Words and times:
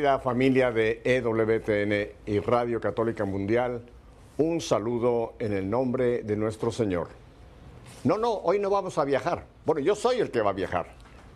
Querida 0.00 0.18
familia 0.18 0.72
de 0.72 1.02
EWTN 1.04 2.14
y 2.24 2.38
Radio 2.38 2.80
Católica 2.80 3.26
Mundial, 3.26 3.82
un 4.38 4.62
saludo 4.62 5.34
en 5.38 5.52
el 5.52 5.68
nombre 5.68 6.22
de 6.22 6.36
nuestro 6.36 6.72
Señor. 6.72 7.08
No, 8.04 8.16
no, 8.16 8.32
hoy 8.32 8.58
no 8.58 8.70
vamos 8.70 8.96
a 8.96 9.04
viajar. 9.04 9.44
Bueno, 9.66 9.82
yo 9.82 9.94
soy 9.94 10.20
el 10.20 10.30
que 10.30 10.40
va 10.40 10.52
a 10.52 10.54
viajar. 10.54 10.86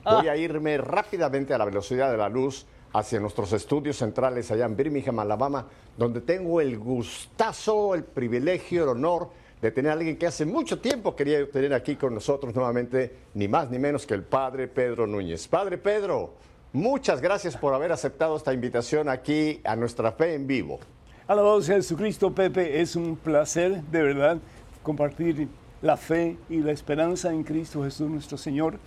Voy 0.02 0.28
a 0.28 0.36
irme 0.38 0.78
rápidamente 0.78 1.52
a 1.52 1.58
la 1.58 1.66
velocidad 1.66 2.10
de 2.10 2.16
la 2.16 2.30
luz 2.30 2.64
hacia 2.94 3.20
nuestros 3.20 3.52
estudios 3.52 3.98
centrales 3.98 4.50
allá 4.50 4.64
en 4.64 4.74
Birmingham, 4.74 5.18
Alabama, 5.18 5.66
donde 5.98 6.22
tengo 6.22 6.58
el 6.62 6.78
gustazo, 6.78 7.94
el 7.94 8.04
privilegio, 8.04 8.84
el 8.84 8.88
honor 8.88 9.28
de 9.60 9.72
tener 9.72 9.90
a 9.90 9.92
alguien 9.92 10.16
que 10.16 10.26
hace 10.26 10.46
mucho 10.46 10.80
tiempo 10.80 11.14
quería 11.14 11.50
tener 11.50 11.74
aquí 11.74 11.96
con 11.96 12.14
nosotros 12.14 12.54
nuevamente, 12.54 13.14
ni 13.34 13.46
más 13.46 13.70
ni 13.70 13.78
menos 13.78 14.06
que 14.06 14.14
el 14.14 14.22
Padre 14.22 14.68
Pedro 14.68 15.06
Núñez. 15.06 15.48
Padre 15.48 15.76
Pedro, 15.76 16.32
muchas 16.74 17.22
gracias 17.22 17.56
por 17.56 17.72
haber 17.72 17.92
aceptado 17.92 18.36
esta 18.36 18.52
invitación 18.52 19.08
aquí 19.08 19.60
a 19.64 19.76
nuestra 19.76 20.12
fe 20.12 20.34
en 20.34 20.46
vivo. 20.46 20.80
Alabado 21.26 21.62
sea 21.62 21.76
Jesucristo, 21.76 22.34
Pepe, 22.34 22.82
es 22.82 22.96
un 22.96 23.16
placer 23.16 23.80
de 23.84 24.02
verdad 24.02 24.38
compartir 24.82 25.48
la 25.80 25.96
fe 25.96 26.36
y 26.50 26.58
la 26.58 26.72
esperanza 26.72 27.32
en 27.32 27.44
Cristo 27.44 27.84
Jesús 27.84 28.10
nuestro 28.10 28.36
Señor. 28.36 28.78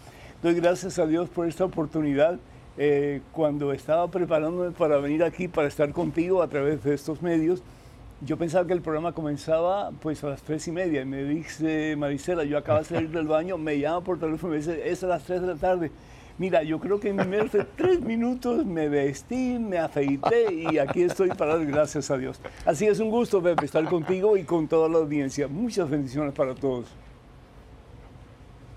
Doy 0.43 0.53
gracias 0.53 0.99
a 0.99 1.07
Dios 1.07 1.29
por 1.29 1.47
esta 1.47 1.65
oportunidad. 1.65 2.37
Eh, 2.77 3.21
cuando 3.31 3.71
estaba 3.71 4.11
preparándome 4.11 4.71
para 4.71 4.97
venir 4.97 5.23
aquí, 5.23 5.47
para 5.47 5.67
estar 5.67 5.91
contigo 5.93 6.43
a 6.43 6.47
través 6.47 6.83
de 6.83 6.93
estos 6.93 7.23
medios, 7.23 7.63
yo 8.21 8.37
pensaba 8.37 8.67
que 8.67 8.73
el 8.73 8.81
programa 8.81 9.13
comenzaba 9.13 9.91
pues 10.01 10.23
a 10.23 10.29
las 10.29 10.41
tres 10.41 10.67
y 10.67 10.71
media. 10.71 11.01
Y 11.01 11.05
me 11.05 11.23
dice 11.23 11.95
Marisela, 11.95 12.43
yo 12.43 12.57
acabo 12.57 12.79
de 12.79 12.85
salir 12.85 13.09
del 13.09 13.27
baño, 13.27 13.57
me 13.57 13.79
llama 13.79 14.01
por 14.01 14.19
teléfono 14.19 14.53
y 14.53 14.57
me 14.57 14.65
dice, 14.65 14.89
es 14.89 15.03
a 15.03 15.07
las 15.07 15.23
tres 15.23 15.41
de 15.41 15.47
la 15.47 15.55
tarde. 15.55 15.91
Mira, 16.37 16.61
yo 16.61 16.79
creo 16.79 16.99
que 16.99 17.09
en 17.09 17.15
menos 17.29 17.51
de 17.51 17.63
tres 17.63 17.99
minutos 17.99 18.63
me 18.63 18.89
vestí, 18.89 19.57
me 19.57 19.79
afeité 19.79 20.53
y 20.53 20.77
aquí 20.77 21.01
estoy 21.01 21.29
para 21.29 21.57
dar 21.57 21.65
gracias 21.65 22.11
a 22.11 22.17
Dios. 22.17 22.39
Así 22.63 22.85
es 22.85 22.99
un 22.99 23.09
gusto, 23.09 23.41
Pepe, 23.41 23.65
estar 23.65 23.83
contigo 23.85 24.37
y 24.37 24.43
con 24.43 24.67
toda 24.67 24.87
la 24.87 24.99
audiencia. 24.99 25.47
Muchas 25.47 25.89
bendiciones 25.89 26.33
para 26.33 26.53
todos. 26.53 26.85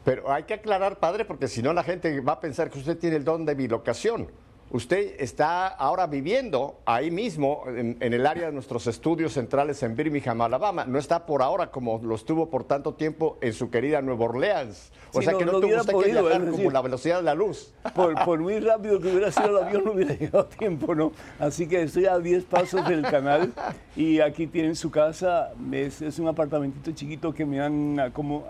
Pero 0.04 0.32
hay 0.32 0.44
que 0.44 0.54
aclarar, 0.54 0.98
padre, 0.98 1.26
porque 1.26 1.48
si 1.48 1.62
no 1.62 1.74
la 1.74 1.82
gente 1.82 2.20
va 2.20 2.32
a 2.32 2.40
pensar 2.40 2.70
que 2.70 2.78
usted 2.78 2.96
tiene 2.96 3.16
el 3.16 3.24
don 3.24 3.44
de 3.44 3.54
bilocación. 3.54 4.28
Usted 4.72 5.16
está 5.18 5.66
ahora 5.66 6.06
viviendo 6.06 6.78
ahí 6.86 7.10
mismo, 7.10 7.64
en, 7.66 7.96
el 8.00 8.24
área 8.24 8.46
de 8.46 8.52
nuestros 8.52 8.86
estudios 8.86 9.32
centrales 9.32 9.82
en 9.82 9.96
Birmingham, 9.96 10.40
Alabama. 10.42 10.84
No 10.84 10.96
está 10.96 11.26
por 11.26 11.42
ahora 11.42 11.72
como 11.72 11.98
lo 11.98 12.14
estuvo 12.14 12.48
por 12.48 12.62
tanto 12.62 12.94
tiempo 12.94 13.36
en 13.40 13.52
su 13.52 13.68
querida 13.68 14.00
Nueva 14.00 14.26
Orleans. 14.26 14.92
O 15.12 15.22
sea 15.22 15.34
que 15.34 15.44
no, 15.44 15.58
tuvo 15.60 15.74
usted 15.74 15.92
que 15.92 16.12
viajar 16.12 16.50
como 16.52 16.70
la 16.70 16.82
velocidad 16.82 17.16
de 17.16 17.24
la 17.24 17.34
luz. 17.34 17.72
Por, 17.94 18.38
muy 18.38 18.60
rápido 18.60 19.00
que 19.00 19.08
hubiera 19.08 19.32
sido 19.32 19.58
el 19.58 19.64
avión, 19.64 19.84
no 19.84 19.92
hubiera 19.92 20.14
llegado 20.18 20.44
a 20.44 20.48
tiempo, 20.48 20.94
¿no? 20.94 21.10
Así 21.40 21.66
que 21.66 21.82
estoy 21.82 22.06
a 22.06 22.16
10 22.18 22.44
pasos 22.44 22.86
del 22.86 23.02
canal 23.02 23.52
y 23.96 24.20
aquí 24.20 24.46
tienen 24.46 24.76
su 24.76 24.92
casa. 24.92 25.50
Es, 25.72 26.00
es 26.00 26.20
un 26.20 26.28
apartamentito 26.28 26.92
chiquito 26.92 27.34
que 27.34 27.44
me 27.44 27.60
han 27.60 28.12
como, 28.12 28.46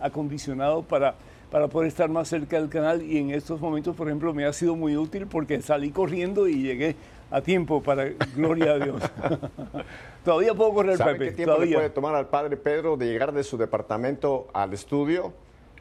acondicionado 0.00 0.82
para 0.82 1.16
para 1.50 1.68
poder 1.68 1.88
estar 1.88 2.08
más 2.08 2.28
cerca 2.28 2.58
del 2.60 2.68
canal 2.68 3.02
y 3.02 3.18
en 3.18 3.30
estos 3.30 3.60
momentos, 3.60 3.96
por 3.96 4.08
ejemplo, 4.08 4.34
me 4.34 4.44
ha 4.44 4.52
sido 4.52 4.76
muy 4.76 4.96
útil 4.96 5.26
porque 5.26 5.60
salí 5.62 5.90
corriendo 5.90 6.46
y 6.48 6.62
llegué 6.62 6.96
a 7.30 7.40
tiempo 7.40 7.82
para 7.82 8.04
gloria 8.36 8.72
a 8.72 8.78
Dios. 8.78 9.02
Todavía 10.24 10.54
puedo 10.54 10.74
correr, 10.74 10.96
¿Sabe 10.98 11.18
qué 11.18 11.32
tiempo 11.32 11.58
le 11.58 11.74
puede 11.74 11.90
tomar 11.90 12.14
al 12.14 12.28
padre 12.28 12.56
Pedro 12.56 12.96
de 12.96 13.06
llegar 13.06 13.32
de 13.32 13.44
su 13.44 13.56
departamento 13.56 14.48
al 14.52 14.72
estudio? 14.74 15.32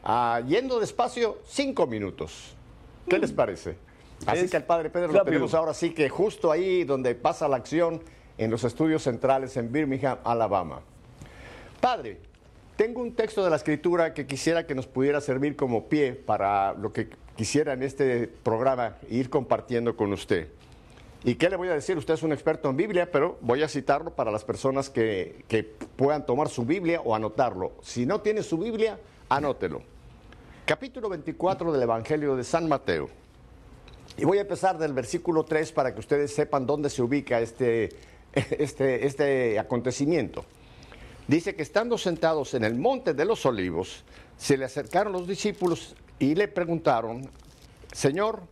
Ah, 0.03 0.41
yendo 0.45 0.79
despacio, 0.79 1.39
cinco 1.45 1.85
minutos. 1.85 2.55
¿Qué 3.09 3.19
les 3.19 3.31
parece? 3.31 3.75
Así 4.25 4.49
que 4.49 4.57
al 4.57 4.63
padre 4.63 4.89
Pedro 4.89 5.11
lo 5.11 5.23
tenemos 5.23 5.53
ahora 5.53 5.73
sí 5.73 5.91
que 5.93 6.09
justo 6.09 6.51
ahí 6.51 6.83
donde 6.83 7.13
pasa 7.13 7.47
la 7.47 7.57
acción 7.57 8.01
en 8.37 8.51
los 8.51 8.63
estudios 8.63 9.03
centrales 9.03 9.57
en 9.57 9.71
Birmingham, 9.71 10.17
Alabama. 10.23 10.79
Padre, 11.79 12.19
tengo 12.77 13.01
un 13.01 13.13
texto 13.13 13.43
de 13.43 13.49
la 13.49 13.55
escritura 13.55 14.13
que 14.13 14.27
quisiera 14.27 14.67
que 14.67 14.75
nos 14.75 14.85
pudiera 14.85 15.19
servir 15.19 15.55
como 15.55 15.89
pie 15.89 16.13
para 16.13 16.73
lo 16.73 16.93
que 16.93 17.09
quisiera 17.35 17.73
en 17.73 17.81
este 17.81 18.27
programa 18.27 18.97
ir 19.09 19.31
compartiendo 19.31 19.97
con 19.97 20.13
usted. 20.13 20.47
¿Y 21.23 21.35
qué 21.35 21.49
le 21.49 21.55
voy 21.55 21.69
a 21.69 21.73
decir? 21.73 21.97
Usted 21.97 22.13
es 22.13 22.21
un 22.21 22.31
experto 22.31 22.69
en 22.69 22.77
Biblia, 22.77 23.11
pero 23.11 23.39
voy 23.41 23.63
a 23.63 23.67
citarlo 23.67 24.11
para 24.11 24.31
las 24.31 24.45
personas 24.45 24.91
que, 24.91 25.43
que 25.47 25.63
puedan 25.63 26.25
tomar 26.27 26.49
su 26.49 26.65
Biblia 26.65 27.01
o 27.03 27.15
anotarlo. 27.15 27.73
Si 27.81 28.05
no 28.05 28.21
tiene 28.21 28.43
su 28.43 28.59
Biblia, 28.59 28.99
anótelo. 29.27 29.81
Capítulo 30.65 31.09
24 31.09 31.71
del 31.71 31.81
Evangelio 31.81 32.35
de 32.35 32.43
San 32.43 32.69
Mateo. 32.69 33.09
Y 34.17 34.25
voy 34.25 34.37
a 34.37 34.41
empezar 34.41 34.77
del 34.77 34.93
versículo 34.93 35.43
3 35.43 35.71
para 35.71 35.95
que 35.95 35.99
ustedes 35.99 36.33
sepan 36.33 36.67
dónde 36.67 36.91
se 36.91 37.01
ubica 37.01 37.41
este, 37.41 37.89
este, 38.33 39.07
este 39.07 39.57
acontecimiento. 39.57 40.45
Dice 41.27 41.55
que 41.55 41.61
estando 41.61 41.97
sentados 41.97 42.53
en 42.53 42.63
el 42.63 42.75
monte 42.75 43.13
de 43.13 43.25
los 43.25 43.45
olivos, 43.45 44.05
se 44.37 44.55
le 44.55 44.63
acercaron 44.63 45.11
los 45.11 45.27
discípulos 45.27 45.93
y 46.19 46.35
le 46.35 46.47
preguntaron, 46.47 47.29
Señor, 47.91 48.43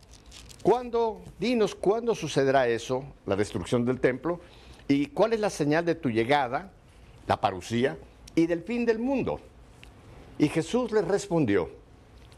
¿cuándo, 0.62 1.22
dinos 1.38 1.74
cuándo 1.74 2.14
sucederá 2.14 2.68
eso, 2.68 3.02
la 3.24 3.34
destrucción 3.34 3.86
del 3.86 3.98
templo? 3.98 4.40
¿Y 4.88 5.06
cuál 5.06 5.32
es 5.32 5.40
la 5.40 5.48
señal 5.48 5.86
de 5.86 5.94
tu 5.94 6.10
llegada, 6.10 6.70
la 7.26 7.40
parucía, 7.40 7.96
y 8.34 8.46
del 8.46 8.62
fin 8.62 8.84
del 8.84 8.98
mundo? 8.98 9.40
Y 10.36 10.48
Jesús 10.48 10.92
les 10.92 11.08
respondió, 11.08 11.70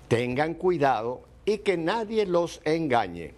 tengan 0.06 0.54
cuidado 0.54 1.22
y 1.44 1.58
que 1.58 1.76
nadie 1.76 2.26
los 2.26 2.60
engañe, 2.64 3.34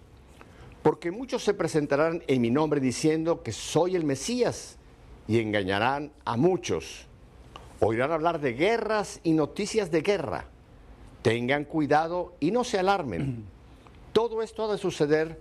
porque 0.83 1.11
muchos 1.11 1.43
se 1.45 1.55
presentarán 1.55 2.23
en 2.27 2.43
mi 2.43 2.51
nombre 2.51 2.79
diciendo 2.79 3.43
que 3.43 3.53
soy 3.53 3.97
el 3.97 4.05
Mesías 4.05 4.77
y 5.31 5.39
engañarán 5.39 6.11
a 6.25 6.37
muchos. 6.37 7.07
Oirán 7.79 8.11
hablar 8.11 8.41
de 8.41 8.53
guerras 8.55 9.21
y 9.23 9.31
noticias 9.31 9.89
de 9.93 10.01
guerra. 10.01 10.47
Tengan 11.23 11.67
cuidado 11.67 12.35
y 12.41 12.51
no 12.51 12.65
se 12.65 12.81
alarmen. 12.81 13.45
Todo 14.13 14.43
esto 14.43 14.65
ha 14.65 14.73
de 14.73 14.77
suceder, 14.77 15.41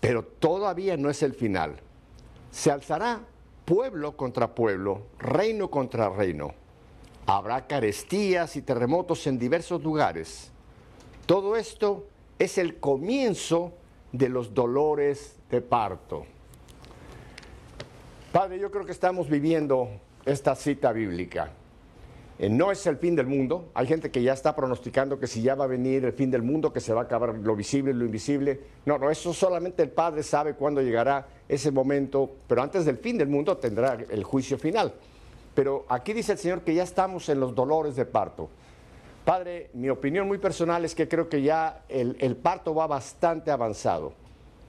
pero 0.00 0.24
todavía 0.24 0.96
no 0.96 1.08
es 1.08 1.22
el 1.22 1.34
final. 1.34 1.76
Se 2.50 2.72
alzará 2.72 3.20
pueblo 3.64 4.16
contra 4.16 4.56
pueblo, 4.56 5.02
reino 5.20 5.70
contra 5.70 6.08
reino. 6.08 6.52
Habrá 7.26 7.68
carestías 7.68 8.56
y 8.56 8.62
terremotos 8.62 9.24
en 9.28 9.38
diversos 9.38 9.84
lugares. 9.84 10.50
Todo 11.26 11.54
esto 11.54 12.08
es 12.40 12.58
el 12.58 12.80
comienzo 12.80 13.72
de 14.10 14.30
los 14.30 14.52
dolores 14.52 15.36
de 15.48 15.60
parto. 15.60 16.26
Padre, 18.32 18.58
yo 18.58 18.70
creo 18.70 18.84
que 18.84 18.92
estamos 18.92 19.30
viviendo 19.30 19.88
esta 20.26 20.54
cita 20.54 20.92
bíblica. 20.92 21.50
Eh, 22.38 22.50
no 22.50 22.70
es 22.70 22.86
el 22.86 22.98
fin 22.98 23.16
del 23.16 23.26
mundo. 23.26 23.70
Hay 23.72 23.86
gente 23.86 24.10
que 24.10 24.22
ya 24.22 24.34
está 24.34 24.54
pronosticando 24.54 25.18
que 25.18 25.26
si 25.26 25.40
ya 25.40 25.54
va 25.54 25.64
a 25.64 25.66
venir 25.66 26.04
el 26.04 26.12
fin 26.12 26.30
del 26.30 26.42
mundo, 26.42 26.70
que 26.70 26.80
se 26.80 26.92
va 26.92 27.00
a 27.00 27.04
acabar 27.04 27.34
lo 27.34 27.56
visible 27.56 27.92
y 27.92 27.94
lo 27.94 28.04
invisible. 28.04 28.60
No, 28.84 28.98
no, 28.98 29.10
eso 29.10 29.32
solamente 29.32 29.82
el 29.82 29.88
Padre 29.88 30.22
sabe 30.22 30.52
cuándo 30.52 30.82
llegará 30.82 31.26
ese 31.48 31.70
momento, 31.70 32.30
pero 32.46 32.62
antes 32.62 32.84
del 32.84 32.98
fin 32.98 33.16
del 33.16 33.28
mundo 33.28 33.56
tendrá 33.56 33.94
el 33.94 34.24
juicio 34.24 34.58
final. 34.58 34.92
Pero 35.54 35.86
aquí 35.88 36.12
dice 36.12 36.32
el 36.32 36.38
Señor 36.38 36.60
que 36.60 36.74
ya 36.74 36.82
estamos 36.82 37.30
en 37.30 37.40
los 37.40 37.54
dolores 37.54 37.96
de 37.96 38.04
parto. 38.04 38.50
Padre, 39.24 39.70
mi 39.72 39.88
opinión 39.88 40.28
muy 40.28 40.36
personal 40.36 40.84
es 40.84 40.94
que 40.94 41.08
creo 41.08 41.30
que 41.30 41.40
ya 41.40 41.82
el, 41.88 42.14
el 42.20 42.36
parto 42.36 42.74
va 42.74 42.86
bastante 42.86 43.50
avanzado. 43.50 44.12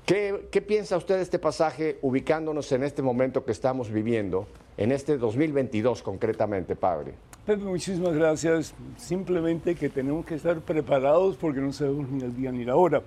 ¿Qué, 0.09 0.63
piensa 0.67 0.97
usted 0.97 1.17
de 1.17 1.21
este 1.21 1.37
pasaje 1.37 1.99
ubicándonos 2.01 2.71
en 2.71 2.81
este 2.81 3.03
momento 3.03 3.45
que 3.45 3.51
estamos 3.51 3.91
viviendo, 3.91 4.47
en 4.75 4.91
este 4.91 5.19
2022 5.19 6.01
concretamente, 6.01 6.75
Padre? 6.75 7.13
Pepe, 7.45 7.63
muchísimas 7.63 8.15
gracias. 8.15 8.73
Simplemente 8.97 9.75
que 9.75 9.87
tenemos 9.87 10.25
que 10.25 10.33
estar 10.33 10.61
preparados 10.61 11.35
porque 11.35 11.59
no 11.59 11.71
sabemos 11.71 12.09
ni 12.09 12.23
el 12.23 12.35
día 12.35 12.51
ni 12.51 12.65
la 12.65 12.75
hora. 12.75 13.03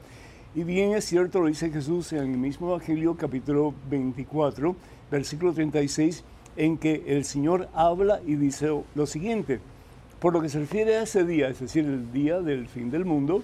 Y 0.54 0.62
bien 0.62 0.92
es 0.92 1.04
cierto, 1.04 1.40
lo 1.40 1.48
dice 1.48 1.72
Jesús 1.72 2.12
en 2.12 2.20
el 2.20 2.38
mismo 2.38 2.68
Evangelio, 2.68 3.16
capítulo 3.16 3.74
24, 3.90 4.76
versículo 5.10 5.52
36, 5.52 6.22
en 6.54 6.78
que 6.78 7.02
el 7.08 7.24
Señor 7.24 7.68
habla 7.74 8.20
y 8.24 8.36
dice 8.36 8.68
lo 8.94 9.06
siguiente. 9.06 9.58
Por 10.20 10.34
lo 10.34 10.40
que 10.40 10.48
se 10.48 10.60
refiere 10.60 10.98
a 10.98 11.02
ese 11.02 11.24
día, 11.24 11.48
es 11.48 11.58
decir, 11.58 11.84
el 11.84 12.12
día 12.12 12.40
del 12.40 12.68
fin 12.68 12.92
del 12.92 13.04
mundo, 13.04 13.42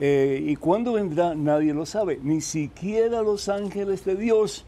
eh, 0.00 0.42
¿Y 0.44 0.56
cuándo 0.56 0.94
vendrá? 0.94 1.34
Nadie 1.34 1.72
lo 1.72 1.86
sabe. 1.86 2.18
Ni 2.22 2.40
siquiera 2.40 3.22
los 3.22 3.48
ángeles 3.48 4.04
de 4.04 4.16
Dios, 4.16 4.64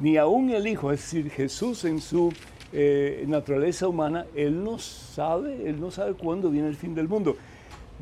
ni 0.00 0.16
aún 0.16 0.50
el 0.50 0.66
Hijo, 0.66 0.90
es 0.92 1.00
decir, 1.00 1.30
Jesús 1.30 1.84
en 1.84 2.00
su 2.00 2.32
eh, 2.72 3.24
naturaleza 3.28 3.86
humana, 3.86 4.26
Él 4.34 4.62
no 4.64 4.78
sabe, 4.78 5.68
Él 5.68 5.80
no 5.80 5.90
sabe 5.90 6.14
cuándo 6.14 6.50
viene 6.50 6.68
el 6.68 6.76
fin 6.76 6.94
del 6.94 7.08
mundo. 7.08 7.36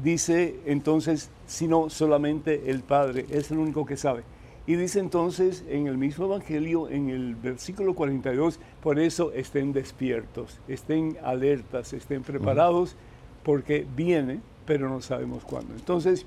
Dice 0.02 0.56
entonces, 0.64 1.30
sino 1.46 1.90
solamente 1.90 2.70
el 2.70 2.80
Padre, 2.80 3.26
es 3.30 3.50
el 3.50 3.58
único 3.58 3.84
que 3.84 3.96
sabe. 3.96 4.22
Y 4.66 4.76
dice 4.76 5.00
entonces 5.00 5.64
en 5.68 5.86
el 5.86 5.96
mismo 5.96 6.26
Evangelio, 6.26 6.88
en 6.88 7.08
el 7.08 7.34
versículo 7.34 7.94
42, 7.94 8.60
por 8.82 8.98
eso 8.98 9.32
estén 9.32 9.72
despiertos, 9.72 10.60
estén 10.68 11.16
alertas, 11.24 11.94
estén 11.94 12.22
preparados, 12.22 12.94
porque 13.42 13.86
viene, 13.96 14.40
pero 14.66 14.90
no 14.90 15.00
sabemos 15.00 15.42
cuándo. 15.44 15.74
Entonces, 15.74 16.26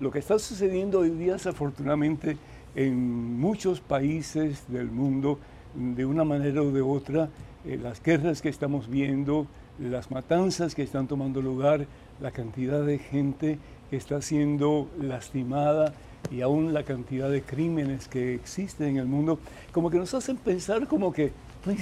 lo 0.00 0.10
que 0.10 0.18
está 0.18 0.38
sucediendo 0.38 1.00
hoy 1.00 1.10
día, 1.10 1.34
desafortunadamente, 1.34 2.36
en 2.74 3.38
muchos 3.38 3.80
países 3.80 4.64
del 4.68 4.90
mundo, 4.90 5.38
de 5.74 6.04
una 6.04 6.24
manera 6.24 6.62
o 6.62 6.70
de 6.70 6.82
otra, 6.82 7.28
eh, 7.64 7.78
las 7.80 8.02
guerras 8.02 8.42
que 8.42 8.48
estamos 8.48 8.88
viendo, 8.88 9.46
las 9.78 10.10
matanzas 10.10 10.74
que 10.74 10.82
están 10.82 11.06
tomando 11.06 11.40
lugar, 11.40 11.86
la 12.20 12.30
cantidad 12.30 12.84
de 12.84 12.98
gente 12.98 13.58
que 13.90 13.96
está 13.96 14.22
siendo 14.22 14.88
lastimada 15.00 15.94
y 16.30 16.40
aún 16.40 16.72
la 16.72 16.84
cantidad 16.84 17.30
de 17.30 17.42
crímenes 17.42 18.08
que 18.08 18.34
existen 18.34 18.88
en 18.88 18.96
el 18.98 19.06
mundo, 19.06 19.38
como 19.72 19.90
que 19.90 19.98
nos 19.98 20.14
hacen 20.14 20.36
pensar 20.36 20.86
como 20.88 21.12
que, 21.12 21.32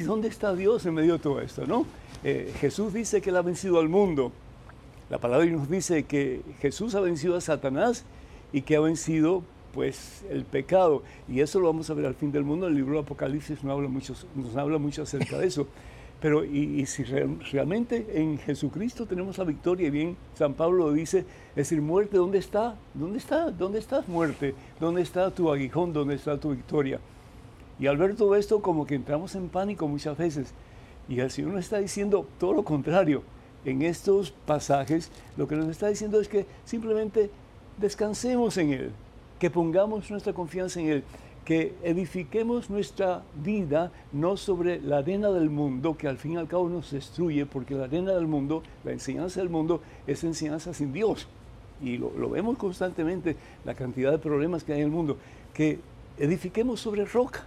¿dónde 0.05 0.29
está 0.29 0.55
Dios 0.55 0.85
en 0.87 0.95
medio 0.95 1.15
de 1.15 1.19
todo 1.19 1.41
esto? 1.41 1.67
¿no? 1.67 1.87
Eh, 2.25 2.53
Jesús 2.61 2.93
dice 2.93 3.21
que 3.21 3.31
él 3.31 3.37
ha 3.37 3.43
vencido 3.43 3.79
al 3.79 3.89
mundo. 3.89 4.33
La 5.13 5.19
palabra 5.19 5.45
nos 5.45 5.69
dice 5.69 6.05
que 6.05 6.41
Jesús 6.63 6.95
ha 6.95 7.01
vencido 7.01 7.37
a 7.37 7.43
Satanás 7.43 8.07
y 8.51 8.63
que 8.63 8.77
ha 8.77 8.81
vencido 8.81 9.43
pues 9.75 10.25
el 10.31 10.47
pecado. 10.47 11.03
Y 11.29 11.41
eso 11.41 11.61
lo 11.61 11.67
vamos 11.67 11.91
a 11.91 11.95
ver 11.95 12.07
al 12.07 12.15
fin 12.15 12.33
del 12.33 12.45
mundo. 12.45 12.67
El 12.67 12.77
libro 12.77 12.95
de 12.95 13.01
Apocalipsis 13.01 13.63
nos 13.63 13.77
habla 14.57 14.79
mucho, 14.79 15.03
acerca 15.03 15.37
de 15.37 15.49
eso. 15.49 15.69
Pero 16.19 16.47
y, 16.47 16.87
si 16.87 17.05
realmente 17.05 18.07
en 18.15 18.39
Jesucristo 18.39 19.05
tenemos 19.05 19.37
la 19.37 19.45
victoria, 19.45 19.89
y 19.89 19.91
bien 19.91 20.17
San 20.33 20.55
Pablo 20.55 20.87
lo 20.87 20.93
dice, 20.95 21.27
es 21.51 21.57
decir, 21.57 21.83
muerte, 21.83 22.17
¿dónde 22.17 22.39
está? 22.39 22.77
¿Dónde 22.95 23.19
está? 23.19 23.51
¿Dónde 23.51 23.81
estás 23.81 24.09
muerte? 24.09 24.55
¿Dónde 24.81 25.03
está 25.03 25.31
tu 25.31 25.53
aguijón? 25.53 25.93
¿Dónde 25.93 26.15
está 26.15 26.41
tu 26.41 26.53
victoria? 26.53 27.01
Y 27.79 27.87
al 27.87 27.99
ver 27.99 28.17
todo 28.17 28.35
esto, 28.35 28.63
como 28.63 28.87
que 28.87 28.95
entramos 28.95 29.35
en 29.35 29.51
pánico 29.51 29.87
muchas 29.87 30.17
veces. 30.17 30.55
Y 31.07 31.21
el 31.21 31.31
Señor 31.31 31.51
nos 31.51 31.65
está 31.65 31.81
diciendo 31.81 32.27
todo 32.39 32.55
lo 32.55 32.65
contrario. 32.65 33.23
En 33.65 33.83
estos 33.83 34.31
pasajes, 34.31 35.11
lo 35.37 35.47
que 35.47 35.57
nos 35.57 35.69
está 35.69 35.89
diciendo 35.89 36.21
es 36.21 36.29
que 36.29 36.47
simplemente 36.65 37.31
descansemos 37.79 38.57
en 38.57 38.73
Él, 38.73 38.91
que 39.39 39.51
pongamos 39.51 40.11
nuestra 40.11 40.33
confianza 40.33 40.81
en 40.81 40.89
Él 40.89 41.05
que 41.45 41.75
edifiquemos 41.83 42.71
nuestra 42.71 43.23
vida 43.35 43.91
no 44.13 44.37
sobre 44.37 44.81
la 44.81 44.99
arena 44.99 45.31
del 45.31 45.51
mundo, 45.51 45.97
que 45.97 46.07
al 46.07 46.19
fin 46.19 46.33
y 46.33 46.37
al 46.37 46.47
cabo 46.47 46.69
nos 46.69 46.93
destruye, 46.93 47.47
porque 47.47 47.75
la 47.75 47.85
arena 47.85 48.13
del 48.13 48.27
mundo, 48.27 48.63
la 48.85 48.93
enseñanza 48.93 49.41
del 49.41 49.49
mundo, 49.49 49.81
es 50.07 50.23
enseñanza 50.23 50.73
sin 50.73 50.93
Dios. 50.93 51.27
Y 51.83 51.99
lo, 51.99 52.31
vemos 52.31 52.57
constantemente, 52.59 53.37
la 53.65 53.75
cantidad 53.75 54.13
de 54.13 54.19
problemas 54.19 54.63
que 54.63 54.73
hay 54.73 54.81
en 54.81 54.87
el 54.87 54.93
mundo, 54.93 55.17
que 55.53 55.81
edifiquemos 56.19 56.81
sobre 56.81 57.05
roca. 57.05 57.45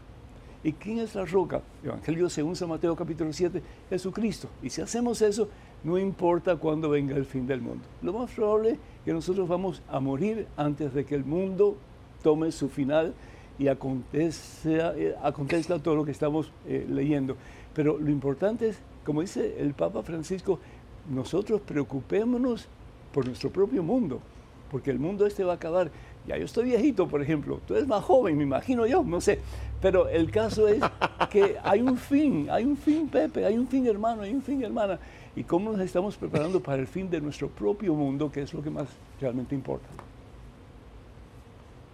¿Y 0.62 0.74
quién 0.74 1.00
es 1.00 1.16
la 1.16 1.26
roca? 1.26 1.62
Evangelio 1.84 2.30
según 2.30 2.56
San 2.56 2.70
Mateo 2.70 2.96
capítulo 2.96 3.32
7, 3.32 3.62
Jesucristo. 3.90 4.50
Y 4.62 4.72
si 4.72 4.82
hacemos 4.82 5.22
eso, 5.22 5.48
no 5.86 6.00
importa 6.00 6.56
cuándo 6.56 6.90
venga 6.90 7.16
el 7.16 7.26
fin 7.26 7.46
del 7.46 7.62
mundo. 7.62 7.84
Lo 8.02 8.12
más 8.12 8.32
probable 8.32 8.72
es 8.72 8.78
que 9.06 9.14
nosotros 9.14 9.48
vamos 9.48 9.84
a 9.88 10.00
morir 10.00 10.48
antes 10.58 10.94
de 10.96 11.06
que 11.06 11.14
el 11.14 11.24
mundo 11.24 11.78
tome 12.24 12.52
su 12.52 12.70
final 12.70 13.14
y 13.60 13.68
acontece, 13.68 14.80
eh, 14.80 15.16
acontezca 15.22 15.78
todo 15.78 15.96
lo 15.96 16.04
que 16.04 16.12
estamos 16.12 16.52
eh, 16.68 16.88
leyendo. 16.90 17.38
Pero 17.76 18.00
lo 18.00 18.10
importante 18.10 18.70
es, 18.70 18.80
como 19.06 19.22
dice 19.22 19.58
el 19.60 19.76
Papa 19.76 20.02
Francisco, 20.02 20.60
nosotros 21.08 21.62
preocupémonos 21.62 22.68
por 23.14 23.28
nuestro 23.28 23.52
propio 23.52 23.84
mundo, 23.84 24.20
porque 24.72 24.90
el 24.90 24.98
mundo 24.98 25.28
este 25.28 25.44
va 25.44 25.54
a 25.54 25.56
acabar. 25.56 25.92
Ya 26.28 26.36
yo 26.36 26.46
estoy 26.46 26.66
viejito, 26.66 27.08
por 27.08 27.22
ejemplo, 27.22 27.60
tú 27.68 27.76
eres 27.76 27.88
más 27.88 28.04
joven, 28.04 28.36
me 28.36 28.44
imagino 28.44 28.88
yo, 28.88 29.04
no 29.04 29.22
sé. 29.22 29.40
Pero 29.80 30.10
el 30.10 30.32
caso 30.32 30.68
es 30.68 30.82
que 31.30 31.58
hay 31.62 31.82
un 31.82 31.96
fin, 31.96 32.48
hay 32.50 32.66
un 32.66 32.76
fin, 32.76 33.08
Pepe, 33.08 33.46
hay 33.46 33.56
un 33.56 33.68
fin, 33.68 33.86
hermano, 33.86 34.24
hay 34.24 34.34
un 34.34 34.42
fin, 34.42 34.64
hermana. 34.64 34.98
Y 35.36 35.44
cómo 35.44 35.72
nos 35.72 35.82
estamos 35.82 36.16
preparando 36.16 36.62
para 36.62 36.78
el 36.82 36.88
fin 36.88 37.10
de 37.10 37.20
nuestro 37.20 37.50
propio 37.50 37.94
mundo, 37.94 38.32
que 38.32 38.42
es 38.42 38.54
lo 38.54 38.62
que 38.62 38.70
más 38.70 38.88
realmente 39.20 39.54
importa. 39.54 39.88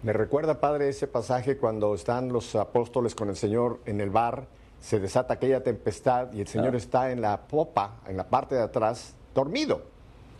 Me 0.02 0.12
recuerda, 0.12 0.60
Padre, 0.60 0.88
ese 0.88 1.06
pasaje 1.06 1.56
cuando 1.56 1.94
están 1.94 2.32
los 2.32 2.54
apóstoles 2.54 3.14
con 3.14 3.28
el 3.28 3.36
Señor 3.36 3.80
en 3.86 4.00
el 4.00 4.10
bar, 4.10 4.46
se 4.80 4.98
desata 4.98 5.34
aquella 5.34 5.62
tempestad 5.62 6.32
y 6.32 6.40
el 6.40 6.48
Señor 6.48 6.74
está 6.74 7.12
en 7.12 7.20
la 7.20 7.40
popa, 7.42 8.00
en 8.08 8.16
la 8.16 8.28
parte 8.28 8.56
de 8.56 8.62
atrás, 8.62 9.14
dormido. 9.34 9.82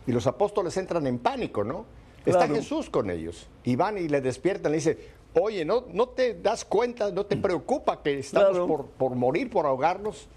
Y 0.05 0.11
los 0.11 0.27
apóstoles 0.27 0.75
entran 0.75 1.07
en 1.07 1.17
pánico, 1.17 1.63
¿no? 1.63 1.85
Está 2.25 2.47
Jesús 2.47 2.89
con 2.89 3.09
ellos. 3.09 3.47
Y 3.63 3.77
van 3.77 3.97
y 3.97 4.09
le 4.09 4.19
despiertan, 4.19 4.71
le 4.71 4.77
dice, 4.77 4.97
oye, 5.33 5.63
¿no, 5.63 5.85
no 5.91 6.09
te 6.09 6.35
das 6.35 6.65
cuenta, 6.65 7.11
no 7.11 7.25
te 7.25 7.37
preocupa 7.37 8.01
que 8.01 8.19
estamos 8.19 8.67
por, 8.67 8.85
por 8.87 9.15
morir, 9.15 9.49
por 9.49 9.65
ahogarnos? 9.65 10.27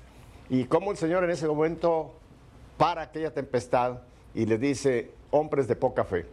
Y 0.49 0.65
cómo 0.65 0.93
el 0.93 0.97
Señor 0.97 1.25
en 1.25 1.31
ese 1.31 1.49
momento 1.49 2.13
para 2.77 3.03
aquella 3.03 3.33
tempestad 3.33 3.99
y 4.35 4.47
le 4.47 4.59
dice, 4.59 5.11
hombres 5.31 5.67
de 5.69 5.77
poca 5.77 6.05
fe. 6.05 6.27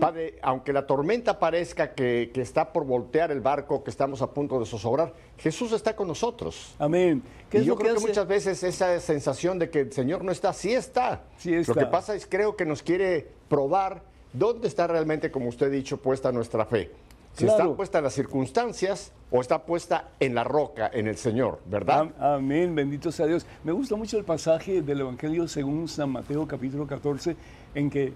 Padre, 0.00 0.38
aunque 0.40 0.72
la 0.72 0.86
tormenta 0.86 1.38
parezca 1.38 1.92
que, 1.92 2.32
está 2.36 2.72
por 2.72 2.86
voltear 2.86 3.30
el 3.30 3.40
barco, 3.40 3.84
que 3.84 3.90
estamos 3.90 4.22
a 4.22 4.30
punto 4.30 4.58
de 4.58 4.64
zozobrar, 4.64 5.12
Jesús 5.36 5.72
está 5.72 5.94
con 5.94 6.08
nosotros. 6.08 6.74
Amén. 6.78 7.22
y 7.52 7.62
yo 7.62 7.76
creo 7.76 7.94
que, 7.96 8.00
muchas 8.00 8.26
veces 8.26 8.62
esa 8.62 8.98
sensación 8.98 9.58
de 9.58 9.68
que 9.68 9.80
el 9.80 9.92
Señor 9.92 10.24
no 10.24 10.32
está, 10.32 10.54
sí 10.54 10.72
está. 10.72 11.24
sí 11.36 11.54
está. 11.54 11.74
Lo 11.74 11.78
que 11.80 11.86
pasa 11.86 12.14
es 12.14 12.26
creo 12.26 12.56
que 12.56 12.64
nos 12.64 12.82
quiere 12.82 13.28
probar 13.48 14.02
dónde 14.32 14.68
está 14.68 14.86
realmente, 14.86 15.30
como 15.30 15.48
usted 15.48 15.66
ha 15.66 15.70
dicho, 15.70 15.98
puesta 15.98 16.32
nuestra 16.32 16.64
fe. 16.64 16.90
Si 17.34 17.46
está 17.46 17.66
puesta 17.74 17.98
en 17.98 18.04
las 18.04 18.12
circunstancias 18.12 19.12
o 19.30 19.40
está 19.40 19.64
puesta 19.64 20.10
en 20.20 20.34
la 20.34 20.44
roca, 20.44 20.90
en 20.92 21.06
el 21.06 21.16
Señor, 21.16 21.60
¿verdad? 21.66 22.10
Amén, 22.18 22.74
bendito 22.74 23.10
sea 23.10 23.26
Dios. 23.26 23.46
Me 23.64 23.72
gusta 23.72 23.96
mucho 23.96 24.18
el 24.18 24.24
pasaje 24.24 24.82
del 24.82 25.00
Evangelio 25.00 25.48
según 25.48 25.88
San 25.88 26.10
Mateo 26.10 26.46
capítulo 26.46 26.86
14, 26.86 27.36
en 27.74 27.88
que 27.88 28.12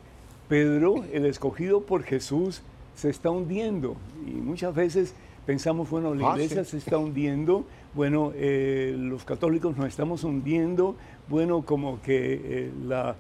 Pedro, 0.49 1.05
el 1.13 1.25
escogido 1.25 1.81
por 1.81 2.03
Jesús, 2.03 2.63
se 2.95 3.11
está 3.11 3.31
hundiendo. 3.31 3.97
Y 4.27 4.33
muchas 4.33 4.75
veces 4.75 5.15
pensamos, 5.47 5.89
bueno, 5.89 6.15
la 6.15 6.33
ah, 6.33 6.35
iglesia 6.35 6.65
se 6.65 6.77
está 6.77 6.99
hundiendo, 6.99 7.65
bueno, 7.95 8.33
eh, 8.35 8.95
los 8.99 9.25
católicos 9.25 9.77
nos 9.77 9.87
estamos 9.87 10.25
hundiendo, 10.25 10.97
bueno, 11.29 11.63
como 11.63 12.03
que 12.03 12.41
eh, 12.43 12.73
la, 12.85 13.17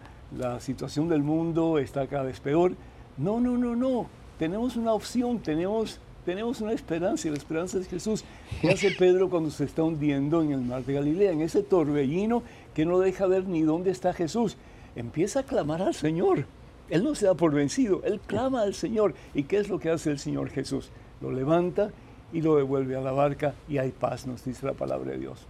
situación 0.60 1.08
del 1.08 1.22
mundo 1.22 1.78
está 1.78 2.06
cada 2.08 2.24
vez 2.24 2.40
peor. 2.40 2.72
No, 3.16 3.40
no, 3.40 3.56
no, 3.56 3.76
no. 3.76 4.06
Tenemos 4.38 4.76
una 4.76 4.92
opción, 4.92 5.38
tenemos, 5.38 5.98
tenemos 6.24 6.60
una 6.60 6.72
esperanza, 6.72 7.28
y 7.28 7.30
la 7.30 7.38
esperanza 7.38 7.78
es 7.78 7.88
Jesús. 7.88 8.24
¿Qué 8.60 8.70
hace 8.70 8.90
Pedro 8.90 9.30
cuando 9.30 9.50
se 9.50 9.64
está 9.64 9.82
hundiendo 9.82 10.42
en 10.42 10.52
el 10.52 10.60
mar 10.60 10.84
de 10.84 10.94
Galilea, 10.94 11.32
en 11.32 11.40
ese 11.40 11.62
torbellino 11.62 12.42
que 12.74 12.84
no 12.84 12.98
deja 12.98 13.26
ver 13.26 13.44
ni 13.44 13.62
dónde 13.62 13.90
está 13.90 14.12
Jesús? 14.12 14.56
Empieza 14.94 15.40
a 15.40 15.42
clamar 15.44 15.82
al 15.82 15.94
Señor. 15.94 16.46
Él 16.88 17.02
no 17.02 17.14
se 17.14 17.26
da 17.26 17.34
por 17.34 17.52
vencido, 17.52 18.02
él 18.04 18.20
clama 18.20 18.62
al 18.62 18.74
Señor. 18.74 19.14
¿Y 19.34 19.44
qué 19.44 19.58
es 19.58 19.68
lo 19.68 19.78
que 19.78 19.90
hace 19.90 20.10
el 20.10 20.18
Señor 20.18 20.50
Jesús? 20.50 20.90
Lo 21.20 21.32
levanta 21.32 21.90
y 22.32 22.42
lo 22.42 22.56
devuelve 22.56 22.96
a 22.96 23.00
la 23.00 23.12
barca 23.12 23.54
y 23.68 23.78
hay 23.78 23.90
paz, 23.90 24.26
nos 24.26 24.44
dice 24.44 24.66
la 24.66 24.74
palabra 24.74 25.12
de 25.12 25.18
Dios. 25.18 25.46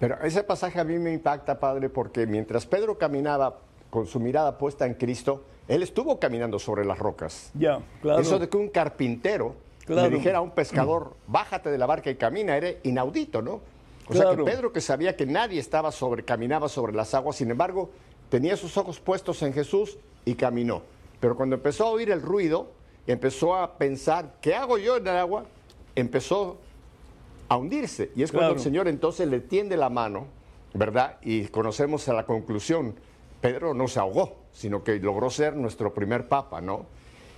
Pero 0.00 0.20
ese 0.22 0.42
pasaje 0.42 0.80
a 0.80 0.84
mí 0.84 0.98
me 0.98 1.12
impacta, 1.12 1.58
Padre, 1.58 1.88
porque 1.88 2.26
mientras 2.26 2.66
Pedro 2.66 2.98
caminaba 2.98 3.58
con 3.94 4.08
su 4.08 4.18
mirada 4.18 4.58
puesta 4.58 4.86
en 4.86 4.94
Cristo, 4.94 5.44
él 5.68 5.84
estuvo 5.84 6.18
caminando 6.18 6.58
sobre 6.58 6.84
las 6.84 6.98
rocas. 6.98 7.52
Ya, 7.54 7.78
claro. 8.02 8.20
Eso 8.20 8.40
de 8.40 8.48
que 8.48 8.56
un 8.56 8.68
carpintero 8.68 9.54
le 9.86 10.10
dijera 10.10 10.38
a 10.38 10.40
un 10.40 10.50
pescador, 10.50 11.14
bájate 11.28 11.70
de 11.70 11.78
la 11.78 11.86
barca 11.86 12.10
y 12.10 12.16
camina, 12.16 12.56
era 12.56 12.70
inaudito, 12.82 13.40
¿no? 13.40 13.60
O 14.08 14.12
sea 14.12 14.34
que 14.34 14.42
Pedro, 14.42 14.72
que 14.72 14.80
sabía 14.80 15.14
que 15.14 15.26
nadie 15.26 15.60
estaba 15.60 15.92
sobre, 15.92 16.24
caminaba 16.24 16.68
sobre 16.68 16.92
las 16.92 17.14
aguas, 17.14 17.36
sin 17.36 17.52
embargo, 17.52 17.90
tenía 18.30 18.56
sus 18.56 18.76
ojos 18.76 18.98
puestos 18.98 19.40
en 19.42 19.52
Jesús 19.52 19.96
y 20.24 20.34
caminó. 20.34 20.82
Pero 21.20 21.36
cuando 21.36 21.54
empezó 21.54 21.86
a 21.86 21.90
oír 21.90 22.10
el 22.10 22.20
ruido, 22.20 22.72
empezó 23.06 23.54
a 23.54 23.78
pensar, 23.78 24.34
¿qué 24.40 24.56
hago 24.56 24.76
yo 24.76 24.96
en 24.96 25.06
el 25.06 25.16
agua? 25.16 25.44
Empezó 25.94 26.56
a 27.48 27.56
hundirse. 27.56 28.10
Y 28.16 28.24
es 28.24 28.32
cuando 28.32 28.54
el 28.54 28.60
Señor 28.60 28.88
entonces 28.88 29.28
le 29.28 29.38
tiende 29.38 29.76
la 29.76 29.88
mano, 29.88 30.26
¿verdad? 30.74 31.18
Y 31.22 31.44
conocemos 31.46 32.08
a 32.08 32.12
la 32.12 32.26
conclusión. 32.26 32.96
Pedro 33.44 33.74
no 33.74 33.88
se 33.88 34.00
ahogó, 34.00 34.36
sino 34.54 34.82
que 34.82 34.98
logró 34.98 35.28
ser 35.28 35.54
nuestro 35.54 35.92
primer 35.92 36.28
papa, 36.28 36.62
¿no? 36.62 36.86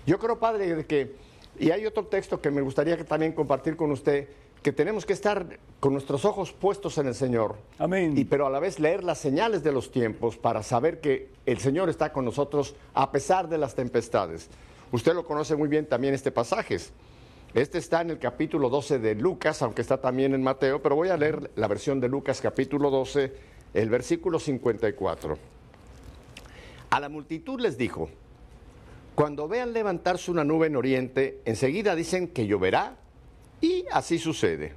Yo 0.06 0.20
creo, 0.20 0.38
Padre, 0.38 0.86
que, 0.86 1.16
y 1.58 1.72
hay 1.72 1.84
otro 1.84 2.06
texto 2.06 2.40
que 2.40 2.48
me 2.52 2.60
gustaría 2.60 2.96
que 2.96 3.02
también 3.02 3.32
compartir 3.32 3.74
con 3.74 3.90
usted, 3.90 4.28
que 4.62 4.70
tenemos 4.70 5.04
que 5.04 5.14
estar 5.14 5.58
con 5.80 5.94
nuestros 5.94 6.24
ojos 6.24 6.52
puestos 6.52 6.96
en 6.98 7.08
el 7.08 7.16
Señor. 7.16 7.56
Amén. 7.80 8.16
Y 8.16 8.24
pero 8.24 8.46
a 8.46 8.50
la 8.50 8.60
vez 8.60 8.78
leer 8.78 9.02
las 9.02 9.18
señales 9.18 9.64
de 9.64 9.72
los 9.72 9.90
tiempos 9.90 10.36
para 10.36 10.62
saber 10.62 11.00
que 11.00 11.28
el 11.44 11.58
Señor 11.58 11.88
está 11.88 12.12
con 12.12 12.24
nosotros 12.24 12.76
a 12.94 13.10
pesar 13.10 13.48
de 13.48 13.58
las 13.58 13.74
tempestades. 13.74 14.48
Usted 14.92 15.12
lo 15.12 15.26
conoce 15.26 15.56
muy 15.56 15.66
bien 15.66 15.86
también 15.86 16.14
este 16.14 16.30
pasaje. 16.30 16.78
Este 17.52 17.78
está 17.78 18.02
en 18.02 18.10
el 18.10 18.20
capítulo 18.20 18.70
12 18.70 19.00
de 19.00 19.16
Lucas, 19.16 19.60
aunque 19.60 19.82
está 19.82 20.00
también 20.00 20.34
en 20.34 20.42
Mateo, 20.44 20.80
pero 20.80 20.94
voy 20.94 21.08
a 21.08 21.16
leer 21.16 21.50
la 21.56 21.66
versión 21.66 21.98
de 21.98 22.08
Lucas 22.08 22.40
capítulo 22.40 22.90
12, 22.90 23.32
el 23.74 23.90
versículo 23.90 24.38
54. 24.38 25.55
A 26.90 27.00
la 27.00 27.08
multitud 27.08 27.60
les 27.60 27.76
dijo, 27.76 28.08
cuando 29.14 29.48
vean 29.48 29.72
levantarse 29.72 30.30
una 30.30 30.44
nube 30.44 30.66
en 30.66 30.76
oriente, 30.76 31.40
enseguida 31.44 31.94
dicen 31.94 32.28
que 32.28 32.46
lloverá 32.46 32.96
y 33.60 33.84
así 33.90 34.18
sucede. 34.18 34.74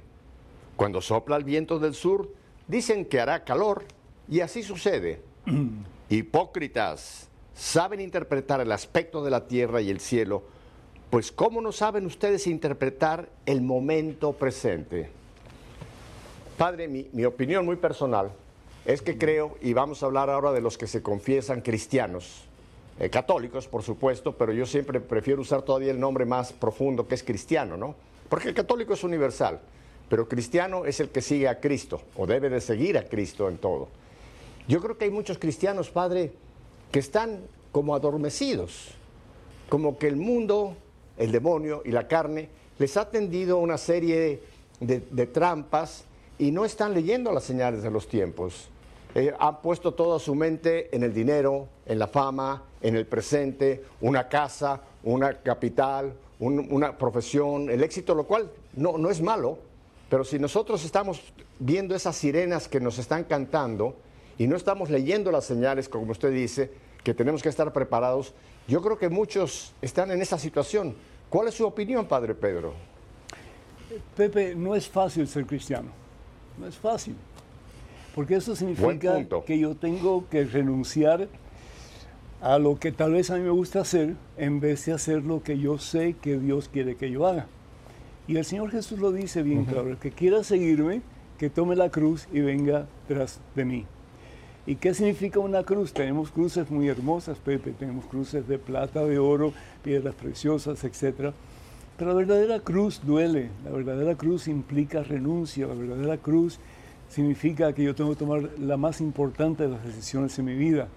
Cuando 0.76 1.00
sopla 1.00 1.36
el 1.36 1.44
viento 1.44 1.78
del 1.78 1.94
sur, 1.94 2.32
dicen 2.66 3.04
que 3.04 3.20
hará 3.20 3.44
calor 3.44 3.84
y 4.28 4.40
así 4.40 4.62
sucede. 4.62 5.20
Hipócritas, 6.08 7.28
saben 7.54 8.00
interpretar 8.00 8.60
el 8.60 8.72
aspecto 8.72 9.22
de 9.22 9.30
la 9.30 9.46
tierra 9.46 9.82
y 9.82 9.90
el 9.90 10.00
cielo, 10.00 10.42
pues 11.10 11.32
¿cómo 11.32 11.60
no 11.60 11.72
saben 11.72 12.06
ustedes 12.06 12.46
interpretar 12.46 13.28
el 13.44 13.60
momento 13.60 14.32
presente? 14.32 15.10
Padre, 16.56 16.88
mi, 16.88 17.24
opinión 17.24 17.64
muy 17.64 17.76
personal 17.76 18.32
es 18.84 19.02
que 19.02 19.18
creo, 19.18 19.56
y 19.60 19.72
vamos 19.72 20.02
a 20.02 20.06
hablar 20.06 20.30
ahora 20.30 20.52
de 20.52 20.60
los 20.60 20.78
que 20.78 20.86
se 20.86 21.02
confiesan 21.02 21.60
cristianos, 21.60 22.44
eh, 22.98 23.10
católicos 23.10 23.66
por 23.68 23.82
supuesto, 23.82 24.36
pero 24.36 24.52
yo 24.52 24.66
siempre 24.66 25.00
prefiero 25.00 25.40
usar 25.40 25.62
todavía 25.62 25.90
el 25.90 26.00
nombre 26.00 26.24
más 26.24 26.52
profundo 26.52 27.06
que 27.06 27.14
es 27.14 27.22
cristiano, 27.22 27.76
¿no? 27.76 27.94
Porque 28.28 28.48
el 28.48 28.54
católico 28.54 28.94
es 28.94 29.04
universal, 29.04 29.60
pero 30.08 30.28
cristiano 30.28 30.84
es 30.84 31.00
el 31.00 31.10
que 31.10 31.22
sigue 31.22 31.48
a 31.48 31.60
Cristo, 31.60 32.02
o 32.16 32.26
debe 32.26 32.48
de 32.48 32.60
seguir 32.60 32.98
a 32.98 33.04
Cristo 33.04 33.48
en 33.48 33.58
todo. 33.58 33.88
Yo 34.68 34.80
creo 34.80 34.98
que 34.98 35.06
hay 35.06 35.10
muchos 35.10 35.38
cristianos, 35.38 35.90
Padre, 35.90 36.32
que 36.92 36.98
están 36.98 37.40
como 37.72 37.94
adormecidos, 37.94 38.92
como 39.68 39.98
que 39.98 40.08
el 40.08 40.16
mundo, 40.16 40.76
el 41.16 41.32
demonio 41.32 41.82
y 41.84 41.90
la 41.90 42.08
carne 42.08 42.48
les 42.78 42.96
ha 42.96 43.10
tendido 43.10 43.58
una 43.58 43.78
serie 43.78 44.40
de, 44.80 45.26
trampas 45.26 46.04
y 46.40 46.50
no 46.50 46.64
están 46.64 46.94
leyendo 46.94 47.30
las 47.32 47.44
señales 47.44 47.82
de 47.82 47.90
los 47.90 48.08
tiempos. 48.08 48.70
Eh, 49.14 49.32
han 49.38 49.60
puesto 49.60 49.92
toda 49.92 50.18
su 50.18 50.34
mente 50.34 50.94
en 50.96 51.02
el 51.02 51.12
dinero, 51.12 51.68
en 51.84 51.98
la 51.98 52.06
fama, 52.06 52.62
en 52.80 52.96
el 52.96 53.06
presente, 53.06 53.84
una 54.00 54.26
casa, 54.26 54.80
una 55.04 55.34
capital, 55.34 56.14
una 56.38 56.96
profesión, 56.96 57.68
el 57.68 57.82
éxito, 57.82 58.14
lo 58.14 58.24
cual 58.24 58.50
no, 58.74 58.96
no 58.96 59.10
es 59.10 59.20
malo, 59.20 59.58
pero 60.08 60.24
si 60.24 60.38
nosotros 60.38 60.82
estamos 60.82 61.20
viendo 61.58 61.94
esas 61.94 62.16
sirenas 62.16 62.68
que 62.68 62.80
nos 62.80 62.98
están 62.98 63.24
cantando 63.24 63.94
y 64.38 64.46
no 64.46 64.56
estamos 64.56 64.88
leyendo 64.88 65.30
las 65.30 65.44
señales, 65.44 65.90
como 65.90 66.10
usted 66.10 66.32
dice, 66.32 66.70
que 67.04 67.12
tenemos 67.12 67.42
que 67.42 67.50
estar 67.50 67.70
preparados. 67.70 68.32
Yo 68.66 68.80
creo 68.80 68.96
que 68.96 69.10
muchos 69.10 69.74
están 69.82 70.10
en 70.10 70.22
esa 70.22 70.38
situación. 70.38 70.94
¿Cuál 71.28 71.48
es 71.48 71.54
su 71.54 71.66
opinión, 71.66 72.06
Padre 72.06 72.34
Pedro? 72.34 72.72
Pepe, 74.16 74.54
no 74.54 74.74
es 74.74 74.88
fácil 74.88 75.28
ser 75.28 75.44
cristiano. 75.44 75.99
No 76.60 76.66
es 76.66 76.76
fácil. 76.76 77.14
Porque 78.14 78.34
eso 78.34 78.54
significa 78.54 79.24
que 79.46 79.58
yo 79.58 79.74
tengo 79.74 80.28
que 80.28 80.44
renunciar 80.44 81.28
a 82.40 82.58
lo 82.58 82.78
que 82.78 82.92
tal 82.92 83.12
vez 83.12 83.30
a 83.30 83.36
mí 83.36 83.42
me 83.42 83.50
gusta 83.50 83.80
hacer 83.80 84.14
en 84.36 84.60
vez 84.60 84.84
de 84.86 84.92
hacer 84.92 85.24
lo 85.24 85.42
que 85.42 85.58
yo 85.58 85.78
sé 85.78 86.16
que 86.20 86.38
Dios 86.38 86.68
quiere 86.68 86.96
que 86.96 87.10
yo 87.10 87.26
haga. 87.26 87.46
Y 88.26 88.36
el 88.36 88.44
Señor 88.44 88.70
Jesús 88.70 88.98
lo 88.98 89.12
dice 89.12 89.42
bien 89.42 89.64
claro, 89.64 89.90
el 89.90 89.96
que 89.96 90.10
quiera 90.10 90.44
seguirme, 90.44 91.02
que 91.38 91.50
tome 91.50 91.76
la 91.76 91.90
cruz 91.90 92.28
y 92.32 92.40
venga 92.40 92.86
tras 93.08 93.40
de 93.54 93.64
mí. 93.64 93.86
¿Y 94.66 94.76
qué 94.76 94.94
significa 94.94 95.40
una 95.40 95.64
cruz? 95.64 95.92
Tenemos 95.92 96.30
cruces 96.30 96.70
muy 96.70 96.88
hermosas, 96.88 97.38
Pepe, 97.38 97.72
tenemos 97.72 98.04
cruces 98.04 98.46
de 98.46 98.58
plata, 98.58 99.04
de 99.04 99.18
oro, 99.18 99.52
piedras 99.82 100.14
preciosas, 100.14 100.84
etc. 100.84 101.32
La 102.00 102.14
verdadera 102.14 102.60
cruz 102.60 103.02
duele, 103.04 103.50
la 103.62 103.70
verdadera 103.70 104.14
cruz 104.14 104.48
implica 104.48 105.02
renuncia, 105.02 105.66
la 105.66 105.74
verdadera 105.74 106.16
cruz 106.16 106.58
significa 107.10 107.74
que 107.74 107.84
yo 107.84 107.94
tengo 107.94 108.12
que 108.12 108.16
tomar 108.16 108.48
la 108.58 108.78
más 108.78 109.02
importante 109.02 109.64
de 109.64 109.68
las 109.68 109.84
decisiones 109.84 110.38
en 110.38 110.46
mi 110.46 110.54
vida, 110.54 110.88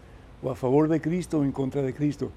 o 0.41 0.49
a 0.49 0.55
favor 0.55 0.87
de 0.87 1.01
Cristo 1.01 1.39
o 1.39 1.43
en 1.43 1.51
contra 1.51 1.81
de 1.81 1.93
Cristo. 1.93 2.31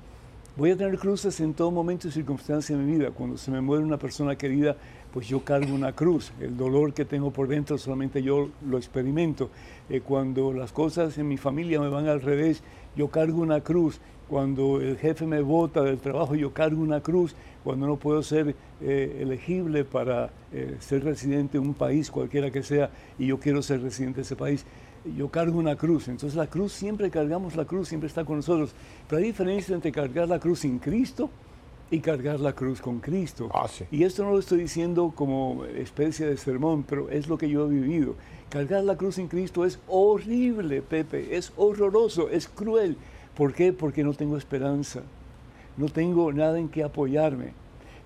Voy 0.57 0.73
a 0.73 0.77
tener 0.77 0.99
cruces 0.99 1.39
en 1.39 1.55
todo 1.55 1.71
momento 1.71 2.09
y 2.09 2.11
circunstancia 2.11 2.77
de 2.77 2.83
mi 2.83 2.99
vida. 2.99 3.13
Cuando 3.13 3.37
se 3.37 3.53
me 3.53 3.61
muere 3.61 3.85
una 3.85 3.99
persona 3.99 4.35
querida, 4.35 4.77
pues 5.13 5.29
yo 5.29 5.45
cargo 5.45 5.75
una 5.75 5.93
cruz. 5.93 6.33
El 6.41 6.57
dolor 6.57 6.93
que 6.93 7.05
tengo 7.05 7.31
por 7.31 7.49
dentro 7.49 7.79
solamente 7.79 8.23
yo 8.23 8.49
lo 8.69 8.77
experimento. 8.77 9.51
Eh, 9.89 10.01
cuando 10.01 10.53
las 10.53 10.73
cosas 10.73 11.17
en 11.19 11.29
mi 11.29 11.37
familia 11.37 11.81
me 11.81 11.89
van 11.89 12.09
al 12.09 12.21
revés, 12.21 12.63
yo 12.97 13.09
cargo 13.09 13.41
una 13.41 13.61
cruz. 13.61 14.01
Cuando 14.29 14.81
el 14.81 14.99
jefe 14.99 15.25
me 15.25 15.41
vota 15.41 15.83
del 15.83 15.99
trabajo, 15.99 16.35
yo 16.35 16.53
cargo 16.53 16.83
una 16.83 17.01
cruz. 17.01 17.35
Cuando 17.63 17.87
no 17.87 17.97
puedo 17.97 18.23
ser 18.23 18.55
eh, 18.81 19.19
elegible 19.21 19.85
para 19.85 20.31
eh, 20.53 20.77
ser 20.81 21.05
residente 21.05 21.59
en 21.59 21.65
un 21.65 21.75
país, 21.75 22.11
cualquiera 22.11 22.51
que 22.51 22.63
sea, 22.63 22.91
y 23.19 23.27
yo 23.27 23.39
quiero 23.39 23.63
ser 23.63 23.83
residente 23.83 24.17
de 24.17 24.23
ese 24.23 24.37
país, 24.37 24.67
yo 25.17 25.29
cargo 25.31 25.59
una 25.59 25.77
cruz. 25.77 26.09
Entonces 26.09 26.37
la 26.37 26.49
cruz, 26.49 26.73
siempre 26.73 27.11
cargamos 27.11 27.55
la 27.55 27.65
cruz, 27.65 27.89
siempre 27.89 28.09
está 28.09 28.25
con 28.25 28.37
nosotros. 28.37 28.75
Pero 29.09 29.19
hay 29.19 29.25
diferencia 29.29 29.75
entre 29.75 29.93
cargar 29.93 30.29
la 30.29 30.41
cruz 30.41 30.61
sin 30.61 30.79
Cristo 30.79 31.31
y 31.90 32.00
cargar 32.00 32.40
la 32.40 32.52
cruz 32.52 32.81
con 32.81 32.99
Cristo. 33.00 33.49
Ah, 33.55 33.69
y 33.90 34.02
esto 34.02 34.25
no 34.25 34.33
lo 34.33 34.38
estoy 34.38 34.59
diciendo 34.59 35.12
como 35.14 35.64
especie 35.64 36.26
de 36.26 36.37
sermón, 36.37 36.83
pero 36.83 37.09
es 37.11 37.28
lo 37.28 37.38
que 37.38 37.49
yo 37.49 37.66
he 37.66 37.71
vivido. 37.71 38.14
Cargar 38.49 38.85
la 38.85 38.97
cruz 38.97 39.16
sin 39.16 39.28
Cristo 39.28 39.64
es 39.64 39.78
horrible, 39.88 40.83
Pepe, 40.83 41.37
es 41.37 41.52
horroroso, 41.57 42.28
es 42.28 42.49
cruel. 42.49 42.97
¿Por 43.37 43.52
qué? 43.52 43.73
Porque 43.73 44.02
no 44.02 44.14
tengo 44.14 44.37
esperanza, 44.37 45.02
no 45.76 45.88
tengo 45.88 46.33
nada 46.33 46.59
en 46.59 46.69
que 46.69 46.83
apoyarme. 46.83 47.52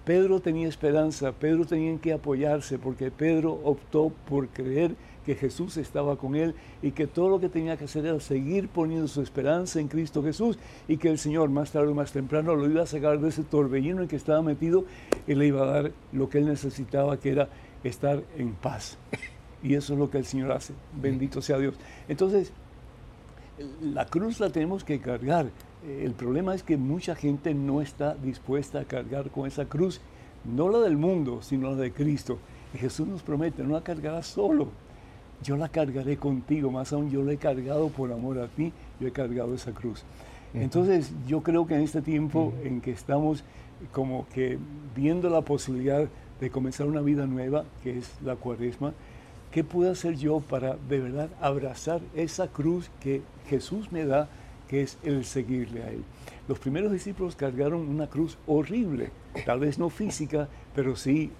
Pedro 0.04 0.40
tenía 0.40 0.66
esperanza, 0.66 1.32
Pedro 1.32 1.64
tenía 1.64 1.90
en 1.90 1.98
que 1.98 2.12
apoyarse, 2.12 2.78
porque 2.78 3.10
Pedro 3.10 3.60
optó 3.64 4.10
por 4.28 4.48
creer 4.48 4.96
que 5.24 5.34
Jesús 5.34 5.76
estaba 5.76 6.16
con 6.16 6.34
él 6.34 6.54
y 6.82 6.92
que 6.92 7.06
todo 7.06 7.28
lo 7.28 7.40
que 7.40 7.48
tenía 7.48 7.76
que 7.76 7.84
hacer 7.84 8.06
era 8.06 8.20
seguir 8.20 8.68
poniendo 8.68 9.08
su 9.08 9.22
esperanza 9.22 9.80
en 9.80 9.88
Cristo 9.88 10.22
Jesús 10.22 10.58
y 10.88 10.96
que 10.96 11.08
el 11.08 11.18
Señor 11.18 11.50
más 11.50 11.72
tarde 11.72 11.88
o 11.88 11.94
más 11.94 12.12
temprano 12.12 12.54
lo 12.54 12.68
iba 12.70 12.82
a 12.82 12.86
sacar 12.86 13.20
de 13.20 13.28
ese 13.28 13.42
torbellino 13.42 14.02
en 14.02 14.08
que 14.08 14.16
estaba 14.16 14.42
metido 14.42 14.84
y 15.26 15.34
le 15.34 15.46
iba 15.46 15.62
a 15.62 15.66
dar 15.66 15.92
lo 16.12 16.28
que 16.28 16.38
él 16.38 16.46
necesitaba, 16.46 17.18
que 17.18 17.30
era 17.30 17.48
estar 17.84 18.22
en 18.36 18.52
paz. 18.54 18.98
Y 19.62 19.74
eso 19.74 19.92
es 19.92 19.98
lo 19.98 20.10
que 20.10 20.18
el 20.18 20.24
Señor 20.24 20.52
hace. 20.52 20.72
Bendito 21.00 21.42
sea 21.42 21.58
Dios. 21.58 21.74
Entonces, 22.08 22.52
la 23.82 24.06
cruz 24.06 24.40
la 24.40 24.50
tenemos 24.50 24.84
que 24.84 25.00
cargar. 25.00 25.50
El 25.86 26.12
problema 26.12 26.54
es 26.54 26.62
que 26.62 26.76
mucha 26.76 27.14
gente 27.14 27.54
no 27.54 27.82
está 27.82 28.14
dispuesta 28.14 28.80
a 28.80 28.84
cargar 28.84 29.30
con 29.30 29.46
esa 29.46 29.66
cruz, 29.66 30.00
no 30.44 30.68
la 30.68 30.78
del 30.78 30.96
mundo, 30.96 31.42
sino 31.42 31.70
la 31.70 31.76
de 31.76 31.92
Cristo. 31.92 32.38
Y 32.74 32.78
Jesús 32.78 33.06
nos 33.06 33.22
promete, 33.22 33.62
no 33.62 33.74
la 33.74 33.82
cargará 33.82 34.22
solo, 34.22 34.68
yo 35.42 35.56
la 35.56 35.68
cargaré 35.68 36.16
contigo, 36.16 36.70
más 36.70 36.92
aún 36.92 37.10
yo 37.10 37.22
la 37.22 37.32
he 37.32 37.36
cargado 37.36 37.88
por 37.88 38.12
amor 38.12 38.38
a 38.38 38.48
ti, 38.48 38.72
yo 38.98 39.08
he 39.08 39.12
cargado 39.12 39.54
esa 39.54 39.72
cruz. 39.72 40.04
Entonces 40.52 41.12
yo 41.26 41.42
creo 41.42 41.66
que 41.66 41.74
en 41.74 41.82
este 41.82 42.02
tiempo 42.02 42.52
en 42.64 42.80
que 42.80 42.90
estamos 42.90 43.44
como 43.92 44.26
que 44.28 44.58
viendo 44.94 45.30
la 45.30 45.42
posibilidad 45.42 46.08
de 46.40 46.50
comenzar 46.50 46.86
una 46.86 47.00
vida 47.00 47.26
nueva, 47.26 47.64
que 47.82 47.98
es 47.98 48.10
la 48.24 48.36
cuaresma, 48.36 48.92
¿qué 49.50 49.64
puedo 49.64 49.90
hacer 49.90 50.16
yo 50.16 50.40
para 50.40 50.76
de 50.88 51.00
verdad 51.00 51.30
abrazar 51.40 52.00
esa 52.14 52.48
cruz 52.48 52.90
que 53.00 53.22
Jesús 53.48 53.92
me 53.92 54.04
da, 54.04 54.28
que 54.68 54.82
es 54.82 54.98
el 55.02 55.24
seguirle 55.24 55.82
a 55.82 55.90
Él? 55.90 56.02
Los 56.48 56.58
primeros 56.58 56.92
discípulos 56.92 57.36
cargaron 57.36 57.88
una 57.88 58.08
cruz 58.08 58.36
horrible, 58.46 59.10
tal 59.46 59.60
vez 59.60 59.78
no 59.78 59.88
física, 59.88 60.48
pero 60.74 60.96
sí 60.96 61.30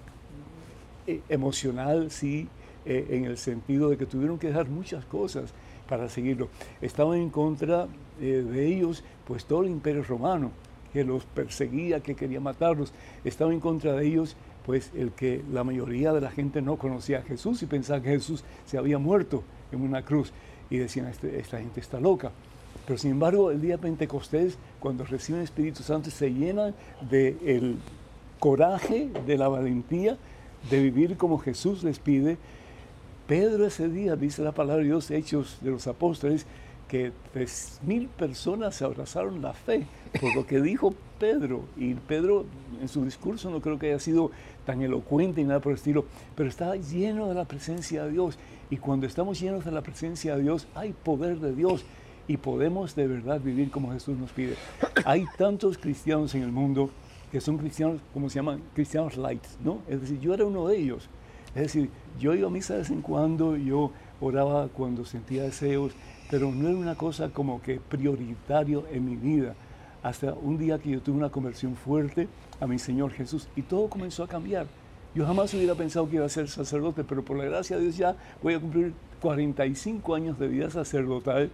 eh, 1.06 1.20
emocional, 1.28 2.10
sí 2.10 2.48
eh, 2.86 3.06
en 3.10 3.24
el 3.24 3.36
sentido 3.36 3.90
de 3.90 3.96
que 3.96 4.06
tuvieron 4.06 4.38
que 4.38 4.48
dejar 4.48 4.68
muchas 4.68 5.04
cosas 5.04 5.52
para 5.88 6.08
seguirlo. 6.08 6.48
Estaban 6.80 7.18
en 7.18 7.30
contra 7.30 7.88
eh, 8.20 8.44
de 8.48 8.66
ellos, 8.66 9.04
pues 9.26 9.44
todo 9.44 9.62
el 9.62 9.70
imperio 9.70 10.02
romano, 10.02 10.50
que 10.92 11.04
los 11.04 11.24
perseguía, 11.24 12.00
que 12.00 12.14
quería 12.14 12.40
matarlos. 12.40 12.92
Estaba 13.24 13.52
en 13.52 13.60
contra 13.60 13.92
de 13.92 14.06
ellos, 14.06 14.36
pues 14.64 14.90
el 14.94 15.12
que 15.12 15.42
la 15.52 15.64
mayoría 15.64 16.12
de 16.12 16.20
la 16.20 16.30
gente 16.30 16.62
no 16.62 16.76
conocía 16.76 17.18
a 17.18 17.22
Jesús 17.22 17.62
y 17.62 17.66
pensaba 17.66 18.00
que 18.00 18.10
Jesús 18.10 18.44
se 18.64 18.78
había 18.78 18.98
muerto 18.98 19.44
en 19.72 19.82
una 19.82 20.02
cruz. 20.02 20.32
Y 20.70 20.78
decían, 20.78 21.06
este, 21.08 21.38
esta 21.38 21.58
gente 21.58 21.80
está 21.80 22.00
loca. 22.00 22.30
Pero 22.86 22.98
sin 22.98 23.10
embargo, 23.10 23.50
el 23.50 23.60
día 23.60 23.76
de 23.76 23.82
Pentecostés, 23.82 24.56
cuando 24.78 25.04
reciben 25.04 25.40
el 25.40 25.44
Espíritu 25.44 25.82
Santo, 25.82 26.10
se 26.10 26.32
llenan 26.32 26.74
del 27.10 27.76
coraje, 28.38 29.10
de 29.26 29.36
la 29.36 29.48
valentía 29.48 30.16
de 30.68 30.82
vivir 30.82 31.16
como 31.16 31.38
Jesús 31.38 31.82
les 31.84 31.98
pide 31.98 32.36
Pedro 33.30 33.64
ese 33.64 33.88
día, 33.88 34.16
dice 34.16 34.42
la 34.42 34.50
palabra 34.50 34.82
de 34.82 34.88
Dios, 34.88 35.08
Hechos 35.12 35.58
de 35.60 35.70
los 35.70 35.86
Apóstoles, 35.86 36.46
que 36.88 37.12
tres 37.32 37.78
mil 37.86 38.08
personas 38.08 38.74
se 38.74 38.84
abrazaron 38.84 39.40
la 39.40 39.52
fe 39.52 39.86
por 40.20 40.34
lo 40.34 40.44
que 40.48 40.60
dijo 40.60 40.96
Pedro. 41.20 41.62
Y 41.76 41.94
Pedro 41.94 42.44
en 42.80 42.88
su 42.88 43.04
discurso 43.04 43.48
no 43.48 43.60
creo 43.60 43.78
que 43.78 43.86
haya 43.86 44.00
sido 44.00 44.32
tan 44.66 44.82
elocuente 44.82 45.40
y 45.40 45.44
nada 45.44 45.60
por 45.60 45.70
el 45.70 45.78
estilo, 45.78 46.06
pero 46.34 46.48
estaba 46.48 46.74
lleno 46.74 47.28
de 47.28 47.36
la 47.36 47.44
presencia 47.44 48.02
de 48.02 48.10
Dios. 48.10 48.36
Y 48.68 48.78
cuando 48.78 49.06
estamos 49.06 49.38
llenos 49.38 49.64
de 49.64 49.70
la 49.70 49.82
presencia 49.82 50.34
de 50.34 50.42
Dios, 50.42 50.66
hay 50.74 50.92
poder 50.92 51.38
de 51.38 51.54
Dios 51.54 51.84
y 52.26 52.36
podemos 52.36 52.96
de 52.96 53.06
verdad 53.06 53.40
vivir 53.40 53.70
como 53.70 53.92
Jesús 53.92 54.18
nos 54.18 54.32
pide. 54.32 54.56
Hay 55.04 55.24
tantos 55.38 55.78
cristianos 55.78 56.34
en 56.34 56.42
el 56.42 56.50
mundo 56.50 56.90
que 57.30 57.40
son 57.40 57.58
cristianos, 57.58 58.00
como 58.12 58.28
se 58.28 58.40
llaman, 58.40 58.60
cristianos 58.74 59.16
light, 59.16 59.44
¿no? 59.62 59.82
Es 59.88 60.00
decir, 60.00 60.18
yo 60.18 60.34
era 60.34 60.44
uno 60.44 60.66
de 60.66 60.78
ellos. 60.78 61.08
Es 61.54 61.62
decir, 61.62 61.90
yo 62.18 62.34
iba 62.34 62.48
a 62.48 62.50
misa 62.50 62.74
de 62.74 62.80
vez 62.80 62.90
en 62.90 63.02
cuando, 63.02 63.56
yo 63.56 63.90
oraba 64.20 64.68
cuando 64.68 65.04
sentía 65.04 65.42
deseos, 65.42 65.92
pero 66.30 66.50
no 66.52 66.68
era 66.68 66.76
una 66.76 66.94
cosa 66.94 67.30
como 67.30 67.60
que 67.62 67.80
prioritario 67.80 68.84
en 68.90 69.04
mi 69.04 69.16
vida. 69.16 69.54
Hasta 70.02 70.32
un 70.32 70.58
día 70.58 70.78
que 70.78 70.90
yo 70.90 71.00
tuve 71.00 71.16
una 71.16 71.30
conversión 71.30 71.76
fuerte 71.76 72.28
a 72.60 72.66
mi 72.66 72.78
Señor 72.78 73.12
Jesús 73.12 73.48
y 73.56 73.62
todo 73.62 73.88
comenzó 73.88 74.24
a 74.24 74.28
cambiar. 74.28 74.66
Yo 75.14 75.26
jamás 75.26 75.52
hubiera 75.54 75.74
pensado 75.74 76.08
que 76.08 76.16
iba 76.16 76.24
a 76.24 76.28
ser 76.28 76.48
sacerdote, 76.48 77.02
pero 77.04 77.24
por 77.24 77.36
la 77.36 77.44
gracia 77.44 77.76
de 77.76 77.82
Dios 77.82 77.96
ya 77.96 78.16
voy 78.42 78.54
a 78.54 78.60
cumplir 78.60 78.94
45 79.20 80.14
años 80.14 80.38
de 80.38 80.48
vida 80.48 80.70
sacerdotal 80.70 81.50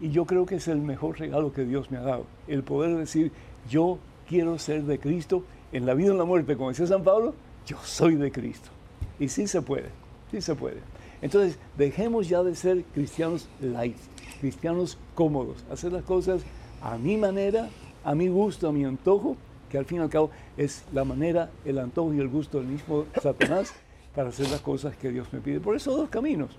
y 0.00 0.10
yo 0.10 0.24
creo 0.24 0.46
que 0.46 0.56
es 0.56 0.68
el 0.68 0.78
mejor 0.78 1.18
regalo 1.18 1.52
que 1.52 1.64
Dios 1.64 1.90
me 1.90 1.98
ha 1.98 2.02
dado. 2.02 2.26
El 2.48 2.62
poder 2.62 2.96
decir, 2.96 3.32
yo 3.68 3.98
quiero 4.28 4.58
ser 4.58 4.84
de 4.84 4.98
Cristo 4.98 5.44
en 5.72 5.86
la 5.86 5.94
vida 5.94 6.08
y 6.08 6.10
en 6.12 6.18
la 6.18 6.24
muerte, 6.24 6.56
como 6.56 6.70
decía 6.70 6.86
San 6.86 7.02
Pablo, 7.02 7.34
yo 7.66 7.76
soy 7.82 8.16
de 8.16 8.30
Cristo. 8.30 8.70
Y 9.18 9.28
sí 9.28 9.46
se 9.46 9.62
puede, 9.62 9.88
sí 10.30 10.40
se 10.40 10.54
puede. 10.54 10.80
Entonces, 11.22 11.58
dejemos 11.76 12.28
ya 12.28 12.42
de 12.42 12.54
ser 12.54 12.84
cristianos 12.94 13.48
light, 13.60 13.96
cristianos 14.40 14.98
cómodos, 15.14 15.64
hacer 15.70 15.92
las 15.92 16.04
cosas 16.04 16.42
a 16.82 16.98
mi 16.98 17.16
manera, 17.16 17.68
a 18.04 18.14
mi 18.14 18.28
gusto, 18.28 18.68
a 18.68 18.72
mi 18.72 18.84
antojo, 18.84 19.36
que 19.70 19.78
al 19.78 19.84
fin 19.84 19.98
y 19.98 20.00
al 20.02 20.10
cabo 20.10 20.30
es 20.56 20.84
la 20.92 21.04
manera, 21.04 21.50
el 21.64 21.78
antojo 21.78 22.12
y 22.14 22.20
el 22.20 22.28
gusto 22.28 22.58
del 22.58 22.68
mismo 22.68 23.06
Satanás 23.20 23.72
para 24.14 24.28
hacer 24.28 24.48
las 24.50 24.60
cosas 24.60 24.96
que 24.96 25.10
Dios 25.10 25.28
me 25.32 25.40
pide. 25.40 25.60
Por 25.60 25.76
eso 25.76 25.96
dos 25.96 26.08
caminos. 26.08 26.50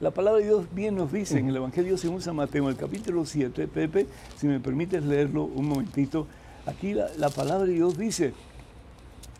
La 0.00 0.10
palabra 0.10 0.40
de 0.40 0.46
Dios 0.46 0.66
bien 0.74 0.96
nos 0.96 1.12
dice 1.12 1.38
en 1.38 1.48
el 1.48 1.56
Evangelio 1.56 1.96
según 1.96 2.20
San 2.20 2.34
Mateo, 2.34 2.68
el 2.68 2.76
capítulo 2.76 3.24
7, 3.24 3.68
Pepe, 3.68 4.06
si 4.36 4.48
me 4.48 4.58
permites 4.58 5.04
leerlo 5.04 5.44
un 5.44 5.68
momentito, 5.68 6.26
aquí 6.66 6.92
la, 6.92 7.30
palabra 7.30 7.66
de 7.66 7.74
Dios 7.74 7.96
dice, 7.96 8.34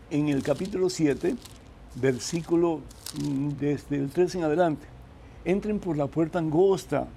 en 0.09 0.29
el 0.29 0.41
capítulo 0.41 0.89
7, 0.89 1.35
versículo 1.95 2.81
mm, 3.21 3.49
desde 3.59 3.97
el 3.97 4.09
3 4.09 4.35
en 4.35 4.43
adelante, 4.43 4.85
entren 5.45 5.79
por 5.79 5.97
la 5.97 6.07
puerta 6.07 6.39
angosta, 6.39 7.07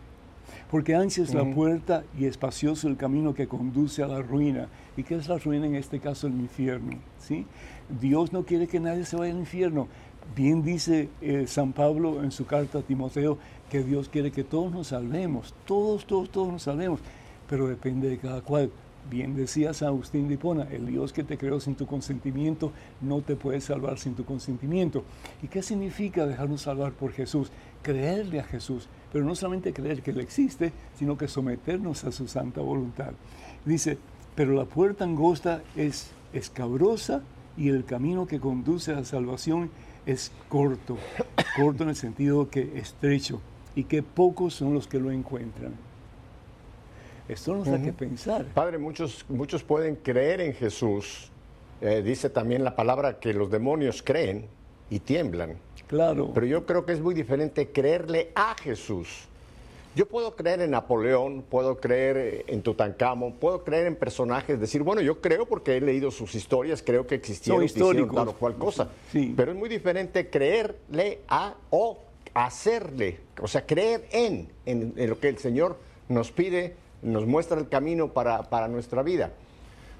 porque 0.71 0.95
ancha 0.95 1.23
es 1.23 1.33
la 1.33 1.45
puerta 1.45 2.05
y 2.19 2.25
espacioso 2.25 2.89
el 2.89 2.97
camino 2.97 3.35
que 3.35 3.47
conduce 3.47 4.03
a 4.03 4.09
la 4.09 4.21
ruina. 4.21 4.69
¿Y 4.97 5.03
qué 5.03 5.15
es 5.15 5.29
la 5.29 5.39
ruina 5.39 5.67
en 5.67 5.77
este 5.77 6.01
caso? 6.01 6.27
El 6.27 6.35
infierno. 6.35 6.99
¿sí? 7.21 7.47
Dios 8.01 8.33
no 8.33 8.45
quiere 8.45 8.67
que 8.67 8.81
nadie 8.81 9.05
se 9.05 9.17
vaya 9.17 9.33
al 9.33 9.39
infierno. 9.39 9.87
Bien 10.35 10.63
dice 10.63 11.09
eh, 11.21 11.47
San 11.47 11.73
Pablo 11.73 12.23
en 12.23 12.33
su 12.33 12.47
carta 12.47 12.79
a 12.79 12.83
Timoteo 12.83 13.39
que 13.71 13.85
Dios 13.85 14.09
quiere 14.09 14.33
que 14.33 14.45
todos 14.45 14.73
nos 14.73 14.89
salvemos, 14.89 15.55
todos, 15.65 16.05
todos, 16.05 16.31
todos 16.31 16.53
nos 16.53 16.63
salvemos, 16.63 17.01
pero 17.49 17.69
depende 17.69 18.09
de 18.09 18.19
cada 18.19 18.41
cual. 18.41 18.71
Bien 19.09 19.37
decía 19.37 19.73
San 19.73 19.89
Agustín 19.89 20.27
de 20.27 20.35
Hipona, 20.35 20.65
el 20.65 20.87
Dios 20.87 21.13
que 21.13 21.23
te 21.23 21.39
creó 21.39 21.61
sin 21.61 21.77
tu 21.77 21.87
consentimiento 21.87 22.73
no 23.01 23.21
te 23.21 23.37
puede 23.37 23.61
salvar 23.61 23.99
sin 23.99 24.15
tu 24.15 24.25
consentimiento. 24.25 25.05
¿Y 25.43 25.49
qué 25.49 25.63
significa 25.63 26.27
dejarnos 26.27 26.63
salvar 26.63 26.93
por 26.93 27.13
Jesús? 27.13 27.53
Creerle 27.83 28.41
a 28.41 28.45
Jesús, 28.45 28.89
pero 29.13 29.25
no 29.25 29.37
solamente 29.37 29.73
creer 29.73 30.03
que 30.03 30.11
Él 30.11 30.21
existe, 30.21 30.73
sino 30.99 31.17
que 31.17 31.29
someternos 31.29 32.05
a 32.05 32.11
su 32.11 32.27
santa 32.27 32.61
voluntad. 32.61 33.13
Dice, 33.65 33.99
pero 34.35 34.55
la 34.55 34.65
puerta 34.65 35.05
angosta 35.05 35.63
es 35.77 36.11
escabrosa 36.33 37.23
y 37.57 37.69
el 37.69 37.85
camino 37.85 38.27
que 38.27 38.41
conduce 38.41 38.93
a 38.93 38.97
la 38.97 39.05
salvación 39.05 39.71
es 40.05 40.33
corto, 40.49 40.99
corto 41.57 41.85
en 41.85 41.91
el 41.91 41.97
sentido 41.97 42.51
que 42.51 42.79
estrecho, 42.79 43.41
y 43.77 43.85
que 43.85 44.03
pocos 44.03 44.55
son 44.55 44.75
los 44.75 44.89
que 44.89 44.99
lo 44.99 45.13
encuentran. 45.13 45.86
Esto 47.29 47.55
nos 47.55 47.67
da 47.67 47.81
que 47.83 47.93
pensar. 47.93 48.45
Padre, 48.47 48.79
muchos, 48.79 49.25
muchos 49.29 49.63
pueden 49.63 49.97
creer 49.97 50.41
en 50.41 50.55
Jesús. 50.55 51.31
Eh, 51.81 52.03
dice 52.03 52.31
también 52.31 52.65
la 52.65 52.75
palabra 52.77 53.19
que 53.19 53.35
los 53.35 53.51
demonios 53.51 54.03
creen 54.03 54.47
y 54.91 55.01
tiemblan. 55.01 55.57
Claro. 55.87 56.31
Pero 56.35 56.47
yo 56.47 56.67
creo 56.67 56.85
que 56.85 56.93
es 56.93 57.01
muy 57.01 57.15
diferente 57.15 57.71
creerle 57.71 58.31
a 58.35 58.55
Jesús. 58.55 59.27
Yo 59.97 60.07
puedo 60.07 60.37
creer 60.37 60.61
en 60.61 60.73
Napoleón, 60.73 61.43
puedo 61.49 61.79
creer 61.79 62.45
en 62.49 62.61
Tutankamón, 62.61 63.33
puedo 63.33 63.65
creer 63.65 63.87
en 63.87 63.97
personajes, 63.97 64.61
decir, 64.61 64.83
bueno, 64.83 65.01
yo 65.01 65.23
creo 65.23 65.47
porque 65.47 65.79
he 65.79 65.81
leído 65.81 66.11
sus 66.11 66.35
historias, 66.35 66.83
creo 66.83 67.07
que 67.07 67.15
existieron, 67.15 67.65
hicieron 67.65 68.15
tal 68.15 68.29
o 68.29 68.35
cual 68.35 68.57
cosa. 68.57 68.91
Pero 69.35 69.53
es 69.53 69.57
muy 69.57 69.71
diferente 69.71 70.29
creerle 70.29 71.21
a 71.29 71.55
o 71.71 71.99
hacerle, 72.35 73.21
o 73.41 73.49
sea, 73.49 73.65
creer 73.65 74.07
en, 74.11 74.49
en, 74.67 74.93
lo 75.09 75.19
que 75.19 75.31
el 75.31 75.39
Señor 75.39 75.79
nos 76.11 76.31
pide, 76.31 76.77
nos 77.03 77.27
muestra 77.27 77.59
el 77.59 77.69
camino 77.69 78.13
para, 78.13 78.43
para, 78.45 78.69
nuestra 78.69 79.03
vida. 79.03 79.31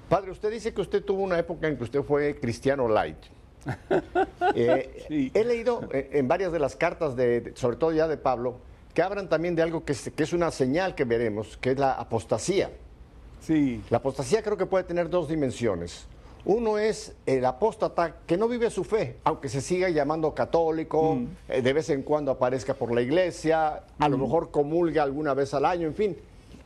Padre, 0.09 0.31
usted 0.31 0.51
dice 0.51 0.73
que 0.73 0.81
usted 0.81 1.03
tuvo 1.03 1.21
una 1.21 1.37
época 1.37 1.67
en 1.67 1.77
que 1.77 1.83
usted 1.83 2.03
fue 2.03 2.39
cristiano 2.39 2.87
light. 2.87 3.17
Eh, 4.55 5.31
he 5.33 5.43
leído 5.43 5.87
eh, 5.91 6.09
en 6.13 6.27
varias 6.27 6.51
de 6.51 6.59
las 6.59 6.75
cartas, 6.75 7.15
de, 7.15 7.51
sobre 7.55 7.75
todo 7.75 7.91
ya 7.91 8.07
de 8.07 8.17
Pablo, 8.17 8.59
que 8.93 9.01
hablan 9.01 9.29
también 9.29 9.55
de 9.55 9.61
algo 9.61 9.83
que 9.83 9.91
es, 9.91 10.09
que 10.15 10.23
es 10.23 10.33
una 10.33 10.49
señal 10.51 10.95
que 10.95 11.03
veremos, 11.03 11.57
que 11.57 11.71
es 11.71 11.77
la 11.77 11.91
apostasía. 11.91 12.71
Sí. 13.41 13.83
La 13.89 13.97
apostasía 13.97 14.41
creo 14.41 14.57
que 14.57 14.65
puede 14.65 14.85
tener 14.85 15.09
dos 15.09 15.27
dimensiones. 15.27 16.07
Uno 16.45 16.77
es 16.77 17.13
el 17.25 17.43
apóstata 17.43 18.21
que 18.25 18.37
no 18.37 18.47
vive 18.47 18.69
su 18.69 18.85
fe, 18.85 19.17
aunque 19.25 19.49
se 19.49 19.59
siga 19.59 19.89
llamando 19.89 20.33
católico, 20.33 21.15
mm. 21.15 21.27
eh, 21.49 21.61
de 21.61 21.73
vez 21.73 21.89
en 21.89 22.03
cuando 22.03 22.31
aparezca 22.31 22.73
por 22.73 22.93
la 22.93 23.01
iglesia, 23.01 23.83
a 23.99 24.09
lo 24.09 24.17
mm. 24.17 24.21
mejor 24.21 24.49
comulga 24.49 25.03
alguna 25.03 25.33
vez 25.33 25.53
al 25.53 25.65
año, 25.65 25.87
en 25.87 25.93
fin, 25.93 26.17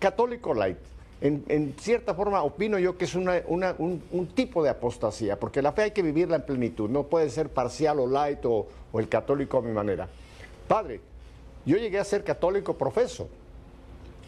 católico 0.02 0.54
light. 0.54 0.78
En, 1.22 1.76
cierta 1.80 2.16
forma 2.16 2.42
opino 2.42 2.80
yo 2.80 2.98
que 2.98 3.06
es 3.06 3.14
un, 3.14 3.30
un, 3.30 4.28
tipo 4.34 4.64
de 4.64 4.72
apostasía, 4.72 5.40
porque 5.40 5.62
la 5.62 5.72
fe 5.72 5.84
hay 5.84 5.92
que 5.92 6.02
vivirla 6.02 6.38
en 6.38 6.42
plenitud, 6.42 6.90
no 6.90 7.04
puede 7.04 7.30
ser 7.30 7.50
parcial 7.50 8.00
o 8.00 8.08
light 8.08 8.40
o, 8.44 8.66
el 8.96 9.08
católico 9.08 9.60
a 9.60 9.62
mi 9.62 9.72
manera. 9.72 10.10
Padre, 10.68 11.00
yo 11.64 11.78
llegué 11.78 12.00
a 12.00 12.04
ser 12.04 12.24
católico 12.24 12.76
profeso. 12.76 13.30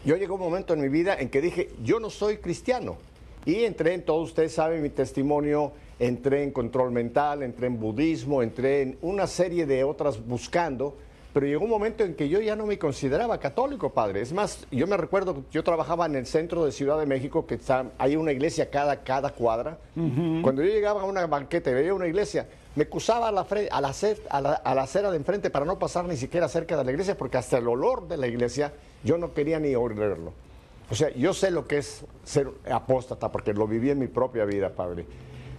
Yo 0.04 0.16
llegó 0.16 0.34
un 0.34 0.42
momento 0.42 0.72
en 0.72 0.82
mi 0.82 0.88
vida 0.88 1.16
en 1.18 1.30
que 1.30 1.40
dije, 1.40 1.70
yo 1.82 1.98
no 1.98 2.10
soy 2.10 2.36
cristiano. 2.36 2.96
Y 3.44 3.64
entré 3.64 3.94
en, 3.94 4.04
todos 4.04 4.28
ustedes 4.28 4.52
saben 4.52 4.80
mi 4.80 4.90
testimonio, 4.90 5.72
entré 5.98 6.44
en 6.44 6.52
control 6.52 6.92
mental, 6.92 7.42
entré 7.42 7.66
en 7.66 7.80
budismo, 7.80 8.40
entré 8.40 8.82
en 8.82 8.98
una 9.02 9.26
serie 9.26 9.66
de 9.66 9.82
otras 9.82 10.24
buscando, 10.24 10.96
pero 11.34 11.46
llegó 11.46 11.64
un 11.64 11.70
momento 11.70 12.04
en 12.04 12.14
que 12.14 12.28
yo 12.28 12.40
ya 12.40 12.54
no 12.54 12.64
me 12.64 12.78
consideraba 12.78 13.38
católico, 13.38 13.90
padre. 13.90 14.20
Es 14.20 14.32
más, 14.32 14.68
yo 14.70 14.86
me 14.86 14.96
recuerdo, 14.96 15.42
yo 15.50 15.64
trabajaba 15.64 16.06
en 16.06 16.14
el 16.14 16.26
centro 16.26 16.64
de 16.64 16.70
Ciudad 16.70 16.96
de 16.96 17.06
México, 17.06 17.44
que 17.44 17.56
está, 17.56 17.86
hay 17.98 18.14
una 18.14 18.30
iglesia 18.30 18.70
cada, 18.70 19.02
cada 19.02 19.30
cuadra. 19.30 19.78
Cuando 20.42 20.62
yo 20.62 20.70
llegaba 20.70 21.02
a 21.02 21.04
una 21.04 21.26
banqueta 21.26 21.72
y 21.72 21.74
veía 21.74 21.92
una 21.92 22.06
iglesia, 22.06 22.46
me 22.76 22.88
cruzaba 22.88 23.28
a 23.28 23.32
la, 23.32 23.40
a, 23.40 23.80
la, 23.80 23.92
a, 24.30 24.40
la, 24.40 24.52
a 24.52 24.74
la 24.76 24.82
acera 24.82 25.10
de 25.10 25.16
enfrente 25.16 25.50
para 25.50 25.64
no 25.64 25.76
pasar 25.76 26.04
ni 26.04 26.16
siquiera 26.16 26.48
cerca 26.48 26.76
de 26.76 26.84
la 26.84 26.92
iglesia, 26.92 27.18
porque 27.18 27.36
hasta 27.36 27.58
el 27.58 27.66
olor 27.66 28.06
de 28.06 28.16
la 28.16 28.28
iglesia 28.28 28.72
yo 29.02 29.18
no 29.18 29.34
quería 29.34 29.58
ni 29.58 29.74
oírlo. 29.74 30.32
O 30.88 30.94
sea, 30.94 31.10
yo 31.14 31.34
sé 31.34 31.50
lo 31.50 31.66
que 31.66 31.78
es 31.78 32.04
ser 32.22 32.48
apóstata, 32.70 33.32
porque 33.32 33.52
lo 33.52 33.66
viví 33.66 33.90
en 33.90 33.98
mi 33.98 34.06
propia 34.06 34.44
vida, 34.44 34.70
padre. 34.70 35.04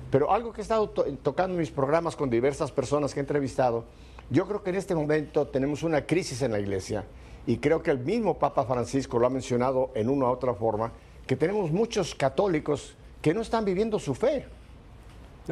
Pero 0.09 0.31
algo 0.31 0.53
que 0.53 0.61
he 0.61 0.63
estado 0.63 0.89
tocando 0.89 1.55
en 1.55 1.59
mis 1.59 1.71
programas 1.71 2.15
con 2.15 2.29
diversas 2.29 2.71
personas 2.71 3.13
que 3.13 3.19
he 3.19 3.23
entrevistado, 3.23 3.83
yo 4.29 4.47
creo 4.47 4.63
que 4.63 4.71
en 4.71 4.77
este 4.77 4.95
momento 4.95 5.47
tenemos 5.47 5.83
una 5.83 6.05
crisis 6.05 6.41
en 6.41 6.51
la 6.51 6.59
iglesia 6.59 7.05
y 7.47 7.57
creo 7.57 7.83
que 7.83 7.91
el 7.91 7.99
mismo 7.99 8.37
Papa 8.37 8.65
Francisco 8.65 9.19
lo 9.19 9.27
ha 9.27 9.29
mencionado 9.29 9.91
en 9.93 10.09
una 10.09 10.25
u 10.25 10.29
otra 10.29 10.53
forma, 10.53 10.91
que 11.27 11.35
tenemos 11.35 11.71
muchos 11.71 12.15
católicos 12.15 12.95
que 13.21 13.33
no 13.33 13.41
están 13.41 13.65
viviendo 13.65 13.99
su 13.99 14.15
fe, 14.15 14.45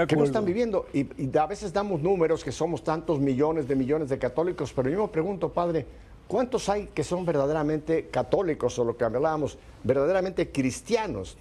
que 0.07 0.15
no 0.15 0.23
están 0.23 0.45
viviendo. 0.45 0.88
Y, 0.93 1.07
a 1.38 1.45
veces 1.45 1.71
damos 1.71 2.01
números 2.01 2.43
que 2.43 2.51
somos 2.51 2.83
tantos 2.83 3.19
millones 3.19 3.67
de 3.67 3.75
millones 3.75 4.09
de 4.09 4.17
católicos, 4.17 4.73
pero 4.73 4.89
yo 4.89 5.03
me 5.03 5.07
pregunto, 5.07 5.49
Padre, 5.49 5.86
¿cuántos 6.27 6.67
hay 6.69 6.88
que 6.88 7.03
son 7.03 7.25
verdaderamente 7.25 8.07
católicos 8.07 8.77
o 8.79 8.83
lo 8.83 8.97
que 8.97 9.03
hablábamos, 9.03 9.57
verdaderamente 9.83 10.51
cristianos? 10.51 11.38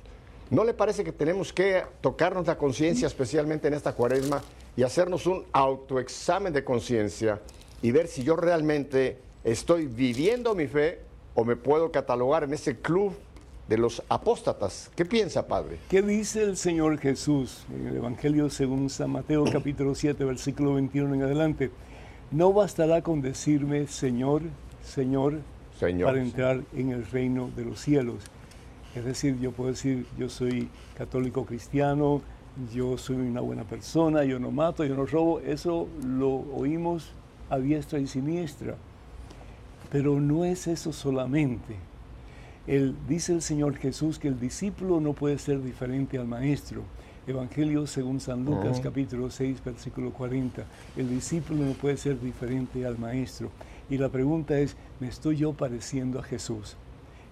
¿No 0.52 0.64
le 0.64 0.74
parece 0.74 1.02
que 1.02 1.12
tenemos 1.12 1.50
que 1.50 1.82
tocarnos 2.02 2.46
la 2.46 2.58
conciencia, 2.58 3.06
especialmente 3.06 3.68
en 3.68 3.72
esta 3.72 3.94
cuaresma, 3.94 4.42
y 4.76 4.82
hacernos 4.82 5.26
un 5.26 5.46
autoexamen 5.50 6.52
de 6.52 6.62
conciencia 6.62 7.40
y 7.80 7.90
ver 7.90 8.06
si 8.06 8.22
yo 8.22 8.36
realmente 8.36 9.16
estoy 9.44 9.86
viviendo 9.86 10.54
mi 10.54 10.66
fe 10.66 10.98
o 11.34 11.46
me 11.46 11.56
puedo 11.56 11.90
catalogar 11.90 12.44
en 12.44 12.52
ese 12.52 12.76
club 12.76 13.14
de 13.66 13.78
los 13.78 14.02
apóstatas? 14.10 14.90
¿Qué 14.94 15.06
piensa, 15.06 15.48
Padre? 15.48 15.78
¿Qué 15.88 16.02
dice 16.02 16.42
el 16.42 16.58
Señor 16.58 16.98
Jesús 16.98 17.64
en 17.74 17.86
el 17.86 17.96
Evangelio 17.96 18.50
según 18.50 18.90
San 18.90 19.08
Mateo 19.08 19.44
capítulo 19.50 19.94
7, 19.94 20.22
versículo 20.22 20.74
21 20.74 21.14
en 21.14 21.22
adelante? 21.22 21.70
No 22.30 22.52
bastará 22.52 23.00
con 23.00 23.22
decirme 23.22 23.86
Señor, 23.86 24.42
Señor, 24.84 25.38
Señor 25.80 26.10
para 26.10 26.22
entrar 26.22 26.60
en 26.76 26.90
el 26.90 27.06
reino 27.06 27.50
de 27.56 27.64
los 27.64 27.80
cielos 27.80 28.24
es 28.94 29.04
decir, 29.04 29.38
yo 29.40 29.52
puedo 29.52 29.70
decir, 29.70 30.06
yo 30.18 30.28
soy 30.28 30.68
católico 30.96 31.46
cristiano, 31.46 32.20
yo 32.74 32.98
soy 32.98 33.16
una 33.16 33.40
buena 33.40 33.64
persona, 33.64 34.24
yo 34.24 34.38
no 34.38 34.50
mato, 34.50 34.84
yo 34.84 34.94
no 34.94 35.06
robo. 35.06 35.40
Eso 35.40 35.88
lo 36.04 36.28
oímos 36.54 37.12
a 37.48 37.58
diestra 37.58 37.98
y 37.98 38.06
siniestra. 38.06 38.76
Pero 39.90 40.20
no 40.20 40.44
es 40.44 40.66
eso 40.66 40.92
solamente. 40.92 41.76
El, 42.66 42.94
dice 43.08 43.32
el 43.32 43.42
Señor 43.42 43.76
Jesús 43.76 44.18
que 44.18 44.28
el 44.28 44.38
discípulo 44.38 45.00
no 45.00 45.14
puede 45.14 45.38
ser 45.38 45.62
diferente 45.62 46.18
al 46.18 46.28
maestro. 46.28 46.82
Evangelio 47.26 47.86
según 47.86 48.20
San 48.20 48.44
Lucas, 48.44 48.80
capítulo 48.80 49.30
6, 49.30 49.64
versículo 49.64 50.12
40. 50.12 50.64
El 50.96 51.08
discípulo 51.08 51.64
no 51.64 51.72
puede 51.72 51.96
ser 51.96 52.20
diferente 52.20 52.84
al 52.84 52.98
maestro. 52.98 53.50
Y 53.88 53.96
la 53.96 54.08
pregunta 54.08 54.58
es, 54.58 54.76
¿me 55.00 55.08
estoy 55.08 55.36
yo 55.36 55.52
pareciendo 55.52 56.18
a 56.18 56.22
Jesús? 56.22 56.76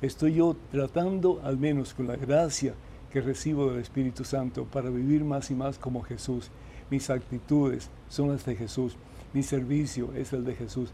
Estoy 0.03 0.35
yo 0.35 0.57
tratando, 0.71 1.41
al 1.45 1.57
menos 1.57 1.95
con 1.95 2.07
la 2.07 2.17
gracia 2.17 2.75
que 3.11 3.21
recibo 3.21 3.71
del 3.71 3.81
Espíritu 3.81 4.25
Santo, 4.25 4.65
para 4.65 4.91
vivir 4.91 5.25
más 5.25 5.51
y 5.51 5.55
más 5.55 5.79
como 5.79 6.03
Jesús. 6.03 6.51
Mis 6.91 7.11
actitudes 7.11 7.91
son 8.09 8.31
las 8.31 8.45
de 8.45 8.57
Jesús, 8.57 8.97
mi 9.33 9.43
servicio 9.43 10.13
es 10.15 10.33
el 10.33 10.45
de 10.45 10.55
Jesús. 10.55 10.93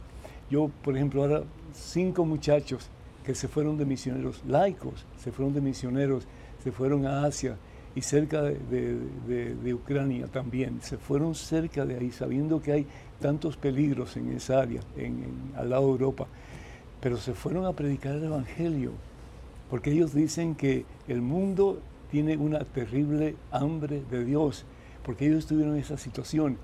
Yo, 0.51 0.71
por 0.83 0.97
ejemplo, 0.97 1.23
ahora 1.23 1.43
cinco 1.73 2.25
muchachos 2.25 2.89
que 3.25 3.35
se 3.35 3.49
fueron 3.49 3.77
de 3.77 3.85
misioneros 3.85 4.43
laicos, 4.47 5.05
se 5.19 5.33
fueron 5.33 5.55
de 5.55 5.61
misioneros, 5.61 6.27
se 6.63 6.71
fueron 6.71 7.07
a 7.07 7.25
Asia 7.25 7.57
y 7.95 8.03
cerca 8.03 8.43
de, 8.43 9.75
Ucrania 9.75 10.27
también. 10.29 10.81
Se 10.83 10.99
fueron 10.99 11.35
cerca 11.35 11.85
de 11.87 11.97
ahí, 11.97 12.13
sabiendo 12.13 12.61
que 12.61 12.73
hay 12.73 12.87
tantos 13.21 13.57
peligros 13.57 14.17
en 14.17 14.33
esa 14.33 14.61
área, 14.61 14.81
en, 14.97 15.25
al 15.57 15.71
lado 15.71 15.87
de 15.87 15.93
Europa. 15.93 16.29
Pero 17.07 17.19
se 17.19 17.35
fueron 17.35 17.67
a 17.67 17.73
predicar 17.73 18.17
el 18.17 18.25
Evangelio, 18.25 18.91
porque 19.71 19.93
ellos 19.93 20.13
dicen 20.13 20.57
que 20.57 20.85
el 21.07 21.23
mundo 21.23 21.81
tiene 22.11 22.37
una 22.37 22.65
terrible 22.65 23.37
hambre 23.53 24.03
de 24.11 24.25
Dios, 24.25 24.65
porque 25.05 25.27
ellos 25.27 25.39
estuvieron 25.39 25.75
en 25.75 25.83
esa 25.83 25.99
situación 25.99 26.57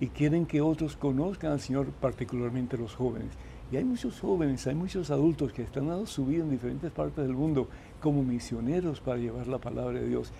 y 0.00 0.08
quieren 0.08 0.46
que 0.46 0.60
otros 0.60 0.96
conozcan 0.96 1.52
al 1.52 1.60
Señor, 1.60 1.86
particularmente 2.00 2.76
los 2.76 2.96
jóvenes. 2.96 3.28
Y 3.70 3.76
hay 3.76 3.84
muchos 3.84 4.18
jóvenes, 4.18 4.66
hay 4.66 4.74
muchos 4.74 5.12
adultos 5.12 5.52
que 5.52 5.62
están 5.62 5.86
dando 5.86 6.06
su 6.06 6.26
vida 6.26 6.42
en 6.42 6.50
diferentes 6.50 6.90
partes 6.90 7.24
del 7.24 7.36
mundo 7.36 7.68
como 8.00 8.24
misioneros 8.24 8.98
para 8.98 9.18
llevar 9.18 9.46
la 9.46 9.58
palabra 9.58 10.00
de 10.00 10.08
Dios. 10.08 10.32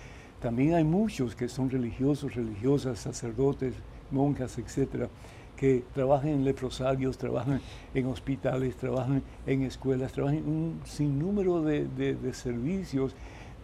También 0.43 0.75
hay 0.75 0.83
muchos 0.83 1.37
que 1.37 1.49
son 1.49 1.71
religiosos, 1.71 2.35
religiosas, 2.35 2.99
sacerdotes, 2.99 3.75
monjas, 4.11 4.59
etcétera, 4.59 5.09
que 5.57 5.85
trabajan 5.95 6.31
en 6.31 6.45
leprosarios, 6.45 7.19
trabajan 7.19 7.61
en 7.95 8.07
hospitales, 8.07 8.77
trabajan 8.77 9.23
en 9.47 9.63
escuelas, 9.63 10.13
trabajan 10.13 10.39
en 10.39 10.49
un 10.49 10.81
sinnúmero 10.85 11.63
de, 11.63 11.87
de 11.87 12.35
servicios 12.35 13.15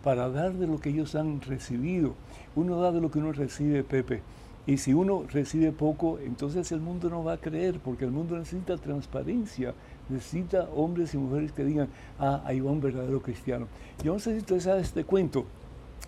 para 0.03 0.29
dar 0.31 0.55
de 0.55 0.67
lo 0.67 0.79
que 0.79 0.91
ellos 0.91 1.15
han 1.15 1.41
recibido. 1.41 2.15
Uno 2.57 2.81
da 2.81 2.93
de 2.93 3.01
lo 3.01 3.11
que 3.11 3.19
uno 3.19 3.33
recibe, 3.33 3.85
Pepe. 3.85 4.23
Y 4.67 4.77
si 4.77 4.93
uno 4.93 5.25
recibe 5.29 5.73
poco, 5.73 6.19
entonces 6.19 6.71
el 6.71 6.81
mundo 6.81 7.09
no 7.09 7.25
va 7.25 7.35
a 7.35 7.37
creer, 7.39 7.81
porque 7.81 8.05
el 8.05 8.11
mundo 8.11 8.37
necesita 8.37 8.77
transparencia, 8.77 9.75
necesita 10.09 10.69
hombres 10.75 11.15
y 11.15 11.19
mujeres 11.19 11.53
que 11.53 11.65
digan, 11.65 11.89
ah, 12.19 12.43
ahí 12.45 12.61
va 12.61 12.71
un 12.71 12.81
verdadero 12.81 13.23
cristiano. 13.23 13.67
Yo 14.05 14.13
no 14.13 14.19
sé 14.19 14.41
si 14.41 14.61
sabes 14.61 14.89
este 14.89 15.05
cuento 15.05 15.47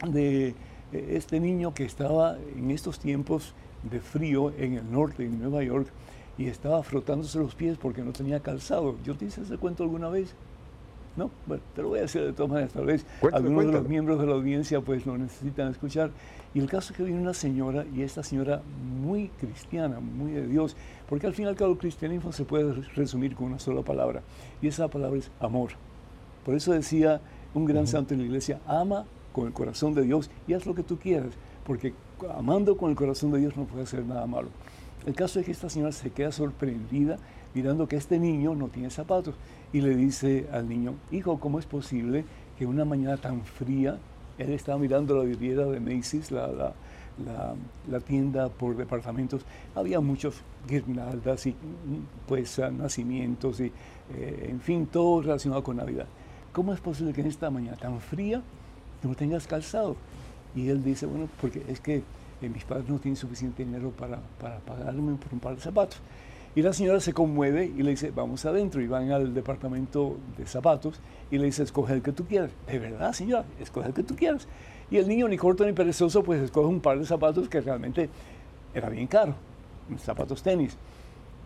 de 0.06 0.48
eh, 0.48 0.54
este 0.92 1.40
niño 1.40 1.72
que 1.72 1.84
estaba 1.84 2.36
en 2.56 2.70
estos 2.70 2.98
tiempos 2.98 3.54
de 3.82 4.00
frío 4.00 4.52
en 4.58 4.74
el 4.74 4.90
norte, 4.90 5.24
en 5.24 5.40
Nueva 5.40 5.62
York, 5.62 5.88
y 6.38 6.46
estaba 6.46 6.82
frotándose 6.82 7.38
los 7.38 7.54
pies 7.54 7.76
porque 7.78 8.02
no 8.02 8.12
tenía 8.12 8.40
calzado. 8.40 8.96
¿Yo 9.04 9.16
te 9.16 9.26
hice 9.26 9.42
ese 9.42 9.58
cuento 9.58 9.82
alguna 9.82 10.08
vez? 10.08 10.34
No, 11.14 11.30
bueno, 11.46 11.62
te 11.74 11.82
lo 11.82 11.88
voy 11.88 11.98
a 11.98 12.02
decir 12.02 12.22
de 12.22 12.32
todas 12.32 12.50
maneras, 12.50 12.72
tal 12.72 12.86
vez 12.86 13.04
algunos 13.34 13.66
de 13.66 13.72
los 13.72 13.86
miembros 13.86 14.18
de 14.18 14.26
la 14.26 14.32
audiencia 14.32 14.80
pues 14.80 15.04
lo 15.04 15.18
necesitan 15.18 15.70
escuchar. 15.70 16.10
Y 16.54 16.60
el 16.60 16.68
caso 16.70 16.92
es 16.92 16.96
que 16.96 17.02
viene 17.02 17.20
una 17.20 17.34
señora, 17.34 17.84
y 17.94 18.02
esta 18.02 18.22
señora 18.22 18.62
muy 19.00 19.28
cristiana, 19.28 20.00
muy 20.00 20.32
de 20.32 20.46
Dios, 20.46 20.74
porque 21.08 21.26
al 21.26 21.34
fin 21.34 21.44
y 21.44 21.48
al 21.48 21.56
cabo 21.56 21.72
el 21.72 21.78
cristianismo 21.78 22.32
se 22.32 22.44
puede 22.44 22.72
resumir 22.94 23.34
con 23.34 23.48
una 23.48 23.58
sola 23.58 23.82
palabra, 23.82 24.22
y 24.62 24.68
esa 24.68 24.88
palabra 24.88 25.18
es 25.18 25.30
amor. 25.38 25.72
Por 26.46 26.54
eso 26.54 26.72
decía 26.72 27.20
un 27.54 27.66
gran 27.66 27.86
santo 27.86 28.14
en 28.14 28.20
la 28.20 28.26
iglesia, 28.26 28.60
ama 28.66 29.04
con 29.32 29.46
el 29.46 29.52
corazón 29.52 29.94
de 29.94 30.02
Dios 30.02 30.30
y 30.46 30.54
haz 30.54 30.64
lo 30.64 30.74
que 30.74 30.82
tú 30.82 30.98
quieras, 30.98 31.34
porque 31.64 31.92
amando 32.36 32.76
con 32.76 32.90
el 32.90 32.96
corazón 32.96 33.32
de 33.32 33.38
Dios 33.38 33.56
no 33.56 33.64
puede 33.64 33.84
hacer 33.84 34.04
nada 34.04 34.26
malo. 34.26 34.48
El 35.06 35.14
caso 35.14 35.40
es 35.40 35.46
que 35.46 35.52
esta 35.52 35.68
señora 35.68 35.92
se 35.92 36.10
queda 36.10 36.30
sorprendida 36.32 37.18
mirando 37.54 37.88
que 37.88 37.96
este 37.96 38.18
niño 38.18 38.54
no 38.54 38.68
tiene 38.68 38.90
zapatos 38.90 39.34
y 39.72 39.80
le 39.80 39.94
dice 39.96 40.46
al 40.52 40.68
niño, 40.68 40.94
hijo, 41.10 41.38
¿cómo 41.40 41.58
es 41.58 41.66
posible 41.66 42.24
que 42.58 42.66
una 42.66 42.84
mañana 42.84 43.16
tan 43.16 43.42
fría, 43.42 43.98
él 44.38 44.52
estaba 44.52 44.78
mirando 44.78 45.16
la 45.16 45.24
vidriera 45.24 45.66
de 45.66 45.80
Macy's, 45.80 46.30
la, 46.30 46.74
la, 47.88 48.00
tienda 48.00 48.48
por 48.48 48.76
departamentos, 48.76 49.42
había 49.74 50.00
muchos 50.00 50.36
guirnaldas 50.68 51.46
y 51.46 51.54
pues 52.26 52.58
nacimientos 52.58 53.60
y 53.60 53.72
eh, 54.14 54.48
en 54.50 54.60
fin, 54.60 54.86
todo 54.86 55.22
relacionado 55.22 55.62
con 55.62 55.76
Navidad. 55.76 56.06
¿Cómo 56.52 56.72
es 56.72 56.80
posible 56.80 57.12
que 57.12 57.20
en 57.20 57.28
esta 57.28 57.50
mañana 57.50 57.76
tan 57.76 58.00
fría 58.00 58.42
no 59.02 59.14
tengas 59.14 59.46
calzado? 59.46 59.96
Y 60.54 60.68
él 60.68 60.82
dice, 60.82 61.06
bueno, 61.06 61.28
porque 61.40 61.62
es 61.68 61.80
que 61.80 62.02
eh, 62.42 62.48
mis 62.48 62.64
padres 62.64 62.88
no 62.88 62.98
tienen 62.98 63.16
suficiente 63.16 63.64
dinero 63.64 63.90
para, 63.90 64.20
para 64.40 64.58
pagarme 64.58 65.14
por 65.16 65.32
un 65.32 65.40
par 65.40 65.54
de 65.54 65.60
zapatos. 65.60 66.00
Y 66.54 66.60
la 66.60 66.74
señora 66.74 67.00
se 67.00 67.14
conmueve 67.14 67.64
y 67.64 67.82
le 67.82 67.92
dice, 67.92 68.10
vamos 68.10 68.44
adentro. 68.44 68.82
Y 68.82 68.86
van 68.86 69.10
al 69.10 69.32
departamento 69.32 70.18
de 70.36 70.46
zapatos 70.46 71.00
y 71.30 71.38
le 71.38 71.46
dice, 71.46 71.62
escoge 71.62 71.94
el 71.94 72.02
que 72.02 72.12
tú 72.12 72.26
quieras. 72.26 72.50
De 72.66 72.78
verdad, 72.78 73.12
señora, 73.12 73.44
escoge 73.58 73.88
el 73.88 73.94
que 73.94 74.02
tú 74.02 74.14
quieras. 74.14 74.46
Y 74.90 74.98
el 74.98 75.08
niño, 75.08 75.28
ni 75.28 75.38
corto 75.38 75.64
ni 75.64 75.72
perezoso, 75.72 76.22
pues 76.22 76.42
escoge 76.42 76.66
un 76.66 76.80
par 76.80 76.98
de 76.98 77.06
zapatos 77.06 77.48
que 77.48 77.62
realmente 77.62 78.10
era 78.74 78.90
bien 78.90 79.06
caro, 79.06 79.34
zapatos 79.98 80.42
tenis. 80.42 80.76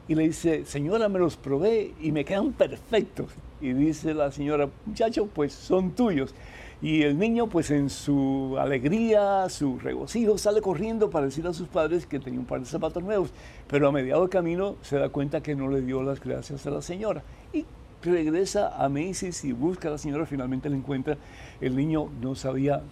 Y 0.09 0.15
le 0.15 0.25
dice, 0.25 0.65
señora, 0.65 1.09
me 1.09 1.19
los 1.19 1.37
probé 1.37 1.93
y 2.01 2.13
me 2.13 2.25
quedan 2.25 2.53
perfectos. 2.53 3.33
Y 3.61 3.73
dice 3.73 4.15
la 4.15 4.31
señora, 4.31 4.69
muchacho, 4.85 5.27
pues 5.27 5.53
son 5.53 5.93
tuyos. 5.93 6.35
Y 6.83 7.03
el 7.03 7.19
niño, 7.19 7.49
pues 7.49 7.71
en 7.71 7.89
su 7.89 8.57
alegría, 8.61 9.49
su 9.49 9.79
regocijo, 9.79 10.37
sale 10.37 10.61
corriendo 10.61 11.09
para 11.09 11.27
decir 11.27 11.47
a 11.47 11.55
sus 11.55 11.69
padres 11.69 12.07
que 12.07 12.21
tenía 12.21 12.39
un 12.39 12.47
par 12.47 12.61
de 12.61 12.67
zapatos 12.67 13.03
nuevos. 13.03 13.31
Pero 13.67 13.89
a 13.89 13.93
mediado 13.93 14.25
de 14.25 14.29
camino 14.29 14.77
se 14.83 14.99
da 14.99 15.09
cuenta 15.09 15.43
que 15.43 15.55
no 15.55 15.69
le 15.69 15.81
dio 15.81 16.03
las 16.03 16.21
gracias 16.21 16.67
a 16.67 16.71
la 16.71 16.83
señora. 16.83 17.23
Y 17.53 17.65
regresa 18.03 18.77
a 18.77 18.89
Macy's 18.89 19.45
y 19.45 19.53
busca 19.53 19.89
a 19.89 19.93
la 19.93 19.99
señora, 19.99 20.27
finalmente 20.27 20.69
la 20.69 20.77
encuentra. 20.77 21.17
El 21.61 21.77
niño 21.77 22.11
no 22.21 22.35
sabía 22.35 22.83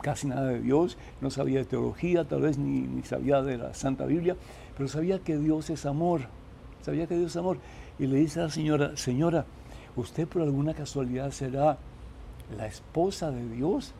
casi 0.00 0.26
nada 0.26 0.48
de 0.48 0.60
Dios, 0.60 0.96
no 1.20 1.30
sabía 1.30 1.58
de 1.60 1.64
teología, 1.66 2.24
tal 2.24 2.42
vez 2.42 2.58
ni, 2.58 2.80
ni 2.80 3.02
sabía 3.02 3.42
de 3.42 3.58
la 3.58 3.74
Santa 3.74 4.06
Biblia, 4.06 4.36
pero 4.82 4.90
sabía 4.90 5.20
que 5.20 5.38
Dios 5.38 5.70
es 5.70 5.86
amor, 5.86 6.22
sabía 6.80 7.06
que 7.06 7.16
Dios 7.16 7.30
es 7.30 7.36
amor. 7.36 7.58
Y 8.00 8.08
le 8.08 8.16
dice 8.16 8.40
a 8.40 8.44
la 8.44 8.50
señora, 8.50 8.96
señora, 8.96 9.46
usted 9.94 10.26
por 10.26 10.42
alguna 10.42 10.74
casualidad 10.74 11.30
será 11.30 11.78
la 12.56 12.66
esposa 12.66 13.30
de 13.30 13.48
Dios. 13.48 13.92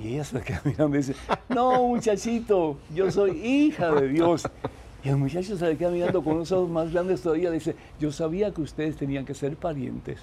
Y 0.00 0.14
ella 0.14 0.22
se 0.22 0.40
queda 0.40 0.62
mirando 0.64 0.94
y 0.94 1.00
dice, 1.00 1.16
no 1.48 1.82
muchachito, 1.88 2.76
yo 2.94 3.10
soy 3.10 3.44
hija 3.44 3.90
de 3.90 4.06
Dios. 4.06 4.48
Y 5.02 5.08
el 5.08 5.16
muchacho 5.16 5.56
se 5.56 5.66
le 5.66 5.76
queda 5.76 5.90
mirando 5.90 6.22
con 6.22 6.38
los 6.38 6.52
ojos 6.52 6.70
más 6.70 6.92
grandes 6.92 7.20
todavía. 7.20 7.50
Dice, 7.50 7.74
yo 7.98 8.12
sabía 8.12 8.54
que 8.54 8.60
ustedes 8.60 8.96
tenían 8.96 9.24
que 9.24 9.34
ser 9.34 9.56
parientes. 9.56 10.20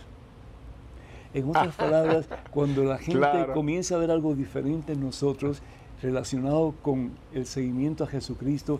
En 1.33 1.49
otras 1.49 1.75
palabras, 1.75 2.29
cuando 2.49 2.85
la 2.85 2.97
gente 2.97 3.27
comienza 3.53 3.95
a 3.95 3.97
ver 3.97 4.09
algo 4.09 4.35
diferente 4.35 4.93
en 4.93 5.01
nosotros 5.01 5.61
relacionado 6.01 6.73
con 6.81 7.11
el 7.33 7.45
seguimiento 7.45 8.05
a 8.05 8.07
Jesucristo, 8.07 8.79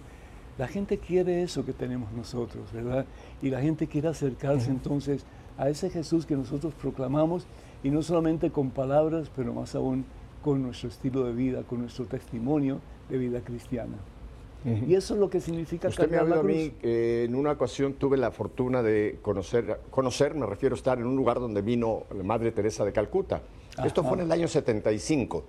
la 0.58 0.68
gente 0.68 0.98
quiere 0.98 1.44
eso 1.44 1.66
que 1.66 1.74
tenemos 1.74 2.12
nosotros, 2.14 2.72
¿verdad? 2.72 3.06
Y 3.42 3.50
la 3.50 3.62
gente 3.62 3.88
quiere 3.88 4.08
acercarse 4.08 4.70
entonces 4.70 5.26
a 5.58 5.70
ese 5.70 5.90
Jesús 5.90 6.26
que 6.26 6.36
nosotros 6.36 6.74
proclamamos 6.74 7.46
y 7.84 7.90
no 7.90 8.02
solamente 8.02 8.52
con 8.52 8.72
palabras, 8.72 9.30
pero 9.36 9.54
más 9.54 9.76
aún 9.76 10.06
con 10.44 10.62
nuestro 10.62 10.90
estilo 10.90 11.24
de 11.24 11.34
vida, 11.34 11.64
con 11.64 11.82
nuestro 11.82 12.06
testimonio 12.06 12.80
de 13.10 13.18
vida 13.18 13.42
cristiana. 13.42 13.98
Y 14.66 14.96
eso 14.96 15.14
es 15.14 15.20
lo 15.20 15.30
que 15.30 15.40
significa 15.40 15.90
Usted 15.90 16.10
me 16.10 16.18
habló 16.18 16.40
a 16.40 16.44
mí, 16.44 16.74
en 16.82 17.36
una 17.36 17.52
ocasión 17.52 17.94
tuve 17.94 18.18
la 18.18 18.32
fortuna 18.32 18.82
de 18.82 19.20
conocer, 19.22 19.80
conocer, 19.92 20.34
me 20.34 20.48
refiero 20.48 20.74
a 20.74 20.78
estar 20.78 20.98
en 20.98 21.06
un 21.06 21.16
lugar 21.16 21.40
donde 21.40 21.62
vino 21.62 22.04
la 22.16 22.24
Madre 22.24 22.52
Teresa 22.52 22.84
de 22.84 22.92
Calcuta. 22.92 23.44
Esto 23.84 24.04
fue 24.04 24.14
en 24.18 24.22
el 24.22 24.32
año 24.32 24.48
75, 24.48 25.44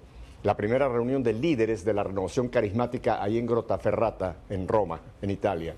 la 0.46 0.56
primera 0.56 0.88
reunión 0.88 1.24
de 1.24 1.32
líderes 1.32 1.84
de 1.84 1.92
la 1.92 2.04
renovación 2.04 2.46
carismática 2.46 3.20
ahí 3.20 3.36
en 3.36 3.46
Grottaferrata, 3.46 4.36
en 4.48 4.68
Roma, 4.68 5.00
en 5.20 5.30
Italia. 5.30 5.74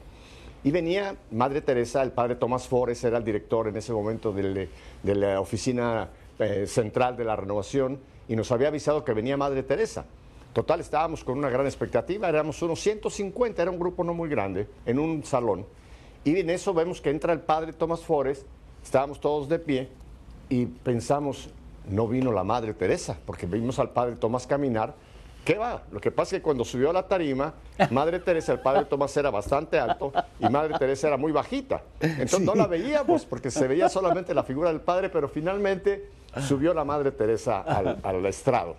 Y 0.62 0.70
venía 0.70 1.16
Madre 1.30 1.62
Teresa, 1.62 2.02
el 2.02 2.12
padre 2.12 2.34
Tomás 2.34 2.68
Forres 2.68 3.02
era 3.02 3.16
el 3.16 3.24
director 3.24 3.68
en 3.68 3.78
ese 3.78 3.94
momento 3.94 4.30
de 4.30 4.68
la 5.02 5.40
oficina 5.40 6.10
eh, 6.38 6.66
central 6.66 7.16
de 7.16 7.24
la 7.24 7.34
renovación 7.34 7.98
y 8.28 8.36
nos 8.36 8.52
había 8.52 8.68
avisado 8.68 9.02
que 9.06 9.14
venía 9.14 9.38
Madre 9.38 9.62
Teresa. 9.62 10.04
Total, 10.52 10.80
estábamos 10.80 11.24
con 11.24 11.38
una 11.38 11.48
gran 11.48 11.64
expectativa, 11.64 12.28
éramos 12.28 12.60
unos 12.60 12.78
150, 12.78 13.62
era 13.62 13.70
un 13.70 13.78
grupo 13.78 14.04
no 14.04 14.12
muy 14.12 14.28
grande, 14.28 14.68
en 14.84 14.98
un 14.98 15.24
salón. 15.24 15.64
Y 16.24 16.38
en 16.38 16.50
eso 16.50 16.74
vemos 16.74 17.00
que 17.00 17.08
entra 17.08 17.32
el 17.32 17.40
padre 17.40 17.72
Tomás 17.72 18.00
Forest, 18.00 18.42
estábamos 18.84 19.18
todos 19.18 19.48
de 19.48 19.60
pie 19.60 19.88
y 20.50 20.66
pensamos, 20.66 21.48
no 21.88 22.08
vino 22.08 22.32
la 22.32 22.44
Madre 22.44 22.74
Teresa, 22.74 23.16
porque 23.24 23.46
vimos 23.46 23.78
al 23.78 23.90
padre 23.90 24.16
Tomás 24.16 24.46
caminar. 24.46 24.94
¿Qué 25.44 25.56
va? 25.56 25.82
Lo 25.90 26.00
que 26.00 26.10
pasa 26.10 26.36
es 26.36 26.40
que 26.40 26.42
cuando 26.42 26.64
subió 26.64 26.90
a 26.90 26.92
la 26.92 27.08
tarima, 27.08 27.54
Madre 27.90 28.20
Teresa, 28.20 28.52
el 28.52 28.60
padre 28.60 28.84
Tomás 28.84 29.16
era 29.16 29.30
bastante 29.30 29.78
alto 29.78 30.12
y 30.38 30.48
Madre 30.48 30.78
Teresa 30.78 31.08
era 31.08 31.16
muy 31.16 31.32
bajita. 31.32 31.82
Entonces 32.00 32.42
no 32.42 32.54
la 32.54 32.66
veíamos 32.66 33.24
porque 33.24 33.50
se 33.50 33.66
veía 33.66 33.88
solamente 33.88 34.34
la 34.34 34.42
figura 34.42 34.70
del 34.70 34.82
padre, 34.82 35.08
pero 35.08 35.28
finalmente 35.28 36.10
subió 36.46 36.74
la 36.74 36.84
Madre 36.84 37.12
Teresa 37.12 37.60
al, 37.62 38.26
estrado. 38.26 38.76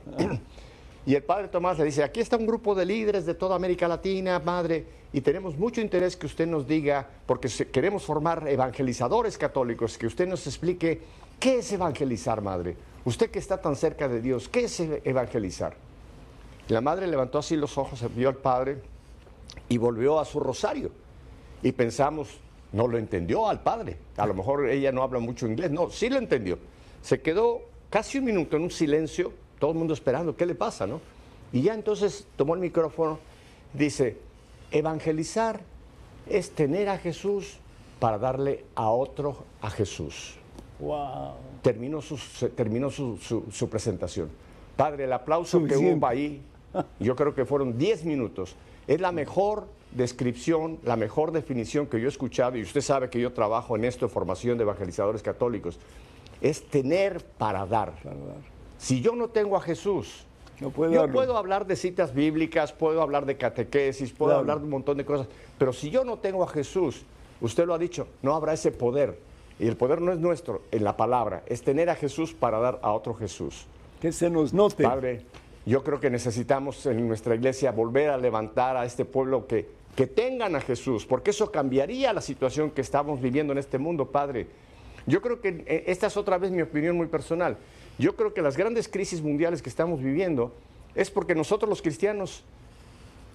Y 1.06 1.16
el 1.16 1.24
padre 1.24 1.48
Tomás 1.48 1.80
le 1.80 1.86
dice, 1.86 2.04
aquí 2.04 2.20
está 2.20 2.38
un 2.38 2.46
grupo 2.46 2.76
de 2.76 2.86
líderes 2.86 3.26
de 3.26 3.34
toda 3.34 3.56
América 3.56 3.88
Latina, 3.88 4.38
madre, 4.38 4.86
y 5.12 5.22
tenemos 5.22 5.58
mucho 5.58 5.82
interés 5.82 6.16
que 6.16 6.28
usted 6.28 6.46
nos 6.46 6.68
diga, 6.68 7.08
porque 7.26 7.50
queremos 7.72 8.04
formar 8.04 8.48
evangelizadores 8.48 9.40
católicos, 9.40 9.98
que 9.98 10.06
usted 10.06 10.28
nos 10.28 10.46
explique 10.46 11.02
qué 11.40 11.60
es 11.60 11.72
evangelizar, 11.72 12.42
madre. 12.42 12.78
Usted 13.06 13.32
que 13.32 13.40
está 13.40 13.62
tan 13.62 13.76
cerca 13.76 14.08
de 14.08 14.22
Dios, 14.22 14.50
¿qué 14.50 14.66
es 14.66 14.80
evangelizar? 14.80 15.76
la 16.68 16.82
madre 16.82 17.08
levantó 17.08 17.40
así 17.40 17.56
los 17.56 17.80
ojos, 17.80 18.04
vio 18.16 18.30
al 18.30 18.36
padre 18.36 18.78
y 19.70 19.78
volvió 19.78 20.20
a 20.20 20.26
su 20.26 20.40
rosario. 20.40 20.92
Y 21.64 21.72
pensamos, 21.72 22.38
no 22.72 22.88
lo 22.88 23.00
entendió 23.00 23.50
al 23.50 23.62
padre. 23.62 23.98
A 24.18 24.28
lo 24.28 24.36
mejor 24.36 24.70
ella 24.70 24.92
no 24.92 25.02
habla 25.02 25.20
mucho 25.20 25.48
inglés. 25.48 25.72
No, 25.72 25.90
sí 25.90 26.10
lo 26.10 26.18
entendió. 26.18 26.60
Se 27.02 27.22
quedó 27.22 27.62
casi 27.90 28.20
un 28.20 28.26
minuto 28.26 28.56
en 28.56 28.64
un 28.64 28.72
silencio, 28.72 29.34
todo 29.58 29.72
el 29.72 29.78
mundo 29.78 29.96
esperando, 29.96 30.36
¿qué 30.36 30.46
le 30.46 30.54
pasa, 30.54 30.86
no? 30.86 31.02
Y 31.52 31.64
ya 31.64 31.74
entonces 31.74 32.28
tomó 32.36 32.54
el 32.54 32.60
micrófono, 32.60 33.18
dice, 33.74 34.18
evangelizar 34.70 35.62
es 36.28 36.52
tener 36.52 36.90
a 36.90 37.00
Jesús 37.00 37.58
para 38.00 38.20
darle 38.20 38.66
a 38.76 38.90
otro 38.90 39.44
a 39.62 39.72
Jesús. 39.72 40.36
Wow. 40.80 41.49
Terminó 41.62 42.02
su, 42.02 42.18
terminó 42.50 42.90
su, 42.90 43.18
su, 43.52 43.70
presentación. 43.70 44.30
Padre, 44.76 45.04
el 45.04 45.14
aplauso 45.14 45.64
que 45.66 45.76
hubo 45.76 46.08
ahí, 46.08 46.42
yo 47.00 47.16
creo 47.16 47.34
que 47.34 47.46
fueron 47.46 47.78
10 47.78 48.06
minutos. 48.06 48.56
Es 48.88 49.02
la 49.02 49.12
mejor 49.12 49.68
descripción, 49.92 50.80
la 50.84 50.96
mejor 50.96 51.32
definición 51.32 51.88
que 51.88 52.00
yo 52.00 52.06
he 52.06 52.10
escuchado, 52.10 52.58
y 52.58 52.62
usted 52.62 52.82
sabe 52.82 53.10
que 53.10 53.20
yo 53.20 53.34
trabajo 53.34 53.76
en 53.76 53.86
esto 53.86 54.08
formación 54.08 54.58
de 54.58 54.64
evangelizadores 54.64 55.22
católicos, 55.22 55.80
es 56.42 56.64
tener 56.64 57.24
para 57.38 57.66
dar. 57.66 57.94
Si 58.78 59.02
yo 59.02 59.16
no 59.16 59.28
tengo 59.30 59.58
a 59.58 59.62
Jesús, 59.62 60.26
yo 60.60 60.70
puedo 60.72 61.38
hablar 61.38 61.66
de 61.66 61.76
citas 61.76 62.14
bíblicas, 62.14 62.74
puedo 62.74 63.02
hablar 63.02 63.26
de 63.26 63.38
catequesis, 63.38 64.12
puedo 64.12 64.36
hablar 64.36 64.60
de 64.60 64.66
un 64.66 64.72
montón 64.72 64.98
de 64.98 65.06
cosas, 65.06 65.28
pero 65.58 65.74
si 65.74 65.90
yo 65.90 66.04
no 66.04 66.18
tengo 66.18 66.44
a 66.44 66.48
Jesús, 66.48 67.04
usted 67.42 67.66
lo 67.66 67.74
ha 67.74 67.78
dicho, 67.78 68.08
no 68.22 68.36
habrá 68.36 68.54
ese 68.54 68.72
poder. 68.72 69.18
Y 69.60 69.68
el 69.68 69.76
poder 69.76 70.02
no 70.02 70.12
es 70.14 70.20
nuestro 70.20 70.62
en 70.72 70.84
la 70.84 70.96
palabra, 70.96 71.44
es 71.46 71.62
tener 71.62 71.90
a 71.90 71.96
Jesús 71.96 72.34
para 72.34 72.60
dar 72.60 72.80
a 72.82 72.92
otro 72.92 73.14
Jesús. 73.14 73.66
Que 74.02 74.12
se 74.14 74.30
nos 74.30 74.54
note. 74.54 74.84
Padre, 74.84 75.26
yo 75.66 75.84
creo 75.84 76.00
que 76.00 76.10
necesitamos 76.10 76.86
en 76.86 77.06
nuestra 77.08 77.36
iglesia 77.36 77.72
volver 77.72 78.10
a 78.10 78.18
levantar 78.18 78.78
a 78.78 78.86
este 78.86 79.04
pueblo 79.04 79.46
que, 79.46 79.68
que 79.96 80.08
tengan 80.08 80.56
a 80.56 80.62
Jesús, 80.62 81.06
porque 81.06 81.32
eso 81.32 81.52
cambiaría 81.52 82.14
la 82.14 82.22
situación 82.22 82.72
que 82.72 82.82
estamos 82.82 83.22
viviendo 83.22 83.52
en 83.52 83.60
este 83.60 83.78
mundo, 83.78 84.06
Padre. 84.06 84.48
Yo 85.06 85.22
creo 85.22 85.42
que 85.42 85.64
eh, 85.68 85.84
esta 85.88 86.08
es 86.08 86.16
otra 86.16 86.38
vez 86.38 86.52
mi 86.52 86.62
opinión 86.62 86.96
muy 86.96 87.08
personal. 87.08 87.58
Yo 87.98 88.16
creo 88.16 88.34
que 88.34 88.42
las 88.42 88.56
grandes 88.56 88.88
crisis 88.88 89.22
mundiales 89.22 89.62
que 89.62 89.70
estamos 89.70 90.02
viviendo 90.02 90.54
es 90.96 91.12
porque 91.12 91.36
nosotros 91.36 91.70
los 91.70 91.82
cristianos 91.82 92.44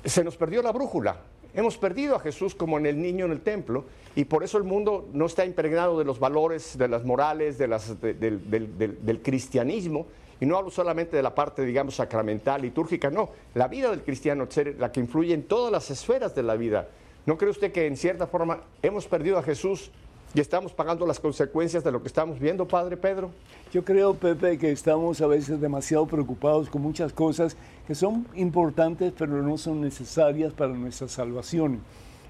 se 0.05 0.25
nos 0.25 0.37
perdió 0.37 0.63
la 0.63 0.73
brújula. 0.73 1.21
Hemos 1.55 1.77
perdido 1.79 2.17
a 2.17 2.21
Jesús 2.21 2.55
como 2.55 2.79
en 2.79 2.87
el 2.87 3.01
niño 3.01 3.27
en 3.27 3.33
el 3.33 3.41
templo 3.41 3.85
y 4.17 4.25
por 4.25 4.43
eso 4.43 4.59
el 4.59 4.65
mundo 4.65 5.09
no 5.13 5.27
está 5.27 5.45
impregnado 5.45 5.99
de 5.99 6.05
los 6.05 6.19
valores, 6.19 6.77
de 6.77 6.89
las 6.89 7.05
morales, 7.05 7.59
del, 7.59 9.21
cristianismo. 9.23 10.07
Y 10.41 10.47
no 10.47 10.57
hablo 10.57 10.71
solamente 10.71 11.17
de 11.17 11.23
la 11.23 11.33
parte, 11.33 11.65
digamos, 11.65 11.95
sacramental, 11.95 12.61
litúrgica, 12.63 13.09
no. 13.09 13.31
La 13.55 13.69
vida 13.69 13.91
del 13.91 14.03
cristiano 14.03 14.49
es 14.51 14.79
la 14.79 14.91
que 14.91 14.99
influye 14.99 15.33
en 15.33 15.45
todas 15.45 15.71
las 15.71 15.91
esferas 15.91 16.35
de 16.35 16.43
la 16.43 16.57
vida. 16.57 16.89
¿No 17.25 17.39
cree 17.39 17.51
usted 17.51 17.71
que 17.71 17.87
en 17.87 17.97
cierta 17.97 18.27
forma 18.27 18.61
hemos 18.83 19.07
perdido 19.07 19.39
a 19.39 19.43
Jesús 19.43 19.93
y 20.35 20.41
estamos 20.41 20.73
pagando 20.73 21.07
las 21.07 21.21
consecuencias 21.21 21.85
de 21.85 21.93
lo 21.93 22.03
que 22.03 22.09
estamos 22.09 22.41
viendo, 22.41 22.67
Padre 22.67 22.97
Pedro? 22.97 23.31
Yo 23.73 23.85
creo, 23.85 24.15
Pepe, 24.15 24.59
que 24.59 24.73
estamos 24.73 25.21
a 25.21 25.29
veces 25.29 25.61
demasiado 25.61 26.07
preocupados 26.07 26.69
con 26.69 26.83
muchas 26.83 27.13
cosas 27.13 27.57
que 27.87 27.95
son 27.95 28.27
importantes, 28.35 29.13
pero 29.17 29.41
no 29.43 29.57
son 29.57 29.81
necesarias 29.81 30.53
para 30.53 30.73
nuestra 30.73 31.07
salvación. 31.07 31.79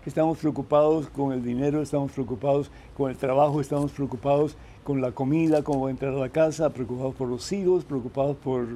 Estamos 0.05 0.37
preocupados 0.37 1.09
con 1.09 1.33
el 1.33 1.43
dinero, 1.43 1.81
estamos 1.81 2.12
preocupados 2.12 2.71
con 2.95 3.11
el 3.11 3.17
trabajo, 3.17 3.62
estamos 3.62 3.90
preocupados 3.90 4.55
con 4.85 5.01
la 5.01 5.12
comida, 5.12 5.64
cómo 5.64 5.88
entrar 5.88 6.12
a 6.12 6.19
la 6.19 6.29
casa, 6.29 6.69
preocupados 6.69 7.14
por 7.14 7.29
los 7.29 7.51
hijos, 7.53 7.87
preocupados 7.87 8.37
por 8.37 8.69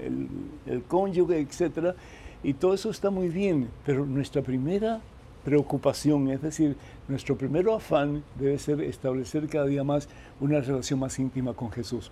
el, 0.00 0.28
el 0.64 0.82
cónyuge, 0.84 1.40
etc. 1.40 1.96
Y 2.44 2.54
todo 2.54 2.72
eso 2.72 2.90
está 2.90 3.10
muy 3.10 3.30
bien, 3.30 3.68
pero 3.84 4.06
nuestra 4.06 4.42
primera 4.42 5.00
preocupación, 5.46 6.28
es 6.28 6.42
decir, 6.42 6.76
nuestro 7.06 7.38
primer 7.38 7.68
afán 7.68 8.24
debe 8.36 8.58
ser 8.58 8.80
establecer 8.80 9.46
cada 9.46 9.66
día 9.66 9.84
más 9.84 10.08
una 10.40 10.60
relación 10.60 10.98
más 10.98 11.16
íntima 11.20 11.52
con 11.52 11.70
Jesús. 11.70 12.10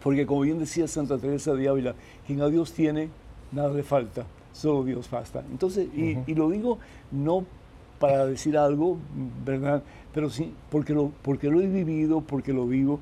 Porque 0.00 0.24
como 0.26 0.42
bien 0.42 0.60
decía 0.60 0.86
Santa 0.86 1.18
Teresa 1.18 1.54
de 1.54 1.68
Ávila, 1.68 1.96
quien 2.24 2.40
a 2.40 2.46
Dios 2.46 2.72
tiene, 2.72 3.08
nada 3.50 3.72
le 3.72 3.82
falta, 3.82 4.26
solo 4.52 4.84
Dios 4.84 5.10
basta. 5.10 5.42
Entonces, 5.50 5.88
y, 5.92 6.34
lo 6.36 6.50
digo 6.50 6.78
no 7.10 7.44
para 7.98 8.26
decir 8.26 8.56
algo, 8.56 8.96
¿verdad? 9.44 9.82
Pero 10.14 10.30
sí, 10.30 10.54
porque 10.70 10.94
lo, 10.94 11.10
porque 11.22 11.50
lo 11.50 11.60
he 11.60 11.66
vivido, 11.66 12.20
porque 12.20 12.52
lo 12.52 12.68
vivo. 12.68 13.00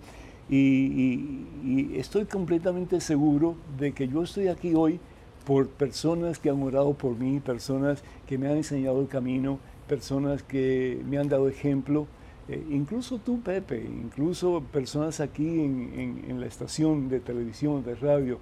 Y, 0.48 1.44
y, 1.62 1.90
estoy 1.96 2.24
completamente 2.24 2.98
seguro 3.02 3.56
de 3.78 3.92
que 3.92 4.08
yo 4.08 4.22
estoy 4.22 4.48
aquí 4.48 4.74
hoy 4.74 5.00
por 5.44 5.68
personas 5.68 6.38
que 6.38 6.50
han 6.50 6.62
orado 6.62 6.94
por 6.94 7.16
mí, 7.16 7.40
personas 7.40 8.03
que 8.26 8.38
me 8.38 8.48
han 8.48 8.57
enseñado 8.59 9.00
el 9.00 9.09
camino, 9.09 9.59
personas 9.88 10.42
que 10.42 11.00
me 11.09 11.18
han 11.18 11.29
dado 11.29 11.48
ejemplo, 11.48 12.07
eh, 12.48 12.64
incluso 12.70 13.18
tú, 13.18 13.40
Pepe, 13.40 13.85
incluso 13.85 14.62
personas 14.72 15.20
aquí 15.20 15.46
en, 15.46 16.40
la 16.40 16.46
estación 16.46 17.09
de 17.09 17.20
televisión, 17.20 17.85
de 17.85 17.94
radio, 17.94 18.38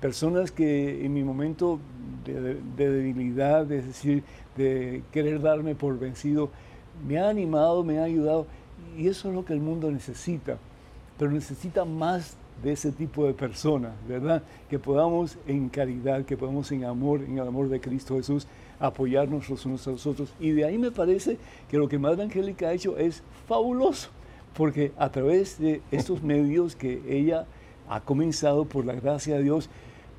personas 0.00 0.50
que 0.50 1.04
en 1.04 1.12
mi 1.12 1.24
momento 1.24 1.80
de, 2.24 2.54
debilidad, 2.76 3.70
es 3.72 3.86
decir, 3.86 4.22
de 4.56 5.02
querer 5.10 5.40
darme 5.40 5.74
por 5.74 5.98
vencido, 5.98 6.50
me 7.06 7.18
han 7.18 7.24
animado, 7.24 7.82
me 7.82 7.98
han 7.98 8.04
ayudado, 8.04 8.46
y 8.96 9.08
eso 9.08 9.28
es 9.28 9.34
lo 9.34 9.44
que 9.44 9.52
el 9.52 9.60
mundo 9.60 9.90
necesita, 9.90 10.58
pero 11.18 11.30
necesita 11.32 11.84
más 11.84 12.36
de 12.62 12.72
ese 12.72 12.92
tipo 12.92 13.26
de 13.26 13.34
personas, 13.34 13.92
¿verdad? 14.06 14.42
Que 14.68 14.78
podamos 14.78 15.38
en 15.46 15.68
caridad, 15.68 16.24
que 16.24 16.36
podamos 16.36 16.70
en 16.72 16.84
amor, 16.84 17.22
en 17.22 17.38
el 17.38 17.46
amor 17.46 17.68
de 17.68 17.80
Cristo 17.80 18.16
Jesús, 18.16 18.46
apoyarnos 18.78 19.48
los 19.48 19.64
unos 19.66 19.86
a 19.86 19.92
los 19.92 20.06
otros. 20.06 20.32
Y 20.40 20.50
de 20.50 20.64
ahí 20.64 20.78
me 20.78 20.90
parece 20.90 21.38
que 21.68 21.78
lo 21.78 21.88
que 21.88 21.98
Madre 21.98 22.22
Angélica 22.22 22.68
ha 22.68 22.72
hecho 22.72 22.96
es 22.96 23.22
fabuloso, 23.46 24.10
porque 24.54 24.92
a 24.98 25.10
través 25.10 25.58
de 25.58 25.82
estos 25.90 26.22
medios 26.22 26.76
que 26.76 27.02
ella 27.08 27.46
ha 27.88 28.00
comenzado 28.00 28.64
por 28.64 28.84
la 28.84 28.94
gracia 28.94 29.36
de 29.36 29.42
Dios, 29.42 29.70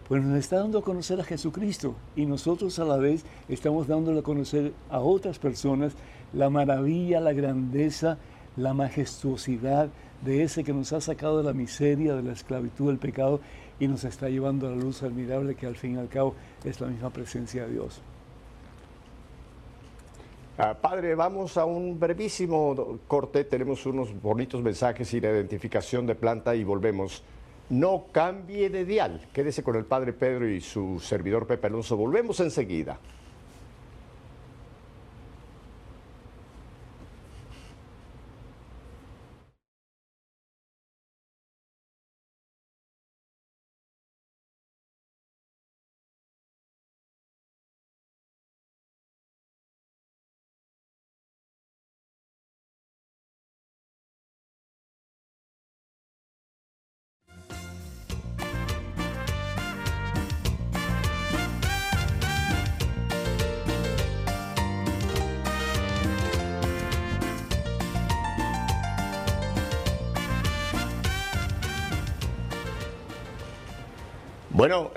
pues 0.07 0.21
nos 0.23 0.37
está 0.37 0.57
dando 0.57 0.79
a 0.79 0.83
conocer 0.83 1.21
a 1.21 1.23
Jesucristo 1.23 1.95
y 2.17 2.25
nosotros 2.25 2.77
a 2.79 2.85
la 2.85 2.97
vez 2.97 3.23
estamos 3.47 3.87
dándole 3.87 4.19
a 4.19 4.23
conocer 4.23 4.73
a 4.89 4.99
otras 4.99 5.39
personas 5.39 5.93
la 6.33 6.49
maravilla, 6.49 7.21
la 7.21 7.31
grandeza, 7.31 8.17
la 8.57 8.73
majestuosidad 8.73 9.89
de 10.21 10.43
ese 10.43 10.63
que 10.63 10.73
nos 10.73 10.93
ha 10.93 11.01
sacado 11.01 11.37
de 11.37 11.43
la 11.43 11.53
miseria, 11.53 12.15
de 12.15 12.23
la 12.23 12.33
esclavitud, 12.33 12.87
del 12.87 12.97
pecado 12.97 13.39
y 13.79 13.87
nos 13.87 14.03
está 14.03 14.29
llevando 14.29 14.67
a 14.67 14.71
la 14.71 14.75
luz 14.75 15.01
admirable 15.03 15.55
que 15.55 15.65
al 15.65 15.75
fin 15.75 15.95
y 15.95 15.99
al 15.99 16.07
cabo 16.07 16.35
es 16.63 16.79
la 16.79 16.87
misma 16.87 17.09
presencia 17.09 17.65
de 17.65 17.73
Dios. 17.73 18.01
Ah, 20.57 20.75
padre, 20.79 21.15
vamos 21.15 21.57
a 21.57 21.65
un 21.65 21.99
brevísimo 21.99 22.99
corte. 23.07 23.45
Tenemos 23.45 23.85
unos 23.87 24.13
bonitos 24.21 24.61
mensajes 24.61 25.11
y 25.13 25.19
la 25.19 25.31
identificación 25.31 26.05
de 26.05 26.13
planta 26.13 26.55
y 26.55 26.63
volvemos. 26.63 27.23
No 27.69 28.05
cambie 28.11 28.69
de 28.69 28.85
dial. 28.85 29.27
Quédese 29.33 29.63
con 29.63 29.75
el 29.75 29.85
Padre 29.85 30.13
Pedro 30.13 30.47
y 30.47 30.61
su 30.61 30.99
servidor 30.99 31.47
Pepe 31.47 31.67
Alonso. 31.67 31.97
Volvemos 31.97 32.39
enseguida. 32.41 32.99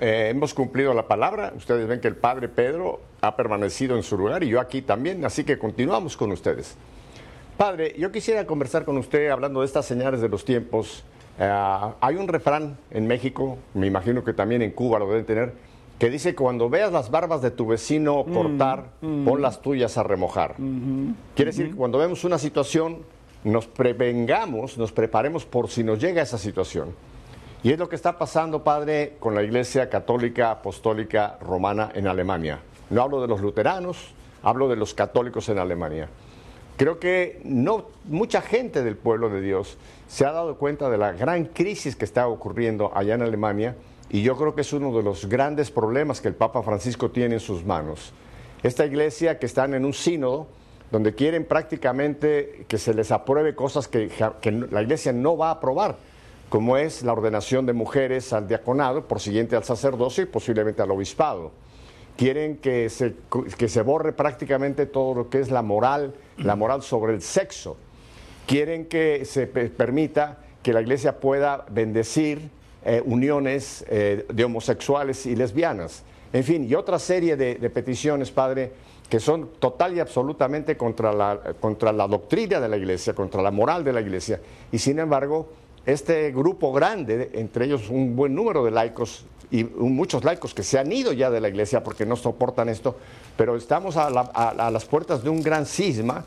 Eh, 0.07 0.29
hemos 0.29 0.53
cumplido 0.53 0.93
la 0.93 1.09
palabra. 1.09 1.55
Ustedes 1.57 1.89
ven 1.89 1.99
que 1.99 2.09
el 2.09 2.17
padre 2.17 2.51
Pedro 2.51 3.01
ha 3.23 3.35
permanecido 3.37 3.97
en 3.97 4.03
su 4.03 4.19
lugar 4.19 4.45
y 4.45 4.49
yo 4.49 4.61
aquí 4.61 4.83
también, 4.83 5.25
así 5.25 5.45
que 5.45 5.59
continuamos 5.59 6.15
con 6.15 6.31
ustedes. 6.31 6.77
Padre, 7.57 7.95
yo 7.99 8.13
quisiera 8.13 8.47
conversar 8.47 8.85
con 8.85 8.99
usted 8.99 9.31
hablando 9.31 9.61
de 9.61 9.67
estas 9.67 9.87
señales 9.87 10.21
de 10.21 10.29
los 10.29 10.45
tiempos. 10.45 11.05
Eh, 11.39 11.91
hay 12.03 12.17
un 12.17 12.29
refrán 12.29 12.77
en 12.91 13.07
México, 13.07 13.57
me 13.73 13.87
imagino 13.87 14.23
que 14.23 14.35
también 14.35 14.61
en 14.61 14.73
Cuba 14.73 14.99
lo 14.99 15.09
deben 15.09 15.25
tener, 15.25 15.55
que 15.99 16.11
dice 16.11 16.35
cuando 16.35 16.69
veas 16.69 16.93
las 16.93 17.11
barbas 17.11 17.41
de 17.41 17.51
tu 17.51 17.67
vecino 17.67 18.25
mm, 18.27 18.35
cortar, 18.35 18.91
mm. 19.01 19.25
pon 19.25 19.41
las 19.41 19.63
tuyas 19.63 19.97
a 19.97 20.03
remojar. 20.03 20.57
Quiere 21.35 21.51
decir 21.51 21.71
que 21.71 21.77
cuando 21.77 21.97
vemos 21.97 22.25
una 22.25 22.37
situación, 22.37 22.99
nos 23.43 23.67
prevengamos, 23.69 24.77
nos 24.77 24.93
preparemos 24.93 25.47
por 25.47 25.71
si 25.71 25.83
nos 25.83 25.99
llega 25.99 26.21
esa 26.21 26.37
situación. 26.37 26.91
Y 27.65 27.73
es 27.73 27.79
lo 27.79 27.89
que 27.89 27.97
está 27.97 28.19
pasando, 28.19 28.63
padre, 28.63 29.17
con 29.19 29.35
la 29.35 29.43
Iglesia 29.43 29.89
Católica 29.89 30.51
Apostólica 30.51 31.39
Romana 31.41 31.91
en 31.95 32.07
Alemania. 32.07 32.61
No 32.91 33.01
hablo 33.01 33.23
de 33.23 33.27
los 33.27 33.41
luteranos, 33.41 34.13
hablo 34.43 34.69
de 34.69 34.77
los 34.77 34.93
católicos 34.93 35.49
en 35.49 35.59
Alemania. 35.59 36.11
Creo 36.77 37.01
que 37.01 37.41
no 37.43 37.87
mucha 38.05 38.43
gente 38.43 38.83
del 38.83 38.99
pueblo 38.99 39.31
de 39.31 39.41
Dios 39.41 39.79
se 40.09 40.27
ha 40.27 40.33
dado 40.33 40.59
cuenta 40.59 40.91
de 40.91 40.99
la 40.99 41.13
gran 41.13 41.47
crisis 41.47 41.97
que 41.97 42.05
está 42.05 42.29
ocurriendo 42.29 42.93
allá 42.95 43.15
en 43.15 43.23
Alemania 43.23 43.77
y 44.11 44.21
yo 44.21 44.37
creo 44.37 44.55
que 44.55 44.61
es 44.61 44.73
uno 44.75 44.95
de 44.95 45.03
los 45.03 45.27
grandes 45.27 45.71
problemas 45.71 46.21
que 46.21 46.29
el 46.29 46.35
Papa 46.35 46.63
Francisco 46.63 47.13
tiene 47.13 47.37
en 47.37 47.41
sus 47.41 47.65
manos. 47.65 48.13
Esta 48.63 48.85
iglesia 48.85 49.39
que 49.39 49.47
están 49.47 49.73
en 49.73 49.87
un 49.87 49.95
sínodo, 49.95 50.49
donde 50.91 51.15
quieren 51.15 51.47
prácticamente 51.47 52.67
que 52.69 52.77
se 52.77 52.93
les 52.93 53.11
apruebe 53.11 53.55
cosas 53.55 53.89
que, 53.89 54.11
la 54.71 54.83
iglesia 54.83 55.15
no 55.15 55.39
va 55.39 55.49
a 55.49 55.53
aprobar, 55.53 55.97
como 56.55 56.77
es 56.77 57.03
la 57.03 57.13
ordenación 57.13 57.67
de 57.67 57.73
mujeres 57.73 58.33
al 58.33 58.47
diaconado, 58.47 59.09
por 59.09 59.19
siguiente 59.19 59.57
al 59.57 59.65
sacerdocio 59.65 60.23
y 60.23 60.27
posiblemente 60.27 60.83
al 60.83 60.91
obispado. 60.93 61.51
Quieren 62.17 62.59
que 62.59 62.89
se, 62.91 63.17
que 63.59 63.69
se 63.69 63.83
borre 63.83 64.13
prácticamente 64.13 64.87
todo 64.87 65.15
lo 65.17 65.29
que 65.29 65.41
es 65.41 65.51
la 65.51 65.63
moral, 65.63 66.15
la 66.37 66.55
moral 66.55 66.83
sobre 66.83 67.13
el 67.13 67.23
sexo. 67.23 67.77
Quieren 68.47 68.87
que 68.87 69.25
se 69.25 69.49
permita 69.49 70.45
que 70.63 70.73
la 70.73 70.81
iglesia 70.81 71.19
pueda 71.19 71.67
bendecir 71.73 72.51
eh, 72.85 73.03
uniones 73.05 73.85
eh, 73.89 74.25
de 74.33 74.45
homosexuales 74.45 75.27
y 75.27 75.35
lesbianas. 75.35 76.05
En 76.33 76.45
fin, 76.45 76.71
y 76.71 76.77
otra 76.77 77.01
serie 77.01 77.35
de, 77.35 77.57
de 77.57 77.69
peticiones, 77.69 78.31
Padre, 78.31 78.71
que 79.09 79.19
son 79.19 79.55
total 79.59 79.97
y 79.97 79.99
absolutamente 79.99 80.77
contra 80.77 81.13
la, 81.13 81.55
contra 81.59 81.93
la 81.93 82.07
doctrina 82.07 82.61
de 82.61 82.69
la 82.69 82.77
iglesia, 82.77 83.13
contra 83.13 83.43
la 83.43 83.51
moral 83.51 83.83
de 83.83 83.93
la 83.93 84.01
iglesia. 84.01 84.41
Y 84.71 84.79
sin 84.79 85.01
embargo, 85.01 85.49
este 85.87 86.33
grupo 86.33 86.73
grande, 86.73 87.31
entre 87.35 87.67
ellos 87.67 87.89
un 87.91 88.17
buen 88.17 88.35
número 88.35 88.65
de 88.65 88.71
laicos 88.71 89.27
y 89.51 89.65
muchos 89.65 90.25
laicos 90.25 90.55
que 90.55 90.63
se 90.63 90.79
han 90.79 90.91
ido 90.91 91.13
ya 91.13 91.31
de 91.31 91.41
la 91.41 91.49
iglesia 91.49 91.85
porque 91.85 92.07
no 92.07 92.17
soportan 92.17 92.69
esto, 92.69 92.97
pero 93.37 93.57
estamos 93.57 93.97
a, 93.97 94.11
las 94.11 94.85
puertas 94.87 95.23
de 95.23 95.31
un 95.31 95.43
gran 95.43 95.67
cisma 95.67 96.25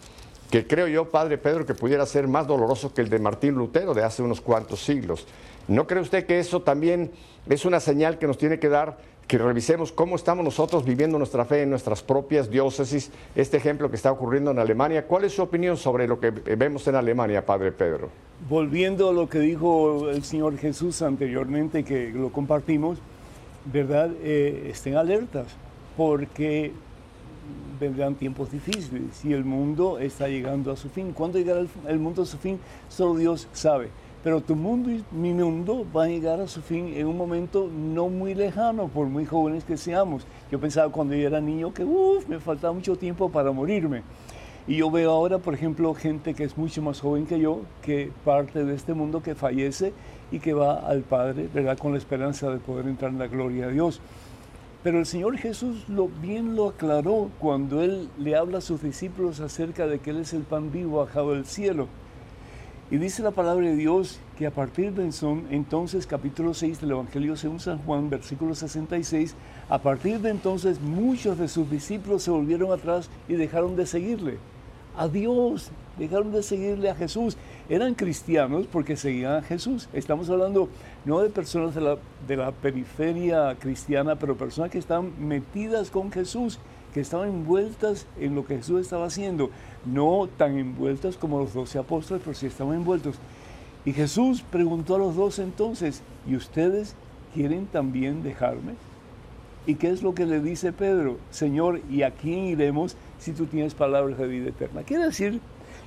que 0.50 0.66
creo 0.66 0.88
yo, 0.88 1.10
Padre 1.10 1.38
Pedro, 1.38 1.66
que 1.66 1.74
pudiera 1.74 2.06
ser 2.06 2.28
más 2.28 2.48
doloroso 2.48 2.94
que 2.94 3.02
el 3.02 3.10
de 3.10 3.20
Martín 3.20 3.56
Lutero 3.56 3.94
de 3.94 4.04
hace 4.04 4.22
unos 4.22 4.40
cuantos 4.40 4.80
siglos. 4.80 5.28
¿No 5.68 5.86
cree 5.88 6.02
usted 6.02 6.26
que 6.26 6.40
eso 6.40 6.62
también 6.62 7.12
es 7.50 7.66
una 7.66 7.82
señal 7.82 8.18
que 8.18 8.28
nos 8.28 8.38
tiene 8.38 8.60
que 8.60 8.70
dar 8.70 8.98
que 9.28 9.38
revisemos 9.38 9.92
cómo 9.92 10.16
estamos 10.16 10.44
nosotros 10.44 10.86
viviendo 10.86 11.18
nuestra 11.18 11.44
fe 11.44 11.64
en 11.64 11.70
nuestras 11.70 12.02
propias 12.02 12.50
diócesis, 12.50 13.12
este 13.36 13.58
ejemplo 13.58 13.90
que 13.90 13.98
está 13.98 14.12
ocurriendo 14.12 14.52
en 14.52 14.60
Alemania. 14.60 15.06
¿Cuál 15.06 15.26
es 15.26 15.34
su 15.34 15.42
opinión 15.42 15.76
sobre 15.76 16.08
lo 16.08 16.20
que 16.20 16.32
vemos 16.32 16.88
en 16.88 16.96
Alemania, 16.96 17.46
Padre 17.46 17.74
Pedro? 17.74 18.10
Volviendo 18.50 19.10
a 19.10 19.14
lo 19.14 19.28
que 19.28 19.40
dijo 19.40 20.10
el 20.10 20.24
Señor 20.24 20.58
Jesús 20.58 21.02
anteriormente, 21.02 21.84
que 21.84 22.10
lo 22.10 22.32
compartimos, 22.32 23.00
¿verdad? 23.66 24.12
Eh, 24.24 24.70
estén 24.72 24.96
alertas, 24.96 25.48
porque 25.98 26.72
vendrán 27.80 28.16
tiempos 28.16 28.52
difíciles 28.52 29.24
y 29.24 29.34
el 29.34 29.44
mundo 29.44 30.00
está 30.00 30.30
llegando 30.30 30.72
a 30.72 30.78
su 30.78 30.90
fin. 30.90 31.12
¿Cuándo 31.12 31.38
llegará 31.38 31.66
el 31.88 32.00
mundo 32.00 32.22
a 32.22 32.26
su 32.26 32.38
fin? 32.38 32.60
Solo 32.90 33.16
Dios 33.16 33.48
sabe. 33.52 33.90
Pero 34.28 34.42
tu 34.42 34.58
mundo 34.58 34.92
y 34.92 35.06
mi 35.10 35.34
mundo 35.34 35.86
van 35.94 36.10
a 36.10 36.12
llegar 36.12 36.42
a 36.42 36.50
su 36.50 36.62
fin 36.62 36.92
en 36.94 37.08
un 37.08 37.16
momento 37.16 37.70
no 37.74 38.10
muy 38.10 38.36
lejano, 38.36 38.90
por 38.90 39.08
muy 39.08 39.26
jóvenes 39.26 39.64
que 39.64 39.78
seamos. 39.78 40.28
Yo 40.52 40.60
pensaba 40.60 40.92
cuando 40.92 41.16
yo 41.16 41.26
era 41.26 41.40
niño 41.40 41.74
que 41.74 41.86
me 42.28 42.38
faltaba 42.42 42.74
mucho 42.74 42.98
tiempo 42.98 43.30
para 43.30 43.54
morirme. 43.54 44.04
Y 44.68 44.76
yo 44.76 44.92
veo 44.92 45.12
ahora, 45.12 45.38
por 45.38 45.54
ejemplo, 45.54 45.94
gente 45.94 46.34
que 46.34 46.44
es 46.44 46.58
mucho 46.58 46.82
más 46.82 47.00
joven 47.00 47.26
que 47.26 47.40
yo, 47.40 47.62
que 47.82 48.12
parte 48.26 48.66
de 48.66 48.76
este 48.76 48.94
mundo, 48.94 49.24
que 49.24 49.34
fallece 49.34 49.94
y 50.30 50.40
que 50.40 50.54
va 50.54 50.74
al 50.74 51.04
Padre, 51.04 51.48
¿verdad? 51.54 51.78
Con 51.78 51.94
la 51.94 51.98
esperanza 51.98 52.50
de 52.50 52.58
poder 52.58 52.86
entrar 52.88 53.12
en 53.12 53.20
la 53.20 53.28
gloria 53.28 53.68
de 53.68 53.76
Dios. 53.76 54.02
Pero 54.84 55.00
el 55.00 55.06
Señor 55.06 55.38
Jesús 55.38 55.88
lo, 55.88 56.10
bien 56.10 56.54
lo 56.58 56.68
aclaró 56.68 57.30
cuando 57.40 57.82
Él 57.82 58.10
le 58.18 58.36
habla 58.36 58.58
a 58.58 58.62
sus 58.62 58.82
discípulos 58.82 59.40
acerca 59.40 59.88
de 59.88 60.00
que 60.00 60.10
Él 60.10 60.18
es 60.18 60.34
el 60.34 60.42
pan 60.42 60.70
vivo 60.70 60.98
bajado 60.98 61.32
del 61.32 61.46
cielo. 61.46 61.88
Y 62.90 63.00
dice 63.00 63.22
la 63.22 63.32
palabra 63.32 63.68
de 63.68 63.76
Dios 63.76 64.18
que 64.38 64.48
a 64.48 64.52
partir 64.52 64.94
de 64.94 65.12
entonces, 65.52 66.08
capítulo 66.08 66.54
6 66.54 66.80
del 66.80 66.92
Evangelio 66.92 67.36
según 67.36 67.60
San 67.60 67.80
Juan, 67.80 68.10
versículo 68.10 68.56
66, 68.56 69.36
a 69.68 69.78
partir 69.80 70.22
de 70.22 70.30
entonces 70.30 70.80
muchos 70.80 71.38
de 71.38 71.50
sus 71.50 71.70
discípulos 71.70 72.24
se 72.24 72.32
volvieron 72.32 72.72
atrás 72.72 73.10
y 73.28 73.34
dejaron 73.34 73.76
de 73.76 73.86
seguirle. 73.86 74.38
A 74.96 75.10
Dios, 75.10 75.70
dejaron 76.00 76.32
de 76.32 76.42
seguirle 76.42 76.90
a 76.90 76.96
Jesús. 76.96 77.36
Eran 77.68 77.94
cristianos 77.94 78.68
porque 78.72 78.96
seguían 78.96 79.34
a 79.34 79.42
Jesús. 79.42 79.90
Estamos 79.92 80.30
hablando 80.30 80.70
no 81.04 81.20
de 81.20 81.30
personas 81.30 81.76
de 81.76 81.82
la, 81.82 81.98
de 82.26 82.38
la 82.38 82.54
periferia 82.54 83.54
cristiana, 83.60 84.16
pero 84.16 84.38
personas 84.38 84.72
que 84.72 84.80
están 84.80 85.12
metidas 85.28 85.92
con 85.92 86.10
Jesús 86.10 86.58
que 86.94 87.02
estaban 87.02 87.30
envueltas 87.30 88.08
en 88.20 88.34
lo 88.34 88.46
que 88.46 88.58
Jesús 88.58 88.82
estaba 88.82 89.06
haciendo, 89.06 89.52
no 89.92 90.28
tan 90.38 90.58
envueltas 90.58 91.18
como 91.18 91.40
los 91.40 91.54
doce 91.54 91.80
apóstoles, 91.80 92.22
pero 92.24 92.36
sí 92.36 92.48
estaban 92.48 92.76
envueltos. 92.76 93.16
Y 93.86 93.94
Jesús 93.94 94.44
preguntó 94.52 94.96
a 94.96 95.00
los 95.00 95.16
dos 95.16 95.40
entonces, 95.40 96.02
¿y 96.28 96.36
ustedes 96.36 96.96
quieren 97.34 97.68
también 97.68 98.24
dejarme? 98.24 98.74
¿Y 99.66 99.76
qué 99.76 99.90
es 99.90 100.02
lo 100.02 100.14
que 100.14 100.26
le 100.26 100.42
dice 100.42 100.72
Pedro? 100.74 101.18
Señor, 101.30 101.82
¿y 101.90 102.04
a 102.04 102.12
quién 102.12 102.40
iremos 102.46 102.96
si 103.20 103.34
tú 103.34 103.46
tienes 103.46 103.74
palabras 103.74 104.18
de 104.18 104.28
vida 104.28 104.50
eterna? 104.50 104.84
Quiere 104.84 105.06
decir 105.06 105.42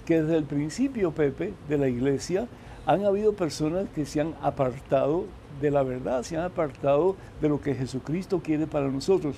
que 0.04 0.22
desde 0.22 0.36
el 0.36 0.44
principio, 0.44 1.12
Pepe, 1.12 1.52
de 1.68 1.78
la 1.78 1.88
iglesia, 1.88 2.46
han 2.86 3.04
habido 3.04 3.34
personas 3.34 3.86
que 3.94 4.06
se 4.06 4.20
han 4.20 4.34
apartado 4.42 5.24
de 5.60 5.70
la 5.70 5.82
verdad, 5.82 6.22
se 6.22 6.36
han 6.36 6.44
apartado 6.44 7.16
de 7.40 7.48
lo 7.48 7.60
que 7.60 7.74
Jesucristo 7.74 8.40
quiere 8.42 8.66
para 8.66 8.88
nosotros. 8.88 9.36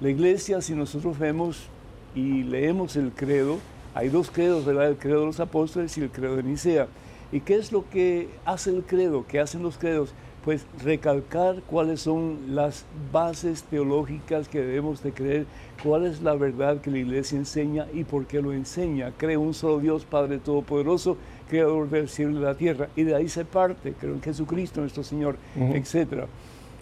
La 0.00 0.10
iglesia, 0.10 0.60
si 0.60 0.74
nosotros 0.74 1.18
vemos 1.18 1.68
y 2.14 2.42
leemos 2.44 2.96
el 2.96 3.12
credo, 3.12 3.58
hay 3.94 4.08
dos 4.08 4.30
credos, 4.30 4.64
¿verdad? 4.64 4.88
El 4.88 4.96
credo 4.96 5.20
de 5.20 5.26
los 5.26 5.40
apóstoles 5.40 5.96
y 5.98 6.02
el 6.02 6.10
credo 6.10 6.36
de 6.36 6.42
Nicea. 6.42 6.88
¿Y 7.30 7.40
qué 7.40 7.56
es 7.56 7.72
lo 7.72 7.88
que 7.90 8.28
hace 8.44 8.70
el 8.70 8.82
credo? 8.82 9.26
¿Qué 9.26 9.38
hacen 9.38 9.62
los 9.62 9.76
credos? 9.76 10.14
Pues 10.44 10.64
recalcar 10.82 11.62
cuáles 11.66 12.00
son 12.00 12.54
las 12.54 12.86
bases 13.12 13.64
teológicas 13.64 14.48
que 14.48 14.60
debemos 14.60 15.02
de 15.02 15.12
creer, 15.12 15.46
cuál 15.82 16.06
es 16.06 16.22
la 16.22 16.34
verdad 16.34 16.80
que 16.80 16.90
la 16.90 16.98
iglesia 16.98 17.36
enseña 17.36 17.86
y 17.92 18.04
por 18.04 18.26
qué 18.26 18.40
lo 18.40 18.52
enseña. 18.52 19.12
Creo 19.18 19.40
un 19.40 19.52
solo 19.52 19.78
Dios, 19.78 20.06
Padre 20.06 20.38
Todopoderoso, 20.38 21.18
Creador 21.50 21.90
del 21.90 22.08
cielo 22.08 22.30
y 22.30 22.34
de 22.34 22.40
la 22.40 22.54
tierra. 22.54 22.88
Y 22.96 23.02
de 23.02 23.14
ahí 23.14 23.28
se 23.28 23.44
parte, 23.44 23.92
creo 23.98 24.14
en 24.14 24.22
Jesucristo 24.22 24.80
nuestro 24.80 25.02
Señor, 25.02 25.36
etcétera. 25.56 26.26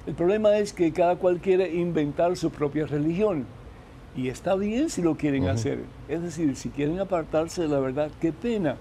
El 0.07 0.15
problema 0.15 0.57
es 0.59 0.73
que 0.73 0.93
cada 0.93 1.17
cual 1.17 1.41
quiere 1.41 1.75
inventar 1.75 2.37
su 2.37 2.51
propia 2.51 2.87
religión. 2.87 3.47
Y 4.17 4.29
está 4.29 4.55
bien 4.55 4.89
si 4.89 5.03
lo 5.03 5.17
quieren 5.17 5.47
hacer. 5.47 5.81
Es 6.09 6.23
decir, 6.23 6.57
si 6.57 6.71
quieren 6.71 6.99
apartarse 7.01 7.63
de 7.63 7.69
la 7.69 7.79
verdad, 7.79 8.11
qué 8.21 8.33
pena, 8.33 8.77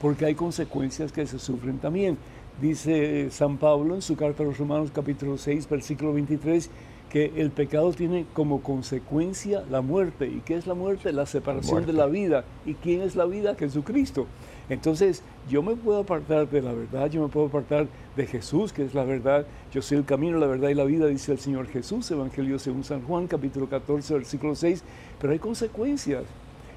porque 0.00 0.26
hay 0.26 0.34
consecuencias 0.34 1.10
que 1.10 1.26
se 1.26 1.38
sufren 1.38 1.78
también. 1.78 2.18
Dice 2.60 3.30
San 3.30 3.56
Pablo 3.56 3.94
en 3.94 4.02
su 4.02 4.14
carta 4.14 4.42
a 4.42 4.46
los 4.46 4.58
Romanos 4.58 4.90
capítulo 4.92 5.38
6, 5.38 5.68
versículo 5.70 6.12
23, 6.12 6.68
que 7.08 7.32
el 7.36 7.50
pecado 7.50 7.92
tiene 7.92 8.26
como 8.34 8.60
consecuencia 8.62 9.64
la 9.70 9.80
muerte. 9.80 10.26
¿Y 10.26 10.42
qué 10.44 10.56
es 10.56 10.66
la 10.66 10.74
muerte? 10.74 11.12
La 11.12 11.24
separación 11.24 11.86
de 11.86 11.94
la 11.94 12.06
vida. 12.06 12.44
¿Y 12.66 12.74
quién 12.74 13.00
es 13.00 13.16
la 13.16 13.24
vida? 13.24 13.54
Jesucristo. 13.54 14.26
Entonces, 14.68 15.22
yo 15.48 15.62
me 15.62 15.76
puedo 15.76 16.00
apartar 16.00 16.48
de 16.48 16.62
la 16.62 16.72
verdad, 16.72 17.10
yo 17.10 17.22
me 17.22 17.28
puedo 17.28 17.46
apartar 17.46 17.86
de 18.16 18.26
Jesús, 18.26 18.72
que 18.72 18.84
es 18.84 18.94
la 18.94 19.04
verdad. 19.04 19.46
Yo 19.72 19.82
soy 19.82 19.98
el 19.98 20.04
camino, 20.04 20.38
la 20.38 20.46
verdad 20.46 20.70
y 20.70 20.74
la 20.74 20.84
vida, 20.84 21.06
dice 21.06 21.32
el 21.32 21.38
Señor 21.38 21.66
Jesús, 21.66 22.10
Evangelio 22.10 22.58
según 22.58 22.82
San 22.82 23.02
Juan, 23.02 23.26
capítulo 23.26 23.68
14, 23.68 24.14
versículo 24.14 24.54
6. 24.54 24.82
Pero 25.20 25.32
hay 25.32 25.38
consecuencias. 25.38 26.22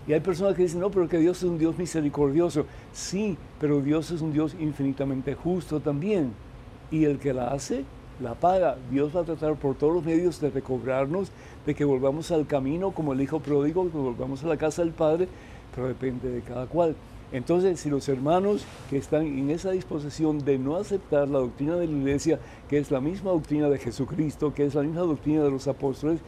Y 0.05 0.13
hay 0.13 0.19
personas 0.19 0.55
que 0.55 0.63
dicen, 0.63 0.79
no, 0.79 0.89
pero 0.89 1.07
que 1.07 1.17
Dios 1.17 1.37
es 1.37 1.43
un 1.43 1.57
Dios 1.57 1.77
misericordioso. 1.77 2.65
Sí, 2.93 3.37
pero 3.59 3.81
Dios 3.81 4.11
es 4.11 4.21
un 4.21 4.31
Dios 4.33 4.55
infinitamente 4.59 5.33
justo 5.35 5.79
también. 5.79 6.31
Y 6.91 7.05
el 7.05 7.19
que 7.19 7.33
la 7.33 7.49
hace, 7.49 7.83
la 8.21 8.33
paga. 8.33 8.77
Dios 8.89 9.15
va 9.15 9.21
a 9.21 9.25
tratar 9.25 9.55
por 9.55 9.75
todos 9.75 9.93
los 9.93 10.05
medios 10.05 10.39
de 10.39 10.49
recobrarnos, 10.49 11.31
de 11.65 11.75
que 11.75 11.83
volvamos 11.83 12.31
al 12.31 12.47
camino 12.47 12.91
como 12.91 13.13
el 13.13 13.21
Hijo 13.21 13.39
pródigo, 13.39 13.89
que 13.89 13.97
volvamos 13.97 14.43
a 14.43 14.47
la 14.47 14.57
casa 14.57 14.81
del 14.81 14.91
Padre, 14.91 15.27
pero 15.75 15.87
depende 15.87 16.29
de 16.29 16.41
cada 16.41 16.65
cual. 16.67 16.95
Entonces, 17.31 17.79
si 17.79 17.89
los 17.89 18.07
hermanos 18.07 18.65
que 18.89 18.97
están 18.97 19.25
en 19.25 19.49
esa 19.49 19.71
disposición 19.71 20.39
de 20.39 20.57
no 20.57 20.77
aceptar 20.77 21.27
la 21.27 21.39
doctrina 21.39 21.75
de 21.75 21.87
la 21.87 21.97
iglesia, 21.97 22.39
que 22.69 22.77
es 22.77 22.89
la 22.89 23.01
misma 23.01 23.31
doctrina 23.31 23.69
de 23.69 23.77
Jesucristo, 23.77 24.53
que 24.53 24.65
es 24.65 24.75
la 24.75 24.83
misma 24.83 25.01
doctrina 25.01 25.43
de 25.43 25.51
los 25.51 25.67
apóstoles, 25.67 26.21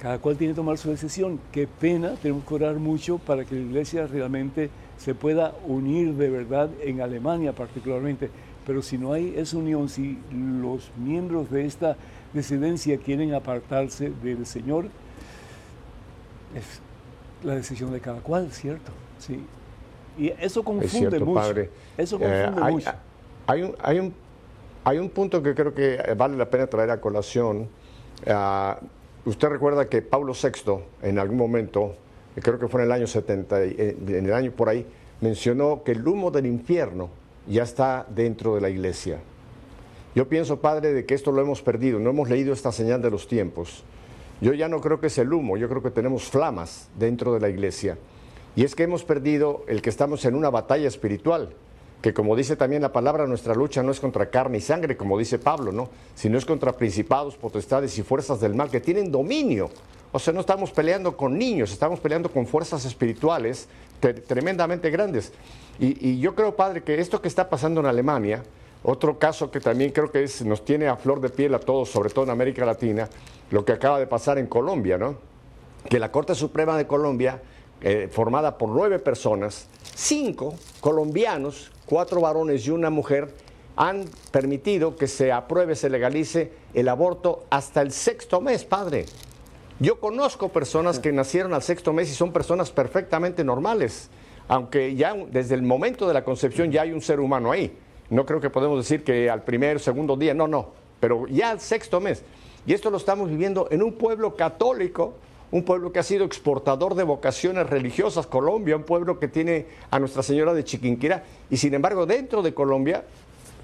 cada 0.00 0.18
cual 0.18 0.36
tiene 0.36 0.54
que 0.54 0.56
tomar 0.56 0.78
su 0.78 0.90
decisión. 0.90 1.38
Qué 1.52 1.66
pena, 1.68 2.14
tenemos 2.14 2.44
que 2.44 2.54
orar 2.54 2.76
mucho 2.76 3.18
para 3.18 3.44
que 3.44 3.54
la 3.54 3.60
iglesia 3.60 4.06
realmente 4.06 4.70
se 4.96 5.14
pueda 5.14 5.54
unir 5.66 6.14
de 6.14 6.30
verdad 6.30 6.70
en 6.82 7.02
Alemania 7.02 7.52
particularmente. 7.52 8.30
Pero 8.66 8.80
si 8.80 8.96
no 8.96 9.12
hay 9.12 9.34
esa 9.36 9.58
unión, 9.58 9.88
si 9.88 10.18
los 10.32 10.90
miembros 10.96 11.50
de 11.50 11.66
esta 11.66 11.96
disidencia 12.32 12.96
quieren 12.96 13.34
apartarse 13.34 14.12
del 14.22 14.46
Señor, 14.46 14.86
es 16.56 16.80
la 17.44 17.54
decisión 17.54 17.92
de 17.92 18.00
cada 18.00 18.20
cual, 18.20 18.50
¿cierto? 18.50 18.92
Sí. 19.18 19.38
Y 20.18 20.32
eso 20.40 20.62
confunde 20.62 21.18
mucho. 21.20 21.34
Padre. 21.34 21.70
Eso 21.96 22.18
confunde 22.18 22.44
eh, 22.44 22.62
hay, 22.62 22.72
mucho. 22.74 22.90
Hay 23.46 23.62
un, 23.62 23.74
hay, 23.80 23.98
un, 23.98 24.14
hay 24.84 24.98
un 24.98 25.08
punto 25.10 25.42
que 25.42 25.54
creo 25.54 25.74
que 25.74 26.14
vale 26.16 26.36
la 26.36 26.50
pena 26.50 26.66
traer 26.66 26.90
a 26.90 27.00
colación. 27.00 27.68
Ah, 28.26 28.78
usted 29.24 29.48
recuerda 29.48 29.88
que 29.88 30.02
Pablo 30.02 30.32
VI, 30.32 30.74
en 31.02 31.18
algún 31.18 31.38
momento, 31.38 31.96
creo 32.40 32.58
que 32.58 32.68
fue 32.68 32.80
en 32.82 32.86
el 32.86 32.92
año 32.92 33.06
70, 33.06 33.62
eh, 33.62 33.96
en 34.06 34.26
el 34.26 34.32
año 34.32 34.52
por 34.52 34.68
ahí, 34.68 34.86
mencionó 35.20 35.82
que 35.84 35.92
el 35.92 36.06
humo 36.06 36.30
del 36.30 36.46
infierno 36.46 37.08
ya 37.46 37.62
está 37.62 38.06
dentro 38.08 38.54
de 38.54 38.60
la 38.60 38.70
iglesia. 38.70 39.20
Yo 40.14 40.28
pienso, 40.28 40.60
Padre, 40.60 40.92
de 40.92 41.06
que 41.06 41.14
esto 41.14 41.32
lo 41.32 41.40
hemos 41.40 41.62
perdido, 41.62 41.98
no 41.98 42.10
hemos 42.10 42.28
leído 42.28 42.52
esta 42.52 42.70
señal 42.70 43.00
de 43.00 43.10
los 43.10 43.26
tiempos. 43.26 43.82
Yo 44.40 44.52
ya 44.52 44.68
no 44.68 44.80
creo 44.80 45.00
que 45.00 45.06
es 45.06 45.16
el 45.18 45.32
humo, 45.32 45.56
yo 45.56 45.68
creo 45.68 45.82
que 45.82 45.90
tenemos 45.90 46.24
flamas 46.24 46.88
dentro 46.98 47.32
de 47.32 47.40
la 47.40 47.48
iglesia. 47.48 47.96
Y 48.54 48.64
es 48.64 48.74
que 48.74 48.82
hemos 48.82 49.04
perdido 49.04 49.64
el 49.66 49.80
que 49.80 49.90
estamos 49.90 50.24
en 50.24 50.34
una 50.34 50.50
batalla 50.50 50.88
espiritual, 50.88 51.54
que 52.02 52.12
como 52.12 52.36
dice 52.36 52.56
también 52.56 52.82
la 52.82 52.92
palabra, 52.92 53.26
nuestra 53.26 53.54
lucha 53.54 53.82
no 53.82 53.92
es 53.92 54.00
contra 54.00 54.28
carne 54.28 54.58
y 54.58 54.60
sangre, 54.60 54.96
como 54.96 55.18
dice 55.18 55.38
Pablo, 55.38 55.72
¿no? 55.72 55.88
Sino 56.14 56.36
es 56.36 56.44
contra 56.44 56.72
principados, 56.72 57.36
potestades 57.36 57.96
y 57.96 58.02
fuerzas 58.02 58.40
del 58.40 58.54
mal 58.54 58.70
que 58.70 58.80
tienen 58.80 59.12
dominio. 59.12 59.70
O 60.10 60.18
sea, 60.18 60.34
no 60.34 60.40
estamos 60.40 60.72
peleando 60.72 61.16
con 61.16 61.38
niños, 61.38 61.72
estamos 61.72 62.00
peleando 62.00 62.30
con 62.30 62.46
fuerzas 62.46 62.84
espirituales 62.84 63.68
tremendamente 64.26 64.90
grandes. 64.90 65.32
Y, 65.78 66.18
yo 66.20 66.34
creo, 66.34 66.54
Padre, 66.54 66.82
que 66.82 67.00
esto 67.00 67.22
que 67.22 67.28
está 67.28 67.48
pasando 67.48 67.80
en 67.80 67.86
Alemania, 67.86 68.42
otro 68.82 69.18
caso 69.18 69.50
que 69.50 69.60
también 69.60 69.90
creo 69.92 70.10
que 70.10 70.24
es, 70.24 70.44
nos 70.44 70.64
tiene 70.64 70.88
a 70.88 70.96
flor 70.96 71.20
de 71.20 71.28
piel 71.28 71.54
a 71.54 71.60
todos, 71.60 71.88
sobre 71.88 72.10
todo 72.10 72.24
en 72.24 72.30
América 72.30 72.66
Latina, 72.66 73.08
lo 73.50 73.64
que 73.64 73.72
acaba 73.72 73.98
de 73.98 74.06
pasar 74.06 74.38
en 74.38 74.48
Colombia, 74.48 74.98
¿no? 74.98 75.16
Que 75.88 75.98
la 75.98 76.12
Corte 76.12 76.34
Suprema 76.34 76.76
de 76.76 76.86
Colombia, 76.86 77.40
eh, 77.82 78.08
formada 78.10 78.58
por 78.58 78.68
nueve 78.68 78.98
personas, 78.98 79.66
cinco 79.94 80.54
colombianos, 80.80 81.70
cuatro 81.86 82.20
varones 82.20 82.66
y 82.66 82.70
una 82.70 82.90
mujer, 82.90 83.34
han 83.76 84.04
permitido 84.30 84.96
que 84.96 85.06
se 85.06 85.32
apruebe, 85.32 85.74
se 85.74 85.90
legalice 85.90 86.52
el 86.74 86.88
aborto 86.88 87.44
hasta 87.50 87.82
el 87.82 87.92
sexto 87.92 88.40
mes, 88.40 88.64
padre. 88.64 89.06
Yo 89.80 89.98
conozco 89.98 90.50
personas 90.50 90.98
que 90.98 91.10
nacieron 91.10 91.54
al 91.54 91.62
sexto 91.62 91.92
mes 91.92 92.10
y 92.10 92.14
son 92.14 92.32
personas 92.32 92.70
perfectamente 92.70 93.42
normales, 93.42 94.10
aunque 94.46 94.94
ya 94.94 95.14
desde 95.30 95.54
el 95.54 95.62
momento 95.62 96.06
de 96.06 96.14
la 96.14 96.24
concepción 96.24 96.70
ya 96.70 96.82
hay 96.82 96.92
un 96.92 97.00
ser 97.00 97.18
humano 97.18 97.50
ahí. 97.50 97.76
No 98.10 98.26
creo 98.26 98.40
que 98.40 98.50
podemos 98.50 98.78
decir 98.78 99.02
que 99.02 99.30
al 99.30 99.42
primer, 99.42 99.80
segundo 99.80 100.16
día, 100.16 100.34
no, 100.34 100.46
no, 100.46 100.68
pero 101.00 101.26
ya 101.26 101.50
al 101.50 101.60
sexto 101.60 102.00
mes. 102.00 102.22
Y 102.66 102.74
esto 102.74 102.90
lo 102.90 102.96
estamos 102.96 103.28
viviendo 103.28 103.66
en 103.70 103.82
un 103.82 103.94
pueblo 103.94 104.36
católico, 104.36 105.14
un 105.52 105.64
pueblo 105.64 105.92
que 105.92 105.98
ha 105.98 106.02
sido 106.02 106.24
exportador 106.24 106.94
de 106.94 107.02
vocaciones 107.02 107.68
religiosas, 107.68 108.26
Colombia, 108.26 108.74
un 108.74 108.84
pueblo 108.84 109.20
que 109.20 109.28
tiene 109.28 109.66
a 109.90 109.98
Nuestra 109.98 110.22
Señora 110.22 110.54
de 110.54 110.64
Chiquinquirá. 110.64 111.24
Y 111.50 111.58
sin 111.58 111.74
embargo, 111.74 112.06
dentro 112.06 112.42
de 112.42 112.54
Colombia, 112.54 113.04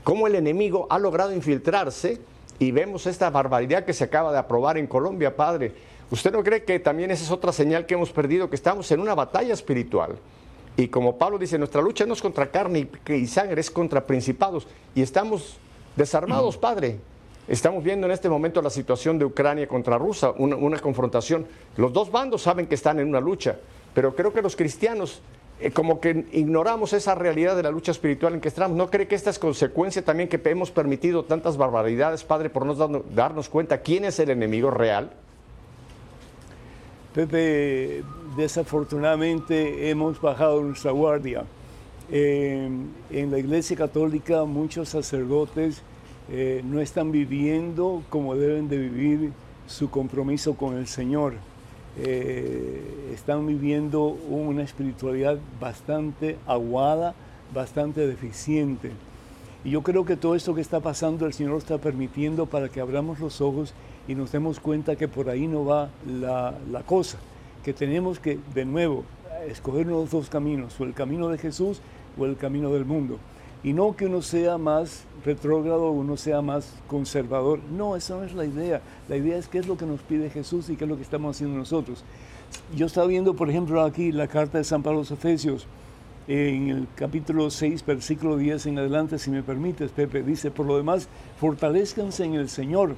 cómo 0.05 0.26
el 0.26 0.34
enemigo 0.34 0.86
ha 0.91 0.99
logrado 0.99 1.32
infiltrarse 1.32 2.20
y 2.59 2.72
vemos 2.72 3.07
esta 3.07 3.30
barbaridad 3.30 3.86
que 3.86 3.95
se 3.95 4.05
acaba 4.05 4.32
de 4.32 4.39
aprobar 4.39 4.76
en 4.76 4.86
Colombia, 4.86 5.34
Padre. 5.34 5.72
¿Usted 6.11 6.30
no 6.30 6.45
cree 6.45 6.62
que 6.62 6.78
también 6.78 7.11
esa 7.11 7.24
es 7.24 7.30
otra 7.30 7.53
señal 7.53 7.86
que 7.86 7.95
hemos 7.95 8.11
perdido, 8.11 8.51
que 8.51 8.57
estamos 8.57 8.91
en 8.93 9.01
una 9.01 9.14
batalla 9.14 9.55
espiritual? 9.55 10.16
Y 10.76 10.89
como 10.89 11.16
Pablo 11.16 11.39
dice, 11.39 11.59
nuestra 11.59 11.80
lucha 11.80 12.05
no 12.05 12.12
es 12.12 12.20
contra 12.20 12.51
carne 12.51 12.86
y 13.09 13.26
sangre, 13.26 13.62
es 13.62 13.70
contra 13.70 14.07
principados. 14.07 14.66
Y 14.95 15.01
estamos 15.01 15.57
desarmados, 15.97 16.59
Padre. 16.59 17.01
Estamos 17.49 17.82
viendo 17.82 18.07
en 18.07 18.12
este 18.12 18.28
momento 18.28 18.61
la 18.61 18.68
situación 18.68 19.18
de 19.18 19.24
Ucrania 19.24 19.66
contra 19.66 19.96
Rusia, 19.96 20.32
una, 20.36 20.78
confrontación. 20.78 21.46
Los 21.78 21.94
dos 21.94 22.12
bandos 22.12 22.42
saben 22.42 22.66
que 22.66 22.74
están 22.74 23.01
en 23.01 23.09
una 23.09 23.20
lucha, 23.20 23.57
pero 23.94 24.14
creo 24.14 24.34
que 24.34 24.42
los 24.42 24.55
cristianos 24.55 25.22
eh, 25.59 25.70
como 25.70 25.99
que 25.99 26.26
ignoramos 26.32 26.92
esa 26.92 27.14
realidad 27.14 27.57
de 27.57 27.62
la 27.62 27.70
lucha 27.70 27.90
espiritual 27.90 28.34
en 28.34 28.42
que 28.42 28.49
estamos. 28.49 28.76
¿No 28.76 28.90
cree 28.90 29.09
que 29.09 29.14
esta 29.14 29.30
es 29.30 29.38
consecuencia 29.38 30.05
también 30.05 30.28
que 30.28 30.38
hemos 30.44 30.70
permitido 30.70 31.24
tantas 31.24 31.57
barbaridades, 31.57 32.22
Padre, 32.22 32.51
por 32.51 32.66
no 32.66 32.74
darnos 33.14 33.49
cuenta 33.49 33.80
quién 33.80 34.05
es 34.05 34.18
el 34.18 34.28
enemigo 34.28 34.70
real? 34.70 35.11
Desafortunadamente 38.36 39.88
hemos 39.88 40.20
bajado 40.20 40.62
nuestra 40.62 40.90
guardia. 40.90 41.44
en 42.11 42.92
la 43.11 43.38
Iglesia 43.38 43.74
Católica 43.74 44.44
muchos 44.44 44.90
sacerdotes 44.90 45.82
eh, 46.30 46.62
no 46.64 46.80
están 46.80 47.10
viviendo 47.10 48.02
como 48.10 48.34
deben 48.36 48.68
de 48.68 48.78
vivir 48.78 49.32
su 49.66 49.90
compromiso 49.90 50.54
con 50.54 50.76
el 50.76 50.86
Señor. 50.86 51.34
Eh, 52.00 53.10
están 53.12 53.46
viviendo 53.46 54.04
una 54.04 54.62
espiritualidad 54.62 55.38
bastante 55.60 56.36
aguada, 56.46 57.14
bastante 57.52 58.06
deficiente. 58.06 58.90
Y 59.64 59.70
yo 59.70 59.82
creo 59.82 60.04
que 60.04 60.16
todo 60.16 60.34
esto 60.34 60.54
que 60.54 60.60
está 60.60 60.80
pasando 60.80 61.26
el 61.26 61.32
Señor 61.32 61.56
está 61.58 61.78
permitiendo 61.78 62.46
para 62.46 62.68
que 62.68 62.80
abramos 62.80 63.18
los 63.18 63.40
ojos 63.40 63.74
y 64.06 64.14
nos 64.14 64.30
demos 64.30 64.60
cuenta 64.60 64.96
que 64.96 65.08
por 65.08 65.28
ahí 65.28 65.46
no 65.46 65.64
va 65.64 65.90
la, 66.06 66.54
cosa, 66.86 67.18
que 67.64 67.72
tenemos 67.72 68.20
que 68.20 68.38
de 68.54 68.64
nuevo 68.64 69.04
escoger 69.48 69.86
los 69.86 70.10
dos 70.10 70.28
caminos, 70.30 70.78
o 70.80 70.84
el 70.84 70.94
camino 70.94 71.28
de 71.28 71.38
Jesús 71.38 71.80
o 72.18 72.24
el 72.24 72.36
camino 72.36 72.72
del 72.72 72.84
mundo. 72.84 73.18
Y 73.64 73.72
no 73.72 73.96
que 73.96 74.06
uno 74.06 74.22
sea 74.22 74.56
más 74.56 75.04
retrógrado, 75.24 75.90
uno 75.90 76.16
sea 76.16 76.40
más 76.42 76.74
conservador. 76.86 77.61
No, 77.70 77.96
esa 77.96 78.16
no 78.16 78.24
es 78.24 78.34
la 78.34 78.44
idea. 78.44 78.80
La 79.09 79.16
idea 79.16 79.36
es 79.36 79.48
qué 79.48 79.59
es 79.59 79.66
lo 79.66 79.76
que 79.76 79.86
nos 79.86 80.00
pide 80.00 80.30
Jesús 80.30 80.70
y 80.70 80.76
qué 80.76 80.84
es 80.84 80.90
lo 80.90 80.96
que 80.96 81.02
estamos 81.02 81.36
haciendo 81.36 81.56
nosotros. 81.56 82.04
Yo 82.76 82.86
estaba 82.86 83.06
viendo, 83.06 83.34
por 83.34 83.50
ejemplo, 83.50 83.82
aquí 83.82 84.12
la 84.12 84.28
carta 84.28 84.59
de 84.59 84.64
San 84.64 84.82
Pablo 84.82 85.00
a 85.00 85.02
los 85.02 85.11
Efesios, 85.11 85.66
en 86.28 86.68
el 86.68 86.86
capítulo 86.94 87.50
6, 87.50 87.84
versículo 87.86 88.36
10 88.36 88.66
en 88.66 88.78
adelante, 88.78 89.18
si 89.18 89.30
me 89.30 89.42
permites, 89.42 89.90
Pepe, 89.90 90.22
dice, 90.22 90.50
por 90.50 90.66
lo 90.66 90.76
demás, 90.76 91.09
fortalezcanse 91.40 92.24
en 92.24 92.34
el 92.34 92.50
Señor. 92.50 92.96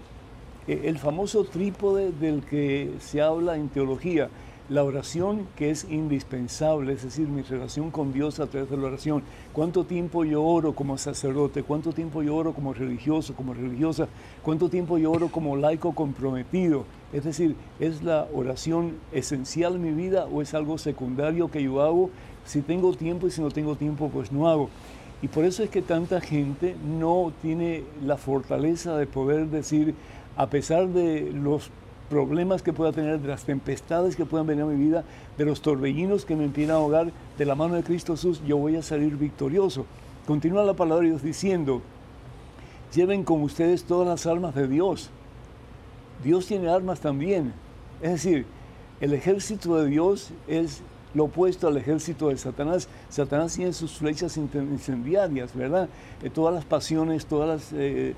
E, 0.67 0.89
el 0.89 0.99
famoso 0.99 1.45
trípode 1.45 2.11
del 2.13 2.43
que 2.43 2.93
se 2.99 3.23
habla 3.23 3.57
en 3.57 3.69
teología, 3.69 4.29
la 4.71 4.85
oración 4.85 5.49
que 5.57 5.71
es 5.71 5.85
indispensable, 5.91 6.93
es 6.93 7.03
decir, 7.03 7.27
mi 7.27 7.43
relación 7.43 7.91
con 7.91 8.13
Dios 8.13 8.39
a 8.39 8.47
través 8.47 8.71
de 8.71 8.77
la 8.77 8.87
oración. 8.87 9.25
¿Cuánto 9.53 9.83
tiempo 9.83 10.25
yo 10.25 10.45
oro 10.45 10.77
como 10.77 10.97
sacerdote? 10.97 11.65
¿Cuánto 11.65 11.93
tiempo 11.93 12.23
yo 12.23 12.37
oro 12.37 12.53
como 12.53 12.73
religioso, 12.73 13.35
como 13.35 13.53
religiosa? 13.53 14.07
¿Cuánto 14.45 14.69
tiempo 14.69 14.97
yo 14.97 15.11
oro 15.11 15.27
como 15.27 15.57
laico 15.57 15.93
comprometido? 15.93 16.85
Es 17.13 17.25
decir, 17.25 17.57
¿es 17.81 18.05
la 18.05 18.29
oración 18.33 18.95
esencial 19.11 19.75
en 19.75 19.83
mi 19.83 19.91
vida 19.91 20.27
o 20.27 20.41
es 20.41 20.55
algo 20.55 20.79
secundario 20.79 21.51
que 21.51 21.65
yo 21.65 21.83
hago? 21.83 22.11
Si 22.45 22.63
tengo 22.63 22.95
tiempo 22.95 23.27
y 23.27 23.33
si 23.33 23.43
no 23.43 23.51
tengo 23.51 23.75
tiempo, 23.75 24.09
pues 24.09 24.31
no 24.31 24.49
hago. 24.49 24.71
Y 25.21 25.27
por 25.27 25.45
eso 25.45 25.65
es 25.65 25.71
que 25.71 25.83
tanta 25.83 26.21
gente 26.21 26.77
no 26.87 27.33
tiene 27.43 27.83
la 28.05 28.17
fortaleza 28.17 28.97
de 28.97 29.09
poder 29.09 29.49
decir, 29.49 29.97
a 30.37 30.49
pesar 30.49 30.89
de 30.89 31.33
los 31.33 31.73
problemas 32.11 32.61
que 32.61 32.73
pueda 32.73 32.93
tener, 32.93 33.21
de 33.21 33.29
las 33.29 33.45
tempestades 33.45 34.17
que 34.17 34.27
puedan 34.27 34.47
venir 34.47 34.65
a 34.65 34.67
mi 34.67 34.77
vida, 34.77 35.05
de 35.39 35.45
los 35.47 35.63
torbellinos 35.63 36.27
que 36.27 36.37
me 36.37 36.45
impiden 36.45 36.73
ahogar, 36.73 37.13
de 37.39 37.45
la 37.47 37.55
mano 37.55 37.77
de 37.77 37.85
Cristo 37.85 38.15
Jesús, 38.15 38.43
yo 38.47 38.59
voy 38.59 38.77
a 38.77 38.83
salir 38.83 39.17
victorioso. 39.17 39.87
Continúa 40.27 40.65
la 40.65 40.75
palabra 40.75 41.05
de 41.05 41.11
Dios 41.11 41.23
diciendo, 41.23 41.81
lleven 42.93 43.23
con 43.23 43.41
ustedes 43.43 43.85
todas 43.85 44.09
las 44.09 44.27
armas 44.27 44.55
de 44.55 44.67
Dios. 44.67 45.09
Dios 46.23 46.47
tiene 46.47 46.69
armas 46.69 47.01
también. 47.01 47.55
Es 48.03 48.11
decir, 48.11 48.45
el 49.01 49.15
ejército 49.15 49.77
de 49.77 49.89
Dios 49.89 50.31
es 50.49 50.83
lo 51.15 51.25
opuesto 51.25 51.69
al 51.69 51.77
ejército 51.77 52.29
de 52.29 52.37
Satanás. 52.37 52.89
Satanás 53.09 53.55
tiene 53.55 53.73
sus 53.73 53.93
flechas 53.93 54.37
incendiarias, 54.37 55.55
¿verdad? 55.55 55.89
Eh, 56.23 56.31
todas 56.31 56.55
las 56.55 56.65
pasiones, 56.65 57.27
todos 57.27 57.71
eh, 57.73 58.15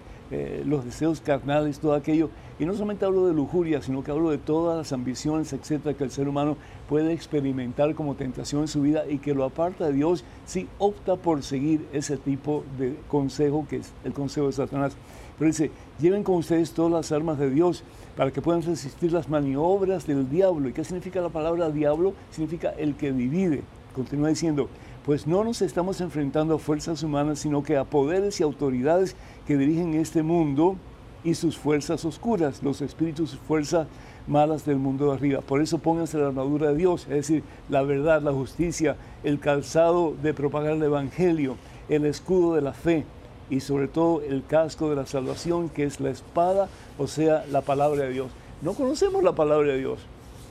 los 0.64 0.84
deseos 0.84 1.20
carnales, 1.20 1.78
todo 1.78 1.94
aquello 1.94 2.30
y 2.58 2.64
no 2.64 2.74
solamente 2.74 3.04
hablo 3.04 3.26
de 3.26 3.34
lujuria, 3.34 3.82
sino 3.82 4.04
que 4.04 4.10
hablo 4.10 4.30
de 4.30 4.38
todas 4.38 4.78
las 4.78 4.92
ambiciones, 4.92 5.52
etcétera, 5.52 5.96
que 5.96 6.04
el 6.04 6.10
ser 6.10 6.28
humano 6.28 6.56
puede 6.88 7.12
experimentar 7.12 7.94
como 7.94 8.14
tentación 8.14 8.62
en 8.62 8.68
su 8.68 8.82
vida 8.82 9.04
y 9.08 9.18
que 9.18 9.34
lo 9.34 9.44
aparta 9.44 9.86
de 9.86 9.92
Dios 9.92 10.24
si 10.46 10.68
opta 10.78 11.16
por 11.16 11.42
seguir 11.42 11.86
ese 11.92 12.16
tipo 12.16 12.64
de 12.78 12.96
consejo 13.08 13.66
que 13.68 13.76
es 13.76 13.92
el 14.04 14.12
consejo 14.12 14.46
de 14.46 14.52
Satanás. 14.52 14.96
Pero 15.38 15.50
dice, 15.50 15.70
lleven 16.00 16.22
con 16.22 16.36
ustedes 16.36 16.72
todas 16.72 16.92
las 16.92 17.10
armas 17.10 17.38
de 17.38 17.50
Dios 17.50 17.82
para 18.16 18.30
que 18.30 18.42
puedan 18.42 18.62
resistir 18.62 19.12
las 19.12 19.28
maniobras 19.28 20.06
del 20.06 20.28
diablo. 20.30 20.68
¿Y 20.68 20.72
qué 20.72 20.84
significa 20.84 21.20
la 21.20 21.30
palabra 21.30 21.70
diablo? 21.70 22.14
Significa 22.30 22.70
el 22.70 22.94
que 22.94 23.12
divide. 23.12 23.62
Continúa 23.94 24.28
diciendo, 24.28 24.68
pues 25.04 25.26
no 25.26 25.42
nos 25.42 25.62
estamos 25.62 26.00
enfrentando 26.00 26.54
a 26.54 26.58
fuerzas 26.58 27.02
humanas, 27.02 27.40
sino 27.40 27.62
que 27.62 27.76
a 27.76 27.84
poderes 27.84 28.38
y 28.38 28.44
autoridades 28.44 29.16
que 29.46 29.56
dirigen 29.56 29.94
este 29.94 30.22
mundo 30.22 30.76
y 31.24 31.34
sus 31.34 31.56
fuerzas 31.56 32.04
oscuras, 32.04 32.62
los 32.62 32.80
espíritus 32.80 33.34
y 33.34 33.36
fuerzas 33.36 33.86
malas 34.26 34.64
del 34.64 34.76
mundo 34.76 35.06
de 35.06 35.14
arriba. 35.14 35.40
Por 35.40 35.60
eso 35.60 35.78
pónganse 35.78 36.18
la 36.18 36.28
armadura 36.28 36.70
de 36.70 36.76
Dios, 36.76 37.02
es 37.02 37.16
decir, 37.16 37.42
la 37.68 37.82
verdad, 37.82 38.22
la 38.22 38.32
justicia, 38.32 38.96
el 39.24 39.38
calzado 39.38 40.14
de 40.22 40.34
propagar 40.34 40.72
el 40.72 40.82
Evangelio, 40.82 41.56
el 41.88 42.06
escudo 42.06 42.54
de 42.54 42.62
la 42.62 42.72
fe 42.72 43.04
y 43.50 43.60
sobre 43.60 43.88
todo 43.88 44.22
el 44.22 44.44
casco 44.44 44.90
de 44.90 44.96
la 44.96 45.06
salvación, 45.06 45.68
que 45.68 45.84
es 45.84 46.00
la 46.00 46.10
espada, 46.10 46.68
o 46.98 47.06
sea, 47.06 47.44
la 47.50 47.60
palabra 47.60 48.04
de 48.04 48.12
Dios. 48.12 48.30
No 48.62 48.74
conocemos 48.74 49.22
la 49.22 49.34
palabra 49.34 49.72
de 49.72 49.78
Dios. 49.78 50.00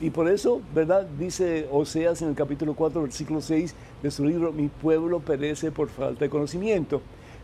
Y 0.00 0.10
por 0.10 0.28
eso, 0.28 0.60
¿verdad? 0.74 1.06
Dice 1.18 1.68
Oseas 1.70 2.22
en 2.22 2.28
el 2.30 2.34
capítulo 2.34 2.74
4, 2.74 3.02
versículo 3.02 3.40
6 3.40 3.74
de 4.02 4.10
su 4.10 4.24
libro, 4.24 4.52
mi 4.52 4.68
pueblo 4.68 5.20
perece 5.20 5.70
por 5.70 5.88
falta 5.88 6.24
de 6.24 6.30
conocimiento. 6.30 7.00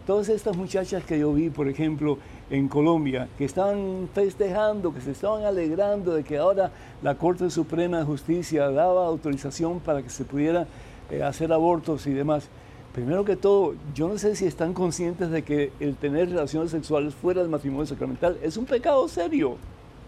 Todas 0.08 0.30
estas 0.30 0.56
muchachas 0.56 1.04
que 1.04 1.18
yo 1.18 1.34
vi, 1.34 1.50
por 1.50 1.68
ejemplo, 1.68 2.16
en 2.48 2.66
Colombia, 2.66 3.28
que 3.36 3.44
estaban 3.44 4.08
festejando, 4.14 4.94
que 4.94 5.02
se 5.02 5.10
estaban 5.10 5.44
alegrando 5.44 6.14
de 6.14 6.24
que 6.24 6.38
ahora 6.38 6.70
la 7.02 7.14
Corte 7.16 7.50
Suprema 7.50 7.98
de 7.98 8.04
Justicia 8.06 8.70
daba 8.70 9.06
autorización 9.06 9.80
para 9.80 10.02
que 10.02 10.08
se 10.08 10.24
pudiera 10.24 10.66
eh, 11.10 11.22
hacer 11.22 11.52
abortos 11.52 12.06
y 12.06 12.14
demás. 12.14 12.48
Primero 12.94 13.22
que 13.22 13.36
todo, 13.36 13.74
yo 13.94 14.08
no 14.08 14.16
sé 14.16 14.34
si 14.34 14.46
están 14.46 14.72
conscientes 14.72 15.28
de 15.30 15.42
que 15.42 15.72
el 15.78 15.94
tener 15.96 16.30
relaciones 16.30 16.70
sexuales 16.70 17.14
fuera 17.14 17.42
del 17.42 17.50
matrimonio 17.50 17.84
sacramental 17.84 18.38
es 18.42 18.56
un 18.56 18.64
pecado 18.64 19.06
serio. 19.08 19.58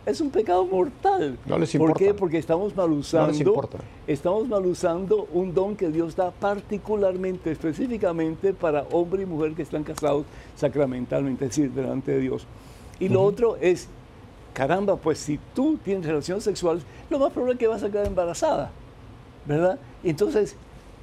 Es 0.06 0.20
un 0.20 0.30
pecado 0.30 0.64
mortal. 0.64 1.38
No 1.44 1.58
les 1.58 1.74
importa. 1.74 1.92
¿Por 1.92 1.98
qué? 1.98 2.14
Porque 2.14 2.38
estamos 2.38 2.74
mal 2.74 2.90
usando, 2.90 3.68
estamos 4.06 4.48
mal 4.48 4.64
usando 4.64 5.28
un 5.32 5.52
don 5.52 5.76
que 5.76 5.88
Dios 5.88 6.16
da 6.16 6.30
particularmente, 6.30 7.50
específicamente 7.50 8.54
para 8.54 8.82
hombre 8.92 9.22
y 9.22 9.26
mujer 9.26 9.52
que 9.52 9.62
están 9.62 9.84
casados 9.84 10.24
sacramentalmente, 10.56 11.44
es 11.44 11.50
decir, 11.50 11.70
delante 11.72 12.12
de 12.12 12.20
Dios. 12.20 12.46
Y 12.98 13.08
lo 13.08 13.22
otro 13.22 13.56
es, 13.60 13.88
caramba, 14.54 14.96
pues 14.96 15.18
si 15.18 15.38
tú 15.54 15.78
tienes 15.84 16.06
relaciones 16.06 16.44
sexuales, 16.44 16.82
lo 17.10 17.18
más 17.18 17.30
probable 17.32 17.54
es 17.54 17.58
que 17.58 17.66
vas 17.66 17.82
a 17.82 17.90
quedar 17.90 18.06
embarazada, 18.06 18.70
¿verdad? 19.46 19.78
Y 20.02 20.10
entonces, 20.10 20.56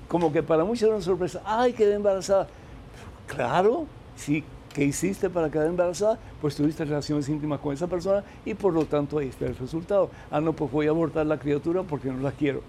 como 0.08 0.32
que 0.32 0.42
para 0.42 0.64
muchos 0.64 0.84
es 0.84 0.90
una 0.90 1.02
sorpresa, 1.02 1.42
ay, 1.46 1.74
quedé 1.74 1.94
embarazada. 1.94 2.48
Claro, 3.28 3.86
sí, 4.16 4.44
¿qué 4.78 4.86
hiciste 4.86 5.28
para 5.28 5.50
quedar 5.50 5.66
embarazada? 5.66 6.20
Pues 6.40 6.56
tuviste 6.56 6.86
relaciones 6.86 7.28
íntimas 7.28 7.60
con 7.60 7.74
esa 7.74 7.88
persona 7.88 8.24
y 8.46 8.54
por 8.54 8.74
lo 8.74 8.86
tanto 8.86 9.18
ahí 9.18 9.30
está 9.30 9.48
el 9.48 9.56
resultado. 9.56 10.12
Ah, 10.30 10.40
no, 10.40 10.54
pues 10.54 10.72
voy 10.72 10.86
a 10.86 10.92
abortar 10.92 11.26
la 11.26 11.40
criatura 11.40 11.82
porque 11.82 12.10
no 12.10 12.20
la 12.20 12.32
quiero. 12.32 12.62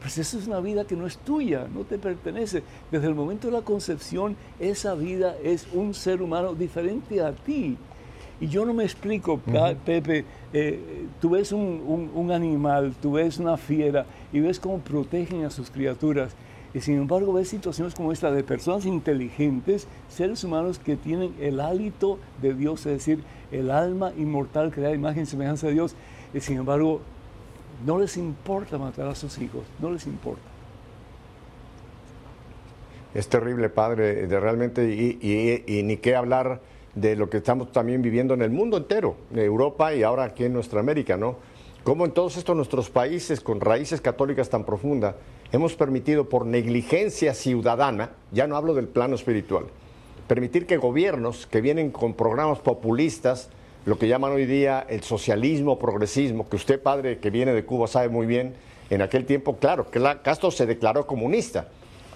Pues 0.00 0.16
eso 0.18 0.38
es 0.38 0.46
una 0.46 0.60
vida 0.60 0.84
que 0.84 0.94
no 0.94 1.04
es 1.04 1.18
tuya, 1.18 1.66
no 1.74 1.82
te 1.82 1.98
pertenece. 1.98 2.62
Desde 2.92 3.08
el 3.08 3.16
momento 3.16 3.48
de 3.48 3.54
la 3.54 3.62
concepción, 3.62 4.36
esa 4.60 4.94
vida 4.94 5.34
es 5.42 5.66
un 5.72 5.94
ser 5.94 6.22
humano 6.22 6.54
diferente 6.54 7.20
a 7.20 7.32
ti. 7.32 7.76
Y 8.40 8.46
yo 8.46 8.64
no 8.64 8.72
me 8.72 8.84
explico, 8.84 9.40
Pepe, 9.84 10.24
eh, 10.52 11.08
tú 11.20 11.30
ves 11.30 11.50
un, 11.50 12.08
un, 12.14 12.30
animal, 12.30 12.94
tú 13.02 13.14
ves 13.14 13.38
una 13.38 13.56
fiera 13.56 14.06
y 14.32 14.38
ves 14.38 14.60
cómo 14.60 14.78
protegen 14.78 15.44
a 15.44 15.50
sus 15.50 15.70
criaturas. 15.70 16.36
Y 16.78 16.80
sin 16.80 16.94
embargo 16.94 17.32
ves 17.32 17.48
situaciones 17.48 17.92
como 17.92 18.12
esta 18.12 18.30
de 18.30 18.44
personas 18.44 18.86
inteligentes, 18.86 19.88
seres 20.08 20.44
humanos 20.44 20.78
que 20.78 20.94
tienen 20.94 21.34
el 21.40 21.58
hálito 21.58 22.20
de 22.40 22.54
Dios, 22.54 22.86
es 22.86 22.92
decir, 22.92 23.24
el 23.50 23.72
alma 23.72 24.12
inmortal 24.16 24.70
creada 24.70 24.94
imagen 24.94 25.24
y 25.24 25.26
semejanza 25.26 25.66
de 25.66 25.72
Dios. 25.72 25.96
Y 26.32 26.38
sin 26.38 26.58
embargo, 26.58 27.00
no 27.84 27.98
les 27.98 28.16
importa 28.16 28.78
matar 28.78 29.08
a 29.08 29.16
sus 29.16 29.38
hijos, 29.38 29.64
no 29.80 29.90
les 29.90 30.06
importa. 30.06 30.44
Es 33.12 33.26
terrible, 33.28 33.70
padre, 33.70 34.28
de 34.28 34.38
realmente, 34.38 34.88
y, 34.88 35.82
ni 35.82 35.96
qué 35.96 36.14
hablar 36.14 36.60
de 36.94 37.16
lo 37.16 37.28
que 37.28 37.38
estamos 37.38 37.72
también 37.72 38.02
viviendo 38.02 38.34
en 38.34 38.42
el 38.42 38.52
mundo 38.52 38.76
entero, 38.76 39.16
en 39.32 39.40
Europa 39.40 39.92
y 39.92 40.04
ahora 40.04 40.22
aquí 40.22 40.44
en 40.44 40.52
nuestra 40.52 40.78
América, 40.78 41.16
¿no? 41.16 41.38
Cómo 41.82 42.04
en 42.04 42.12
todos 42.12 42.36
estos 42.36 42.54
nuestros 42.54 42.88
países 42.88 43.40
con 43.40 43.60
raíces 43.60 44.00
católicas 44.00 44.48
tan 44.48 44.62
profundas 44.62 45.16
hemos 45.52 45.74
permitido 45.74 46.28
por 46.28 46.46
negligencia 46.46 47.34
ciudadana, 47.34 48.10
ya 48.32 48.46
no 48.46 48.56
hablo 48.56 48.74
del 48.74 48.88
plano 48.88 49.14
espiritual, 49.14 49.66
permitir 50.26 50.66
que 50.66 50.76
gobiernos 50.76 51.46
que 51.46 51.60
vienen 51.60 51.90
con 51.90 52.14
programas 52.14 52.58
populistas, 52.58 53.50
lo 53.86 53.98
que 53.98 54.08
llaman 54.08 54.32
hoy 54.32 54.46
día 54.46 54.84
el 54.88 55.02
socialismo, 55.02 55.78
progresismo, 55.78 56.48
que 56.48 56.56
usted 56.56 56.82
padre 56.82 57.18
que 57.18 57.30
viene 57.30 57.52
de 57.52 57.64
Cuba 57.64 57.86
sabe 57.86 58.08
muy 58.08 58.26
bien, 58.26 58.54
en 58.90 59.02
aquel 59.02 59.26
tiempo, 59.26 59.56
claro, 59.56 59.90
que 59.90 60.00
Castro 60.22 60.50
se 60.50 60.66
declaró 60.66 61.06
comunista. 61.06 61.68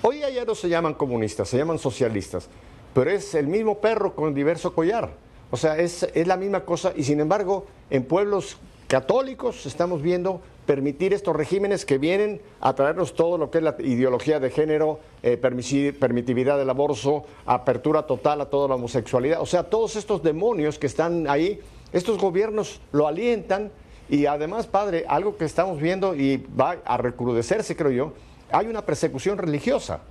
Hoy 0.03 0.21
ya 0.21 0.45
no 0.45 0.55
se 0.55 0.69
llaman 0.69 0.95
comunistas, 0.95 1.49
se 1.49 1.59
llaman 1.59 1.79
socialistas 1.79 2.49
pero 2.95 3.11
es 3.11 3.35
el 3.35 3.47
mismo 3.47 3.79
perro 3.79 4.15
con 4.15 4.35
diverso 4.35 4.75
collar. 4.75 5.11
O 5.51 5.57
sea, 5.57 5.77
es, 5.79 6.07
la 6.15 6.37
misma 6.37 6.65
cosa 6.65 6.93
y 6.97 7.05
sin 7.05 7.21
embargo 7.21 7.67
en 7.91 8.05
pueblos 8.05 8.59
católicos 8.93 9.65
estamos 9.65 10.03
viendo 10.03 10.43
permitir 10.67 11.15
estos 11.15 11.35
regímenes 11.35 11.87
que 11.87 11.97
vienen 11.97 12.43
a 12.61 12.75
traernos 12.75 13.15
todo 13.15 13.39
lo 13.39 13.51
que 13.51 13.57
es 13.57 13.65
la 13.65 13.75
ideología 13.79 14.39
de 14.39 14.51
género, 14.51 15.01
eh, 15.23 15.39
permitividad 15.39 16.59
del 16.59 16.69
aborto, 16.69 17.25
apertura 17.47 18.03
total 18.03 18.43
a 18.43 18.51
toda 18.51 18.69
la 18.69 18.75
homosexualidad. 18.75 19.41
O 19.41 19.47
sea, 19.47 19.63
todos 19.63 19.97
estos 19.97 20.23
demonios 20.23 20.79
que 20.79 20.89
están 20.89 21.27
ahí, 21.27 21.59
estos 21.91 22.19
gobiernos 22.19 22.83
lo 22.93 23.09
alientan 23.09 23.73
y 24.11 24.27
además, 24.27 24.67
padre, 24.67 25.07
algo 25.09 25.39
que 25.39 25.47
estamos 25.47 25.81
viendo 25.81 26.15
y 26.15 26.45
va 26.61 26.77
a 26.85 26.99
recrudecerse, 26.99 27.75
creo 27.75 27.93
yo, 27.93 28.13
hay 28.51 28.67
una 28.67 28.83
persecución 28.85 29.39
religiosa 29.39 30.03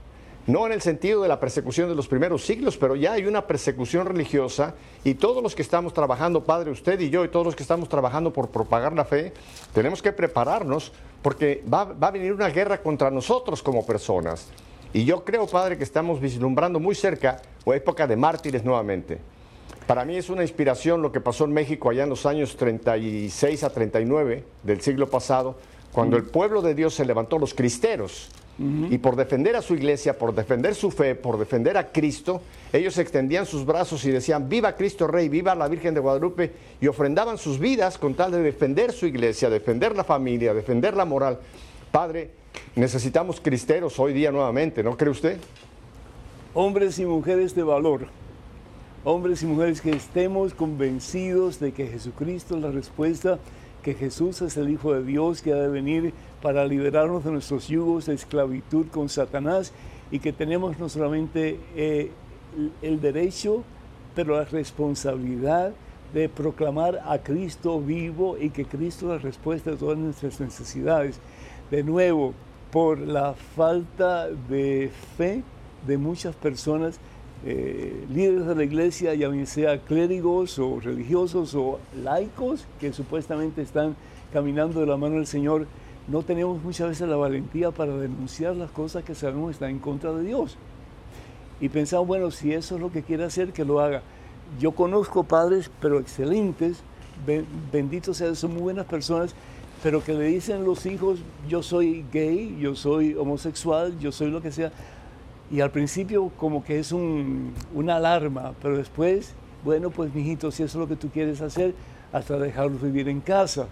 no 0.48 0.66
en 0.66 0.72
el 0.72 0.82
sentido 0.82 1.22
de 1.22 1.28
la 1.28 1.39
persecución 1.39 1.89
de 1.89 1.96
los 1.96 2.08
primeros 2.08 2.46
siglos, 2.46 2.78
pero 2.78 2.96
ya 2.96 3.14
hay 3.14 3.26
una 3.26 3.46
persecución 3.46 4.06
religiosa 4.06 4.76
y 5.04 5.14
todos 5.14 5.44
los 5.44 5.56
que 5.56 5.62
estamos 5.62 5.94
trabajando, 5.94 6.44
Padre, 6.44 6.72
usted 6.72 7.00
y 7.00 7.10
yo, 7.10 7.24
y 7.24 7.28
todos 7.28 7.46
los 7.46 7.56
que 7.56 7.64
estamos 7.64 7.89
trabajando 7.89 8.34
por 8.34 8.50
propagar 8.50 8.94
la 8.94 9.06
fe, 9.06 9.34
tenemos 9.74 10.02
que 10.02 10.12
prepararnos 10.12 10.92
porque 11.22 11.64
va, 11.72 11.96
a 12.00 12.12
venir 12.12 12.34
una 12.34 12.50
guerra 12.50 12.82
contra 12.82 13.12
nosotros 13.12 13.62
como 13.62 13.86
personas. 13.86 14.48
Y 14.94 15.06
yo 15.06 15.24
creo, 15.24 15.48
Padre, 15.48 15.78
que 15.78 15.84
estamos 15.84 16.20
vislumbrando 16.20 16.80
muy 16.80 16.96
cerca 16.96 17.42
o 17.64 17.74
época 17.74 18.08
de 18.08 18.16
mártires 18.16 18.66
nuevamente. 18.66 19.20
Para 19.88 20.06
mí 20.06 20.16
es 20.16 20.30
una 20.30 20.42
inspiración 20.42 21.02
lo 21.02 21.12
que 21.12 21.22
pasó 21.22 21.46
en 21.46 21.54
México 21.54 21.89
allá 21.89 22.04
en 22.04 22.10
los 22.10 22.26
años 22.26 22.56
36 22.58 23.64
a 23.64 23.70
39 23.70 24.44
del 24.64 24.82
siglo 24.82 25.10
pasado, 25.10 25.58
cuando 25.92 26.18
el 26.18 26.24
pueblo 26.24 26.62
de 26.62 26.76
Dios 26.76 26.94
se 26.94 27.06
levantó, 27.06 27.38
los 27.38 27.54
cristeros, 27.54 28.30
y 28.89 28.97
por 28.99 29.16
defender 29.16 29.55
a 29.55 29.62
su 29.62 29.74
iglesia, 29.74 30.18
por 30.18 30.36
defender 30.36 30.76
su 30.76 30.91
fe, 30.91 31.16
por 31.16 31.39
defender 31.39 31.78
a 31.78 31.91
Cristo, 31.91 32.41
ellos 32.72 32.97
extendían 32.97 33.45
sus 33.45 33.66
brazos 33.66 34.05
y 34.05 34.12
decían, 34.12 34.49
viva 34.49 34.76
Cristo 34.76 35.07
Rey, 35.07 35.30
viva 35.30 35.55
la 35.55 35.68
Virgen 35.68 35.93
de 35.93 35.99
Guadalupe, 35.99 36.51
y 36.80 36.88
ofrendaban 36.88 37.38
sus 37.38 37.57
vidas 37.57 37.97
con 37.97 38.14
tal 38.14 38.32
de 38.32 38.41
defender 38.41 38.91
su 38.91 39.07
iglesia, 39.07 39.49
defender 39.49 39.95
la 39.95 40.03
familia, 40.03 40.53
defender 40.53 40.95
la 40.95 41.05
moral. 41.05 41.39
Padre, 41.91 42.30
necesitamos 42.76 43.41
cristeros 43.41 43.99
hoy 43.99 44.14
día 44.14 44.32
nuevamente, 44.32 44.84
¿no 44.84 44.95
cree 44.95 45.12
usted? 45.12 45.38
Hombres 46.53 46.99
y 46.99 47.05
mujeres 47.05 47.55
de 47.55 47.64
valor, 47.64 48.07
hombres 49.03 49.41
y 49.41 49.45
mujeres 49.47 49.82
que 49.82 49.91
estemos 49.91 50.53
convencidos 50.53 51.59
de 51.59 51.72
que 51.72 51.88
Jesucristo 51.88 52.55
es 52.55 52.62
la 52.62 52.72
respuesta, 52.72 53.39
que 53.82 53.94
Jesús 53.94 54.42
es 54.42 54.58
el 54.58 54.70
Hijo 54.70 54.94
de 54.94 55.04
Dios 55.04 55.42
que 55.42 55.54
ha 55.54 55.58
de 55.58 55.68
venir 55.68 56.14
para 56.42 56.66
liberarnos 56.66 57.24
de 57.24 57.32
nuestros 57.32 57.68
yugos 57.68 58.06
de 58.06 58.14
esclavitud 58.14 58.88
con 58.88 59.10
Satanás 59.10 59.74
y 60.12 60.20
que 60.20 60.34
tenemos 60.34 60.78
no 60.80 60.90
solamente 60.90 61.60
eh, 61.76 62.12
el 62.82 63.02
derecho, 63.02 63.64
pero 64.16 64.38
la 64.38 64.46
responsabilidad 64.46 65.74
de 66.14 66.28
proclamar 66.28 67.02
a 67.06 67.20
Cristo 67.20 67.80
vivo 67.80 68.38
y 68.38 68.50
que 68.50 68.66
Cristo 68.66 69.06
es 69.06 69.22
la 69.22 69.30
respuesta 69.30 69.72
a 69.72 69.76
todas 69.76 69.98
nuestras 69.98 70.40
necesidades. 70.40 71.20
De 71.70 71.84
nuevo, 71.84 72.34
por 72.72 73.00
la 73.00 73.34
falta 73.34 74.28
de 74.30 74.92
fe 75.18 75.44
de 75.88 75.98
muchas 75.98 76.36
personas, 76.36 77.00
eh, 77.46 78.06
líderes 78.14 78.46
de 78.46 78.56
la 78.56 78.64
iglesia, 78.64 79.16
ya 79.16 79.28
bien 79.28 79.48
sea 79.48 79.80
clérigos 79.80 80.60
o 80.60 80.80
religiosos 80.80 81.56
o 81.56 81.80
laicos, 82.04 82.66
que 82.80 82.94
supuestamente 82.94 83.62
están 83.62 83.96
caminando 84.32 84.80
de 84.80 84.86
la 84.86 84.98
mano 84.98 85.16
del 85.16 85.28
Señor, 85.28 85.66
no 86.08 86.24
tenemos 86.24 86.62
muchas 86.62 86.89
veces 86.89 87.08
la 87.08 87.16
valentía 87.16 87.72
para 87.72 87.96
denunciar 87.96 88.56
las 88.56 88.72
cosas 88.72 89.04
que 89.04 89.16
sabemos 89.16 89.52
están 89.52 89.72
en 89.72 89.80
contra 89.80 90.12
de 90.14 90.24
Dios. 90.24 90.58
Y 91.60 91.70
pensamos, 91.70 92.08
bueno, 92.08 92.32
si 92.32 92.54
eso 92.54 92.76
es 92.76 92.82
lo 92.82 92.92
que 92.92 93.04
quiere 93.04 93.24
hacer, 93.24 93.54
que 93.54 93.66
lo 93.66 93.80
haga. 93.80 94.02
Yo 94.60 94.72
conozco 94.72 95.24
padres, 95.24 95.72
pero 95.80 96.00
excelentes, 96.00 96.82
benditos 97.72 98.18
sean, 98.18 98.36
son 98.36 98.54
muy 98.54 98.64
buenas 98.64 98.86
personas, 98.86 99.36
pero 99.84 100.04
que 100.04 100.14
le 100.14 100.26
dicen 100.26 100.64
los 100.64 100.86
hijos, 100.86 101.20
yo 101.48 101.64
soy 101.64 102.06
gay, 102.12 102.58
yo 102.60 102.76
soy 102.76 103.16
homosexual, 103.16 103.98
yo 104.00 104.12
soy 104.12 104.30
lo 104.30 104.42
que 104.42 104.52
sea. 104.52 104.72
Y 105.52 105.60
al 105.60 105.70
principio 105.70 106.32
como 106.38 106.64
que 106.64 106.80
es 106.80 106.93
un, 106.93 107.54
una 107.74 107.97
alarma, 107.97 108.54
pero 108.62 108.78
después, 108.78 109.34
bueno, 109.66 109.89
pues 109.89 110.14
mijito, 110.14 110.49
si 110.49 110.64
eso 110.64 110.78
es 110.78 110.82
lo 110.82 110.88
que 110.88 110.95
tú 110.95 111.10
quieres 111.10 111.41
hacer, 111.41 111.74
hasta 112.14 112.38
dejarlos 112.38 112.82
vivir 112.82 113.10
en 113.10 113.20
casa. 113.20 113.68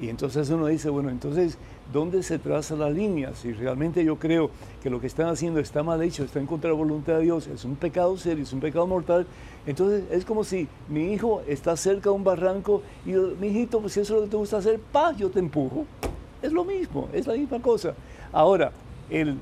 Y 0.00 0.10
entonces 0.10 0.48
uno 0.50 0.66
dice, 0.66 0.90
bueno, 0.90 1.10
entonces, 1.10 1.58
¿dónde 1.92 2.22
se 2.22 2.38
traza 2.38 2.76
la 2.76 2.88
línea? 2.88 3.34
Si 3.34 3.52
realmente 3.52 4.04
yo 4.04 4.16
creo 4.16 4.50
que 4.80 4.90
lo 4.90 5.00
que 5.00 5.08
están 5.08 5.26
haciendo 5.26 5.58
está 5.58 5.82
mal 5.82 6.00
hecho, 6.02 6.22
está 6.22 6.38
en 6.38 6.46
contra 6.46 6.70
de 6.70 6.76
la 6.76 6.78
voluntad 6.78 7.14
de 7.14 7.22
Dios, 7.22 7.48
es 7.48 7.64
un 7.64 7.74
pecado 7.74 8.16
serio, 8.16 8.44
es 8.44 8.52
un 8.52 8.60
pecado 8.60 8.86
mortal, 8.86 9.26
entonces 9.66 10.04
es 10.12 10.24
como 10.24 10.44
si 10.44 10.68
mi 10.88 11.12
hijo 11.12 11.42
está 11.48 11.76
cerca 11.76 12.10
de 12.10 12.16
un 12.16 12.22
barranco 12.22 12.82
y 13.04 13.10
yo, 13.10 13.32
mi 13.40 13.66
pues 13.66 13.92
si 13.92 14.00
eso 14.00 14.14
es 14.14 14.20
lo 14.20 14.24
que 14.26 14.30
te 14.30 14.36
gusta 14.36 14.58
hacer, 14.58 14.78
pa, 14.78 15.12
yo 15.16 15.30
te 15.30 15.40
empujo. 15.40 15.84
Es 16.40 16.52
lo 16.52 16.64
mismo, 16.64 17.08
es 17.12 17.26
la 17.26 17.34
misma 17.34 17.60
cosa. 17.60 17.94
Ahora, 18.32 18.70
el 19.10 19.36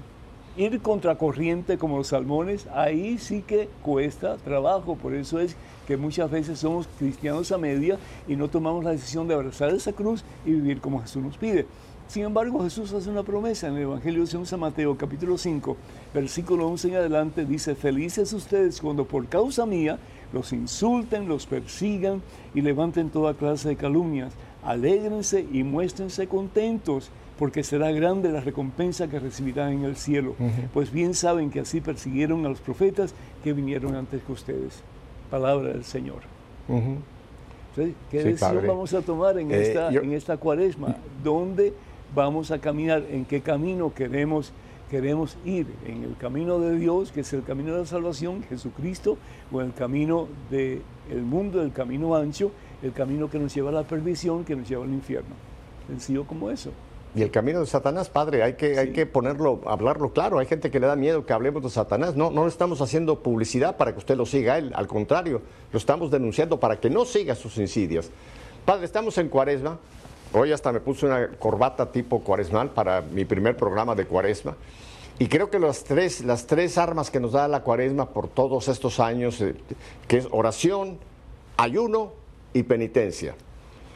ir 0.56 0.80
contracorriente 0.80 1.78
como 1.78 1.98
los 1.98 2.08
salmones, 2.08 2.66
ahí 2.68 3.18
sí 3.18 3.42
que 3.42 3.68
cuesta 3.82 4.36
trabajo, 4.38 4.96
por 4.96 5.14
eso 5.14 5.38
es 5.38 5.56
que 5.86 5.96
muchas 5.96 6.30
veces 6.30 6.58
somos 6.58 6.88
cristianos 6.98 7.52
a 7.52 7.58
media 7.58 7.98
y 8.26 8.36
no 8.36 8.48
tomamos 8.48 8.84
la 8.84 8.90
decisión 8.90 9.28
de 9.28 9.34
abrazar 9.34 9.70
esa 9.70 9.92
cruz 9.92 10.24
y 10.44 10.52
vivir 10.52 10.80
como 10.80 11.00
Jesús 11.00 11.22
nos 11.22 11.36
pide. 11.36 11.66
Sin 12.08 12.22
embargo, 12.22 12.62
Jesús 12.62 12.92
hace 12.92 13.10
una 13.10 13.24
promesa 13.24 13.66
en 13.66 13.76
el 13.76 13.82
Evangelio 13.82 14.24
de 14.24 14.46
San 14.46 14.60
Mateo, 14.60 14.96
capítulo 14.96 15.36
5, 15.36 15.76
versículo 16.14 16.68
11 16.68 16.88
en 16.88 16.94
adelante, 16.94 17.44
dice, 17.44 17.74
felices 17.74 18.32
ustedes 18.32 18.80
cuando 18.80 19.04
por 19.04 19.26
causa 19.26 19.66
mía 19.66 19.98
los 20.32 20.52
insulten, 20.52 21.28
los 21.28 21.46
persigan 21.46 22.22
y 22.54 22.60
levanten 22.60 23.10
toda 23.10 23.34
clase 23.34 23.70
de 23.70 23.76
calumnias. 23.76 24.32
alégrense 24.62 25.46
y 25.52 25.64
muéstrense 25.64 26.28
contentos, 26.28 27.10
porque 27.38 27.62
será 27.62 27.90
grande 27.92 28.30
la 28.30 28.40
recompensa 28.40 29.08
que 29.08 29.18
recibirán 29.18 29.72
en 29.72 29.84
el 29.84 29.96
cielo. 29.96 30.34
Pues 30.72 30.90
bien 30.90 31.14
saben 31.14 31.50
que 31.50 31.60
así 31.60 31.80
persiguieron 31.80 32.44
a 32.46 32.48
los 32.48 32.60
profetas 32.60 33.14
que 33.44 33.52
vinieron 33.52 33.94
antes 33.94 34.22
que 34.22 34.32
ustedes. 34.32 34.82
Palabra 35.30 35.68
del 35.68 35.84
Señor. 35.84 36.20
¿Qué 38.10 38.22
decisión 38.22 38.66
vamos 38.66 38.94
a 38.94 39.02
tomar 39.02 39.38
en, 39.38 39.50
eh, 39.50 39.62
esta, 39.62 39.90
en 39.90 40.12
esta 40.12 40.36
cuaresma? 40.38 40.96
¿Dónde 41.22 41.74
vamos 42.14 42.50
a 42.50 42.58
caminar? 42.58 43.04
¿En 43.10 43.26
qué 43.26 43.42
camino 43.42 43.92
queremos, 43.92 44.52
queremos 44.90 45.36
ir? 45.44 45.66
¿En 45.84 46.04
el 46.04 46.16
camino 46.16 46.58
de 46.58 46.78
Dios, 46.78 47.12
que 47.12 47.20
es 47.20 47.32
el 47.34 47.42
camino 47.42 47.74
de 47.74 47.80
la 47.80 47.86
salvación, 47.86 48.42
Jesucristo, 48.48 49.18
o 49.52 49.60
en 49.60 49.68
el 49.68 49.74
camino 49.74 50.26
del 50.50 50.80
mundo, 51.22 51.60
el 51.60 51.72
camino 51.72 52.16
ancho, 52.16 52.50
el 52.82 52.92
camino 52.92 53.28
que 53.28 53.38
nos 53.38 53.54
lleva 53.54 53.68
a 53.68 53.74
la 53.74 53.82
perdición, 53.82 54.44
que 54.44 54.56
nos 54.56 54.66
lleva 54.66 54.84
al 54.84 54.92
infierno? 54.92 55.34
Sencillo 55.88 56.24
como 56.24 56.50
eso. 56.50 56.70
Y 57.16 57.22
el 57.22 57.30
camino 57.30 57.60
de 57.60 57.66
Satanás, 57.66 58.10
padre, 58.10 58.42
hay 58.42 58.56
que, 58.56 58.78
hay 58.78 58.92
que 58.92 59.06
ponerlo, 59.06 59.62
hablarlo 59.64 60.12
claro. 60.12 60.38
Hay 60.38 60.44
gente 60.44 60.70
que 60.70 60.78
le 60.78 60.86
da 60.86 60.96
miedo 60.96 61.24
que 61.24 61.32
hablemos 61.32 61.62
de 61.62 61.70
Satanás. 61.70 62.14
No, 62.14 62.30
no 62.30 62.46
estamos 62.46 62.82
haciendo 62.82 63.22
publicidad 63.22 63.78
para 63.78 63.92
que 63.92 63.98
usted 64.00 64.18
lo 64.18 64.26
siga 64.26 64.52
a 64.52 64.58
él. 64.58 64.70
Al 64.74 64.86
contrario, 64.86 65.40
lo 65.72 65.78
estamos 65.78 66.10
denunciando 66.10 66.60
para 66.60 66.78
que 66.78 66.90
no 66.90 67.06
siga 67.06 67.34
sus 67.34 67.56
insidias. 67.56 68.10
Padre, 68.66 68.84
estamos 68.84 69.16
en 69.16 69.30
cuaresma. 69.30 69.78
Hoy 70.34 70.52
hasta 70.52 70.70
me 70.72 70.80
puse 70.80 71.06
una 71.06 71.30
corbata 71.38 71.90
tipo 71.90 72.20
cuaresmal 72.20 72.72
para 72.72 73.00
mi 73.00 73.24
primer 73.24 73.56
programa 73.56 73.94
de 73.94 74.04
cuaresma. 74.04 74.54
Y 75.18 75.28
creo 75.28 75.48
que 75.48 75.58
las 75.58 75.84
tres, 75.84 76.22
las 76.22 76.46
tres 76.46 76.76
armas 76.76 77.10
que 77.10 77.18
nos 77.18 77.32
da 77.32 77.48
la 77.48 77.62
cuaresma 77.62 78.10
por 78.10 78.28
todos 78.28 78.68
estos 78.68 79.00
años, 79.00 79.40
eh, 79.40 79.54
que 80.06 80.18
es 80.18 80.28
oración, 80.32 80.98
ayuno 81.56 82.12
y 82.52 82.64
penitencia. 82.64 83.36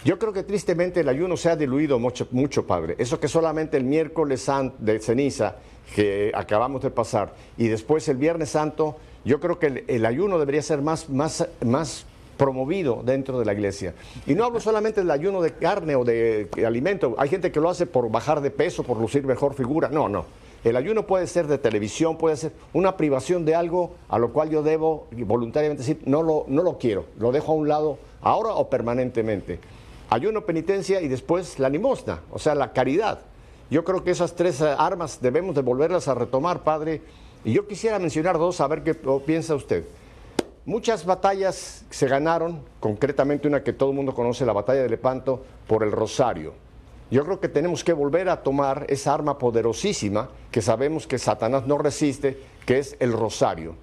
Yo 0.03 0.19
creo 0.19 0.33
que 0.33 0.43
tristemente 0.43 1.01
el 1.01 1.09
ayuno 1.11 1.37
se 1.37 1.51
ha 1.51 1.57
diluido 1.57 1.99
mucho, 1.99 2.27
mucho 2.31 2.67
Padre. 2.67 2.95
Eso 2.99 3.21
que 3.21 3.29
solamente 3.29 3.77
el 3.77 3.85
miércoles 3.85 4.51
de 4.79 4.99
ceniza 4.99 5.57
que 5.95 6.33
acabamos 6.35 6.83
de 6.83 6.91
pasar 6.91 7.35
y 7.59 7.69
después 7.69 8.09
el 8.09 8.17
Viernes 8.17 8.51
Santo, 8.51 8.97
yo 9.27 9.41
creo 9.41 9.59
que 9.59 9.85
el, 9.87 10.07
ayuno 10.07 10.39
debería 10.39 10.63
ser 10.63 10.81
más, 10.81 11.11
más, 11.11 11.47
más 11.63 12.07
promovido 12.39 13.03
dentro 13.05 13.39
de 13.39 13.45
la 13.45 13.53
iglesia. 13.53 13.95
Y 14.27 14.35
no 14.35 14.45
hablo 14.45 14.59
solamente 14.61 15.03
del 15.03 15.11
ayuno 15.11 15.43
de 15.43 15.53
carne 15.53 15.95
o 15.97 16.05
de, 16.05 16.47
de 16.47 16.65
alimento. 16.65 17.15
Hay 17.19 17.29
gente 17.29 17.53
que 17.53 17.61
lo 17.61 17.69
hace 17.69 17.85
por 17.85 18.11
bajar 18.11 18.41
de 18.41 18.51
peso, 18.51 18.83
por 18.85 18.97
lucir 18.97 19.25
mejor 19.27 19.53
figura. 19.53 19.91
No, 19.91 20.09
no. 20.09 20.25
El 20.65 20.77
ayuno 20.77 21.07
puede 21.07 21.27
ser 21.27 21.47
de 21.47 21.59
televisión, 21.59 22.17
puede 22.17 22.39
ser 22.39 22.53
una 22.73 22.97
privación 22.97 23.45
de 23.45 23.55
algo 23.55 23.97
a 24.09 24.19
lo 24.19 24.33
cual 24.33 24.49
yo 24.49 24.63
debo 24.63 25.09
voluntariamente 25.11 25.83
decir, 25.83 26.03
no 26.07 26.23
lo, 26.23 26.47
no 26.49 26.63
lo 26.63 26.79
quiero, 26.79 27.05
lo 27.19 27.33
dejo 27.33 27.53
a 27.53 27.55
un 27.55 27.69
lado 27.69 27.99
ahora 28.23 28.51
o 28.51 28.69
permanentemente 28.69 29.59
ayuno, 30.11 30.45
penitencia 30.45 31.01
y 31.01 31.09
después 31.09 31.59
la 31.59 31.69
limosna, 31.69 32.21
o 32.31 32.39
sea, 32.39 32.55
la 32.55 32.73
caridad. 32.73 33.21
Yo 33.71 33.85
creo 33.85 34.03
que 34.03 34.11
esas 34.11 34.35
tres 34.35 34.61
eh, 34.61 34.75
armas 34.77 35.21
debemos 35.23 35.55
de 35.55 35.63
volverlas 35.63 36.09
a 36.09 36.15
retomar, 36.15 36.65
Padre. 36.65 37.03
Y 37.45 37.53
yo 37.53 37.67
quisiera 37.67 37.99
mencionar 37.99 38.37
dos, 38.37 38.61
a 38.61 38.67
ver 38.67 38.83
qué 38.83 38.95
piensa 38.95 39.55
usted. 39.55 39.85
Muchas 40.67 41.07
batallas 41.07 41.87
se 41.89 42.07
ganaron, 42.07 42.63
concretamente 42.81 43.49
una 43.49 43.63
que 43.63 43.73
todo 43.73 43.91
el 43.91 43.97
mundo 43.97 44.15
conoce, 44.15 44.45
la 44.45 44.53
batalla 44.53 44.83
de 44.83 44.91
Lepanto, 44.91 45.43
por 45.67 45.83
el 45.83 45.93
rosario. 45.93 46.53
Yo 47.11 47.25
creo 47.25 47.41
que 47.41 47.49
tenemos 47.49 47.83
que 47.83 47.93
volver 47.93 48.29
a 48.29 48.43
tomar 48.43 48.87
esa 48.89 49.15
arma 49.15 49.39
poderosísima 49.39 50.29
que 50.51 50.63
sabemos 50.63 51.07
que 51.07 51.19
Satanás 51.19 51.67
no 51.67 51.79
resiste, 51.79 52.39
que 52.67 52.79
es 52.79 52.97
el 53.01 53.13
rosario. 53.13 53.75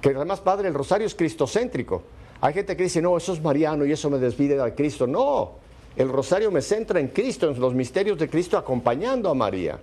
Que 0.00 0.10
además, 0.10 0.40
Padre, 0.40 0.68
el 0.68 0.74
rosario 0.74 1.06
es 1.06 1.14
cristocéntrico. 1.14 2.02
Hay 2.40 2.54
gente 2.54 2.76
que 2.76 2.84
dice, 2.84 3.02
no, 3.02 3.16
eso 3.16 3.32
es 3.32 3.42
mariano 3.42 3.84
y 3.84 3.92
eso 3.92 4.08
me 4.10 4.18
desvide 4.18 4.56
de 4.56 4.74
Cristo. 4.74 5.06
No, 5.06 5.52
el 5.96 6.08
rosario 6.08 6.50
me 6.50 6.62
centra 6.62 7.00
en 7.00 7.08
Cristo, 7.08 7.50
en 7.50 7.60
los 7.60 7.74
misterios 7.74 8.18
de 8.18 8.28
Cristo 8.28 8.56
acompañando 8.56 9.28
a 9.28 9.34
María. 9.34 9.78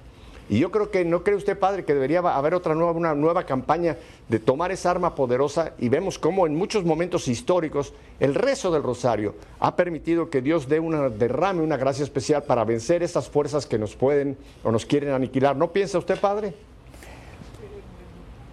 Y 0.47 0.59
yo 0.59 0.69
creo 0.69 0.91
que, 0.91 1.03
¿no 1.03 1.23
cree 1.23 1.35
usted, 1.35 1.57
padre, 1.57 1.85
que 1.85 1.93
debería 1.93 2.19
haber 2.19 2.53
otra 2.53 2.75
nueva, 2.75 2.91
una 2.91 3.15
nueva 3.15 3.45
campaña 3.45 3.97
de 4.29 4.37
tomar 4.39 4.71
esa 4.71 4.91
arma 4.91 5.15
poderosa? 5.15 5.73
Y 5.79 5.89
vemos 5.89 6.19
cómo 6.19 6.45
en 6.45 6.55
muchos 6.55 6.85
momentos 6.85 7.27
históricos 7.27 7.93
el 8.19 8.35
rezo 8.35 8.71
del 8.71 8.83
rosario 8.83 9.33
ha 9.59 9.75
permitido 9.75 10.29
que 10.29 10.41
Dios 10.41 10.69
dé 10.69 10.79
una 10.79 11.09
derrame, 11.09 11.63
una 11.63 11.77
gracia 11.77 12.03
especial 12.03 12.43
para 12.43 12.63
vencer 12.63 13.01
esas 13.01 13.27
fuerzas 13.27 13.65
que 13.65 13.79
nos 13.79 13.95
pueden 13.95 14.37
o 14.63 14.71
nos 14.71 14.85
quieren 14.85 15.13
aniquilar. 15.13 15.55
¿No 15.55 15.71
piensa 15.71 15.97
usted, 15.97 16.19
padre? 16.19 16.53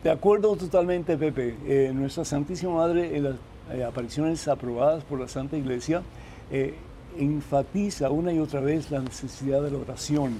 De 0.02 0.10
acuerdo 0.10 0.56
totalmente, 0.56 1.16
Pepe. 1.18 1.54
Eh, 1.66 1.92
nuestra 1.94 2.24
Santísima 2.24 2.72
Madre 2.74 3.16
en 3.16 3.24
las 3.24 3.34
eh, 3.70 3.84
apariciones 3.84 4.48
aprobadas 4.48 5.04
por 5.04 5.20
la 5.20 5.28
Santa 5.28 5.56
Iglesia, 5.56 6.02
eh, 6.50 6.74
enfatiza 7.18 8.10
una 8.10 8.32
y 8.32 8.38
otra 8.38 8.60
vez 8.60 8.90
la 8.90 9.00
necesidad 9.00 9.62
de 9.62 9.70
la 9.70 9.78
oración. 9.78 10.34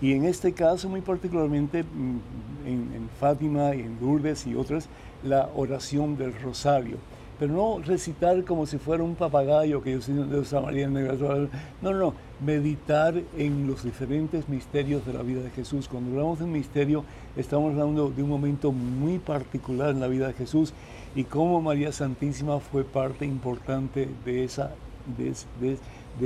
Y 0.00 0.12
en 0.12 0.24
este 0.24 0.52
caso, 0.52 0.88
muy 0.88 1.00
particularmente 1.00 1.82
mm, 1.82 2.18
en, 2.66 3.08
Fátima 3.18 3.74
y 3.74 3.80
en 3.80 3.98
Lourdes 4.00 4.46
y 4.46 4.54
otras, 4.54 4.88
la 5.24 5.48
oración 5.54 6.18
del 6.18 6.38
rosario. 6.40 6.98
Pero 7.38 7.52
no 7.52 7.78
recitar 7.84 8.44
como 8.44 8.66
si 8.66 8.78
fuera 8.78 9.02
un 9.02 9.14
papagayo 9.14 9.82
que 9.82 9.92
yo 9.92 10.00
soy 10.00 10.14
de 10.14 10.60
María 10.60 10.88
No, 10.88 11.92
no, 11.92 12.14
meditar 12.44 13.14
en 13.36 13.66
los 13.66 13.84
diferentes 13.84 14.48
misterios 14.48 15.04
de 15.06 15.12
la 15.12 15.22
vida 15.22 15.42
de 15.42 15.50
Jesús. 15.50 15.88
Cuando 15.88 16.12
hablamos 16.12 16.38
de 16.38 16.44
un 16.44 16.52
misterio, 16.52 17.04
estamos 17.36 17.72
hablando 17.72 18.10
de 18.10 18.22
un 18.22 18.28
momento 18.28 18.72
muy 18.72 19.18
particular 19.18 19.90
en 19.90 20.00
la 20.00 20.08
vida 20.08 20.28
de 20.28 20.34
Jesús 20.34 20.72
y 21.16 21.24
cómo 21.24 21.62
María 21.62 21.92
Santísima 21.92 22.60
fue 22.60 22.84
parte 22.84 23.24
importante 23.24 24.06
de 24.26 24.44
esa, 24.44 24.72
de, 25.16 25.78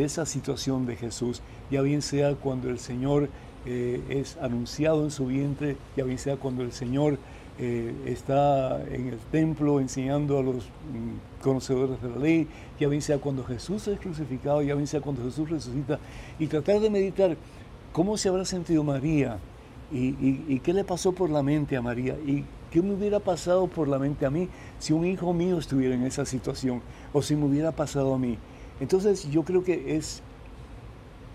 esa 0.05 0.27
situación 0.27 0.85
de 0.85 0.97
Jesús, 0.97 1.43
ya 1.71 1.81
bien 1.81 2.03
sea 2.03 2.35
cuando 2.35 2.69
el 2.69 2.81
Señor 2.81 3.29
eh, 3.67 4.03
es 4.11 4.37
anunciado 4.43 5.05
en 5.05 5.13
su 5.13 5.27
vientre, 5.27 5.77
ya 5.97 6.03
bien 6.03 6.19
sea 6.19 6.37
cuando 6.37 6.65
el 6.65 6.73
Señor 6.73 7.19
eh, 7.61 7.95
está 8.05 8.83
en 8.91 9.09
el 9.09 9.19
templo 9.31 9.79
enseñando 9.79 10.39
a 10.39 10.43
los 10.43 10.57
mm, 10.57 11.43
conocedores 11.43 12.03
de 12.03 12.09
la 12.11 12.17
ley, 12.17 12.49
ya 12.81 12.89
bien 12.89 13.03
sea 13.03 13.19
cuando 13.19 13.45
Jesús 13.45 13.87
es 13.87 14.01
crucificado, 14.01 14.61
ya 14.61 14.75
bien 14.75 14.89
sea 14.89 15.01
cuando 15.01 15.23
Jesús 15.23 15.49
resucita, 15.49 16.01
y 16.37 16.49
tratar 16.49 16.81
de 16.81 16.91
meditar 16.91 17.37
cómo 17.93 18.17
se 18.17 18.29
habrá 18.29 18.45
sentido 18.45 18.83
María 18.83 19.39
y, 19.93 20.59
qué 20.61 20.73
le 20.73 20.85
pasó 20.85 21.13
por 21.13 21.31
la 21.31 21.43
mente 21.43 21.77
a 21.77 21.83
María 21.83 22.17
¿Qué 22.71 22.83
me 22.83 22.95
hubiera 22.95 23.19
pasado 23.19 23.67
por 23.67 23.89
la 23.89 23.99
mente 23.99 24.27
a 24.27 24.31
mí 24.31 24.49
si 24.79 24.93
un 24.93 25.05
hijo 25.05 25.33
mío 25.33 25.59
estuviera 25.59 25.95
en 25.95 26.05
esa 26.05 26.25
situación 26.25 26.83
o 27.13 27.21
si 27.21 27.35
me 27.35 27.47
hubiera 27.47 27.73
pasado 27.73 28.15
a 28.15 28.19
mí? 28.19 28.39
Entonces 28.81 29.29
yo 29.31 29.43
creo 29.43 29.65
que 29.65 29.97
es 29.97 30.23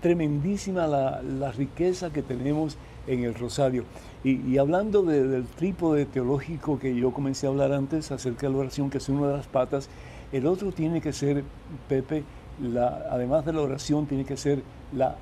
tremendísima 0.01 0.87
la, 0.87 1.51
riqueza 1.51 2.11
que 2.11 2.21
tenemos 2.21 2.77
en 3.07 3.23
el 3.23 3.33
rosario. 3.33 3.85
Y, 4.23 4.57
hablando 4.57 5.03
del 5.03 5.45
trípode 5.45 6.05
teológico 6.05 6.79
que 6.79 6.95
yo 6.95 7.11
comencé 7.11 7.47
a 7.47 7.49
hablar 7.49 7.73
antes 7.73 8.11
acerca 8.11 8.47
de 8.47 8.53
la 8.53 8.59
oración, 8.59 8.89
que 8.89 8.99
es 8.99 9.09
una 9.09 9.27
de 9.27 9.37
las 9.37 9.47
patas, 9.47 9.89
el 10.31 10.47
otro 10.47 10.71
tiene 10.71 11.01
que 11.01 11.11
ser, 11.11 11.43
Pepe, 11.89 12.23
la, 12.61 13.07
además 13.09 13.45
de 13.45 13.53
la 13.53 13.61
oración, 13.61 14.05
tiene 14.05 14.25
que 14.25 14.37
ser 14.37 14.63
la, 14.93 15.17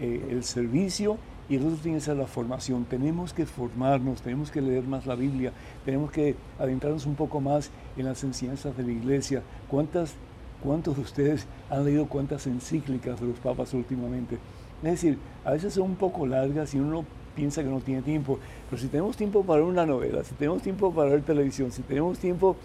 eh, 0.00 0.26
el 0.30 0.42
servicio 0.42 1.18
y 1.50 1.56
el 1.56 1.66
otro 1.66 1.76
tiene 1.82 1.98
que 1.98 2.04
ser 2.04 2.16
la 2.16 2.28
formación. 2.28 2.84
Tenemos 2.84 3.34
que 3.34 3.44
formarnos, 3.44 4.22
tenemos 4.22 4.52
que 4.52 4.62
leer 4.62 4.84
más 4.84 5.04
la 5.04 5.16
Biblia, 5.16 5.52
tenemos 5.84 6.12
que 6.12 6.36
adentrarnos 6.60 7.06
un 7.06 7.16
poco 7.16 7.40
más 7.40 7.70
en 7.96 8.06
las 8.06 8.22
enseñanzas 8.22 8.76
de 8.76 8.84
la 8.84 8.92
iglesia. 8.92 9.42
¿Cuántas, 9.68 10.14
¿Cuántos 10.62 10.96
de 10.96 11.02
ustedes 11.02 11.46
han 11.68 11.84
leído 11.84 12.06
cuántas 12.06 12.46
encíclicas 12.46 13.20
de 13.20 13.26
los 13.26 13.38
papas 13.40 13.74
últimamente? 13.74 14.38
Es 14.82 14.92
decir, 14.92 15.18
a 15.44 15.50
veces 15.50 15.74
son 15.74 15.84
un 15.84 15.96
poco 15.96 16.24
largas 16.24 16.72
y 16.74 16.78
uno 16.78 17.04
piensa 17.34 17.62
que 17.64 17.68
no 17.68 17.80
tiene 17.80 18.02
tiempo, 18.02 18.38
pero 18.68 18.80
si 18.80 18.88
tenemos 18.88 19.16
tiempo 19.16 19.42
para 19.42 19.64
una 19.64 19.84
novela, 19.84 20.22
si 20.22 20.34
tenemos 20.34 20.62
tiempo 20.62 20.92
para 20.92 21.10
ver 21.10 21.22
televisión, 21.22 21.72
si 21.72 21.82
tenemos 21.82 22.18
tiempo 22.18 22.56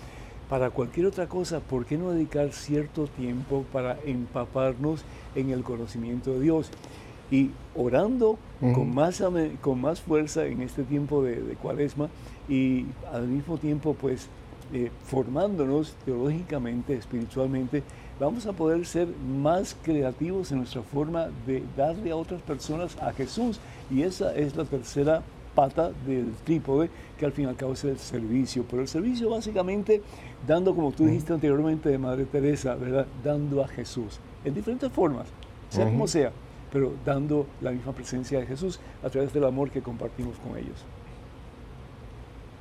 para 0.49 0.69
cualquier 0.69 1.07
otra 1.07 1.27
cosa, 1.27 1.59
¿por 1.59 1.85
qué 1.85 1.97
no 1.97 2.11
dedicar 2.11 2.51
cierto 2.51 3.07
tiempo 3.07 3.65
para 3.71 3.97
empaparnos 4.05 5.03
en 5.33 5.49
el 5.49 5.63
conocimiento 5.63 6.33
de 6.33 6.41
Dios? 6.41 6.71
Y 7.31 7.51
orando 7.75 8.37
con, 8.59 8.93
más, 8.93 9.23
con 9.61 9.81
más 9.81 10.01
fuerza 10.01 10.45
en 10.45 10.61
este 10.61 10.83
tiempo 10.83 11.23
de, 11.23 11.57
cuaresma 11.61 12.09
y 12.47 12.85
al 13.11 13.27
mismo 13.27 13.57
tiempo 13.57 13.95
pues 13.99 14.27
eh, 14.73 14.91
formándonos 15.05 15.93
teológicamente, 16.05 16.95
espiritualmente, 16.95 17.83
vamos 18.19 18.45
a 18.45 18.53
poder 18.53 18.85
ser 18.85 19.07
más 19.07 19.75
creativos 19.83 20.51
en 20.51 20.59
nuestra 20.59 20.81
forma 20.81 21.27
de 21.45 21.63
darle 21.77 22.11
a 22.11 22.15
otras 22.15 22.41
personas 22.41 22.97
a 23.01 23.13
Jesús. 23.13 23.59
Y 23.91 24.01
esa 24.01 24.35
es 24.35 24.55
la 24.55 24.65
tercera 24.65 25.21
pata 25.53 25.91
del 26.07 26.31
trípode, 26.43 26.89
que 27.17 27.25
al 27.25 27.31
fin 27.31 27.45
y 27.45 27.47
al 27.47 27.55
cabo 27.55 27.73
es 27.73 27.83
el 27.83 27.99
servicio. 27.99 28.65
Pero 28.69 28.81
el 28.81 28.87
servicio 28.87 29.29
básicamente 29.29 30.01
dando, 30.47 30.73
como 30.73 30.91
tú 30.91 31.05
dijiste 31.05 31.33
anteriormente 31.33 31.89
de 31.89 31.97
Madre 31.99 32.25
Teresa, 32.25 32.75
¿verdad? 32.75 33.05
Dando 33.23 33.63
a 33.63 33.67
Jesús, 33.67 34.19
en 34.43 34.55
diferentes 34.55 34.91
formas, 34.91 35.27
sea 35.69 35.85
como 35.85 36.07
sea 36.07 36.31
pero 36.75 36.91
dando 37.05 37.47
la 37.61 37.71
misma 37.71 37.93
presencia 37.93 38.37
de 38.37 38.45
Jesús 38.45 38.81
a 39.01 39.09
través 39.09 39.31
del 39.31 39.45
amor 39.45 39.71
que 39.71 39.81
compartimos 39.81 40.35
con 40.39 40.57
ellos. 40.57 40.83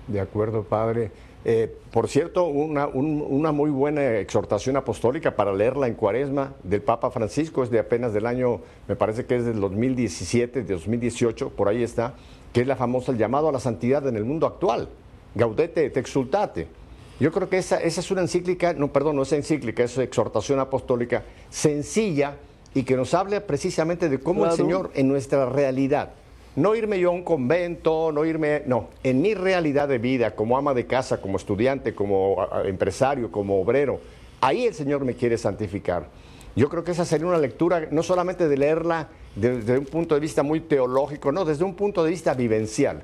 De 0.06 0.20
acuerdo, 0.20 0.62
Padre. 0.62 1.10
Eh, 1.44 1.76
por 1.90 2.06
cierto, 2.06 2.44
una, 2.44 2.86
una, 2.86 3.50
muy 3.50 3.70
buena 3.70 4.18
exhortación 4.18 4.76
apostólica 4.76 5.34
para 5.34 5.52
leerla 5.52 5.88
en 5.88 5.94
cuaresma 5.94 6.54
del 6.62 6.80
Papa 6.80 7.10
Francisco, 7.10 7.64
es 7.64 7.70
de 7.70 7.80
apenas 7.80 8.14
del 8.14 8.26
año, 8.26 8.60
me 8.86 8.94
parece 8.94 9.26
que 9.26 9.34
es 9.34 9.46
del 9.46 9.58
2017, 9.58 10.62
de 10.62 10.74
2018, 10.74 11.50
por 11.50 11.68
ahí 11.68 11.82
está, 11.82 12.14
que 12.52 12.60
es 12.60 12.68
la 12.68 12.76
famosa 12.76 13.10
el 13.10 13.18
llamado 13.18 13.48
a 13.48 13.52
la 13.52 13.58
santidad 13.58 14.06
en 14.06 14.14
el 14.14 14.24
mundo 14.24 14.46
actual. 14.46 14.90
Gaudete 15.34 15.90
te 15.90 15.98
exultate. 15.98 16.68
Yo 17.18 17.32
creo 17.32 17.48
que 17.48 17.58
esa, 17.58 17.82
esa 17.82 18.00
es 18.00 18.10
una 18.12 18.20
encíclica, 18.20 18.74
no, 18.74 18.92
perdón, 18.92 19.16
no 19.16 19.22
es 19.22 19.32
encíclica, 19.32 19.82
es 19.82 19.98
exhortación 19.98 20.60
apostólica 20.60 21.24
sencilla 21.50 22.36
y 22.74 22.82
que 22.82 22.96
nos 22.96 23.14
habla 23.14 23.40
precisamente 23.40 24.08
de 24.08 24.18
cómo 24.18 24.44
el 24.46 24.52
Señor 24.52 24.90
en 24.94 25.08
nuestra 25.08 25.46
realidad 25.46 26.10
no 26.56 26.74
irme 26.76 27.00
yo 27.00 27.08
a 27.10 27.12
un 27.12 27.24
convento, 27.24 28.12
no 28.12 28.24
irme, 28.24 28.62
no, 28.66 28.88
en 29.02 29.20
mi 29.20 29.34
realidad 29.34 29.88
de 29.88 29.98
vida, 29.98 30.36
como 30.36 30.56
ama 30.56 30.72
de 30.72 30.86
casa, 30.86 31.20
como 31.20 31.36
estudiante, 31.36 31.94
como 31.94 32.46
empresario, 32.64 33.30
como 33.32 33.60
obrero, 33.60 34.00
ahí 34.40 34.66
el 34.66 34.74
Señor 34.74 35.04
me 35.04 35.14
quiere 35.14 35.36
santificar. 35.36 36.08
Yo 36.54 36.68
creo 36.68 36.84
que 36.84 36.92
esa 36.92 37.04
sería 37.04 37.26
una 37.26 37.38
lectura, 37.38 37.88
no 37.90 38.04
solamente 38.04 38.46
de 38.46 38.56
leerla 38.56 39.08
desde 39.34 39.78
un 39.78 39.86
punto 39.86 40.14
de 40.14 40.20
vista 40.20 40.44
muy 40.44 40.60
teológico, 40.60 41.32
no, 41.32 41.44
desde 41.44 41.64
un 41.64 41.74
punto 41.74 42.04
de 42.04 42.10
vista 42.10 42.34
vivencial. 42.34 43.02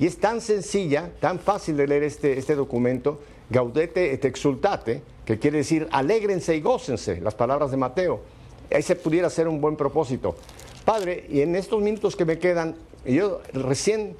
Y 0.00 0.06
es 0.06 0.18
tan 0.18 0.40
sencilla, 0.40 1.12
tan 1.20 1.38
fácil 1.38 1.76
de 1.76 1.86
leer 1.86 2.02
este, 2.02 2.36
este 2.36 2.56
documento, 2.56 3.20
Gaudete 3.50 4.12
et 4.12 4.24
exultate, 4.24 5.02
que 5.24 5.38
quiere 5.38 5.58
decir 5.58 5.88
alégrense 5.92 6.56
y 6.56 6.60
gócense, 6.60 7.20
las 7.20 7.34
palabras 7.34 7.70
de 7.70 7.76
Mateo. 7.76 8.20
Ese 8.70 8.96
pudiera 8.96 9.30
ser 9.30 9.48
un 9.48 9.60
buen 9.60 9.76
propósito. 9.76 10.36
Padre, 10.84 11.26
y 11.28 11.40
en 11.40 11.54
estos 11.56 11.82
minutos 11.82 12.16
que 12.16 12.24
me 12.24 12.38
quedan, 12.38 12.76
yo 13.04 13.40
recién 13.52 14.16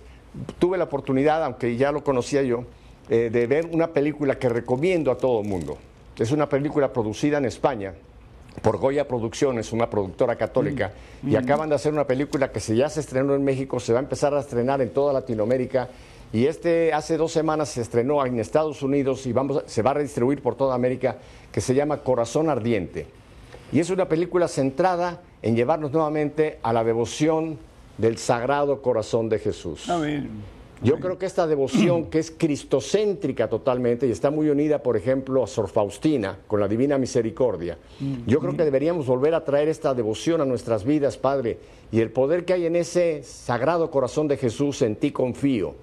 tuve 0.58 0.78
la 0.78 0.84
oportunidad, 0.84 1.44
aunque 1.44 1.76
ya 1.76 1.92
lo 1.92 2.04
conocía 2.04 2.42
yo, 2.42 2.64
eh, 3.08 3.30
de 3.32 3.46
ver 3.46 3.68
una 3.72 3.88
película 3.88 4.38
que 4.38 4.48
recomiendo 4.48 5.10
a 5.10 5.16
todo 5.16 5.40
el 5.40 5.48
mundo. 5.48 5.78
Es 6.18 6.30
una 6.30 6.48
película 6.48 6.92
producida 6.92 7.38
en 7.38 7.46
España 7.46 7.94
por 8.62 8.76
Goya 8.78 9.06
Producciones, 9.06 9.72
una 9.72 9.88
productora 9.88 10.36
católica, 10.36 10.92
mm. 11.22 11.28
y 11.28 11.32
mm. 11.32 11.36
acaban 11.36 11.68
de 11.68 11.76
hacer 11.76 11.92
una 11.92 12.06
película 12.06 12.50
que 12.50 12.60
se 12.60 12.76
ya 12.76 12.88
se 12.88 13.00
estrenó 13.00 13.34
en 13.34 13.44
México, 13.44 13.78
se 13.78 13.92
va 13.92 14.00
a 14.00 14.02
empezar 14.02 14.34
a 14.34 14.40
estrenar 14.40 14.80
en 14.82 14.90
toda 14.90 15.12
Latinoamérica, 15.12 15.88
y 16.32 16.46
este 16.46 16.92
hace 16.92 17.16
dos 17.16 17.32
semanas 17.32 17.70
se 17.70 17.80
estrenó 17.80 18.24
en 18.26 18.38
Estados 18.38 18.82
Unidos 18.82 19.26
y 19.26 19.32
vamos, 19.32 19.62
se 19.66 19.80
va 19.80 19.92
a 19.92 19.94
redistribuir 19.94 20.42
por 20.42 20.56
toda 20.56 20.74
América, 20.74 21.16
que 21.50 21.60
se 21.60 21.74
llama 21.74 22.02
Corazón 22.02 22.50
Ardiente. 22.50 23.06
Y 23.72 23.80
es 23.80 23.90
una 23.90 24.08
película 24.08 24.48
centrada 24.48 25.20
en 25.42 25.54
llevarnos 25.54 25.92
nuevamente 25.92 26.58
a 26.62 26.72
la 26.72 26.84
devoción 26.84 27.58
del 27.98 28.16
Sagrado 28.18 28.80
Corazón 28.80 29.28
de 29.28 29.38
Jesús. 29.38 29.86
Yo 30.80 31.00
creo 31.00 31.18
que 31.18 31.26
esta 31.26 31.48
devoción 31.48 32.06
que 32.06 32.20
es 32.20 32.30
cristocéntrica 32.30 33.48
totalmente 33.48 34.06
y 34.06 34.12
está 34.12 34.30
muy 34.30 34.48
unida, 34.48 34.80
por 34.80 34.96
ejemplo, 34.96 35.42
a 35.42 35.48
Sor 35.48 35.68
Faustina 35.68 36.38
con 36.46 36.60
la 36.60 36.68
Divina 36.68 36.98
Misericordia. 36.98 37.78
Yo 38.26 38.38
creo 38.38 38.56
que 38.56 38.64
deberíamos 38.64 39.06
volver 39.06 39.34
a 39.34 39.44
traer 39.44 39.68
esta 39.68 39.92
devoción 39.92 40.40
a 40.40 40.44
nuestras 40.44 40.84
vidas, 40.84 41.16
Padre, 41.16 41.58
y 41.90 42.00
el 42.00 42.10
poder 42.10 42.44
que 42.44 42.52
hay 42.52 42.66
en 42.66 42.76
ese 42.76 43.22
Sagrado 43.24 43.90
Corazón 43.90 44.28
de 44.28 44.36
Jesús, 44.36 44.80
en 44.82 44.94
ti 44.94 45.10
confío, 45.10 45.74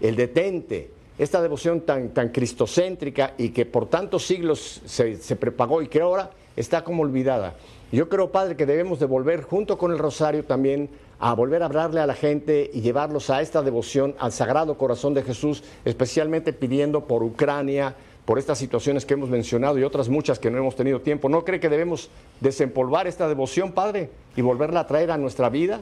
el 0.00 0.16
detente, 0.16 0.90
esta 1.18 1.42
devoción 1.42 1.82
tan, 1.82 2.10
tan 2.10 2.30
cristocéntrica 2.30 3.34
y 3.36 3.50
que 3.50 3.66
por 3.66 3.86
tantos 3.86 4.24
siglos 4.24 4.80
se, 4.86 5.16
se 5.16 5.36
prepagó 5.36 5.82
y 5.82 5.88
que 5.88 6.00
ahora 6.00 6.30
está 6.58 6.84
como 6.84 7.02
olvidada. 7.02 7.54
Yo 7.92 8.08
creo, 8.08 8.30
Padre, 8.30 8.56
que 8.56 8.66
debemos 8.66 8.98
de 8.98 9.06
volver 9.06 9.42
junto 9.42 9.78
con 9.78 9.92
el 9.92 9.98
rosario 9.98 10.44
también 10.44 10.90
a 11.20 11.34
volver 11.34 11.62
a 11.62 11.66
hablarle 11.66 12.00
a 12.00 12.06
la 12.06 12.14
gente 12.14 12.70
y 12.72 12.80
llevarlos 12.80 13.30
a 13.30 13.40
esta 13.40 13.62
devoción 13.62 14.14
al 14.18 14.32
Sagrado 14.32 14.76
Corazón 14.76 15.14
de 15.14 15.22
Jesús, 15.22 15.64
especialmente 15.84 16.52
pidiendo 16.52 17.06
por 17.06 17.22
Ucrania, 17.22 17.94
por 18.24 18.38
estas 18.38 18.58
situaciones 18.58 19.06
que 19.06 19.14
hemos 19.14 19.30
mencionado 19.30 19.78
y 19.78 19.84
otras 19.84 20.10
muchas 20.10 20.38
que 20.38 20.50
no 20.50 20.58
hemos 20.58 20.76
tenido 20.76 21.00
tiempo. 21.00 21.30
¿No 21.30 21.44
cree 21.44 21.60
que 21.60 21.70
debemos 21.70 22.10
desempolvar 22.40 23.06
esta 23.06 23.26
devoción, 23.26 23.72
Padre, 23.72 24.10
y 24.36 24.42
volverla 24.42 24.80
a 24.80 24.86
traer 24.86 25.10
a 25.10 25.16
nuestra 25.16 25.48
vida? 25.48 25.80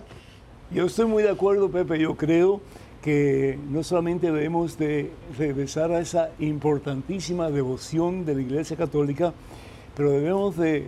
Yo 0.71 0.87
estoy 0.87 1.07
muy 1.07 1.25
de 1.25 1.31
acuerdo, 1.31 1.69
Pepe. 1.71 1.99
Yo 1.99 2.17
creo 2.17 2.61
que 3.03 3.59
no 3.69 3.83
solamente 3.83 4.31
debemos 4.31 4.79
de 4.79 5.11
regresar 5.37 5.91
a 5.91 6.01
esa 6.01 6.31
importantísima 6.39 7.51
devoción 7.51 8.25
de 8.25 8.37
la 8.37 8.43
Iglesia 8.43 8.77
Católica, 8.77 9.33
pero 9.97 10.11
debemos 10.11 10.57
de 10.57 10.87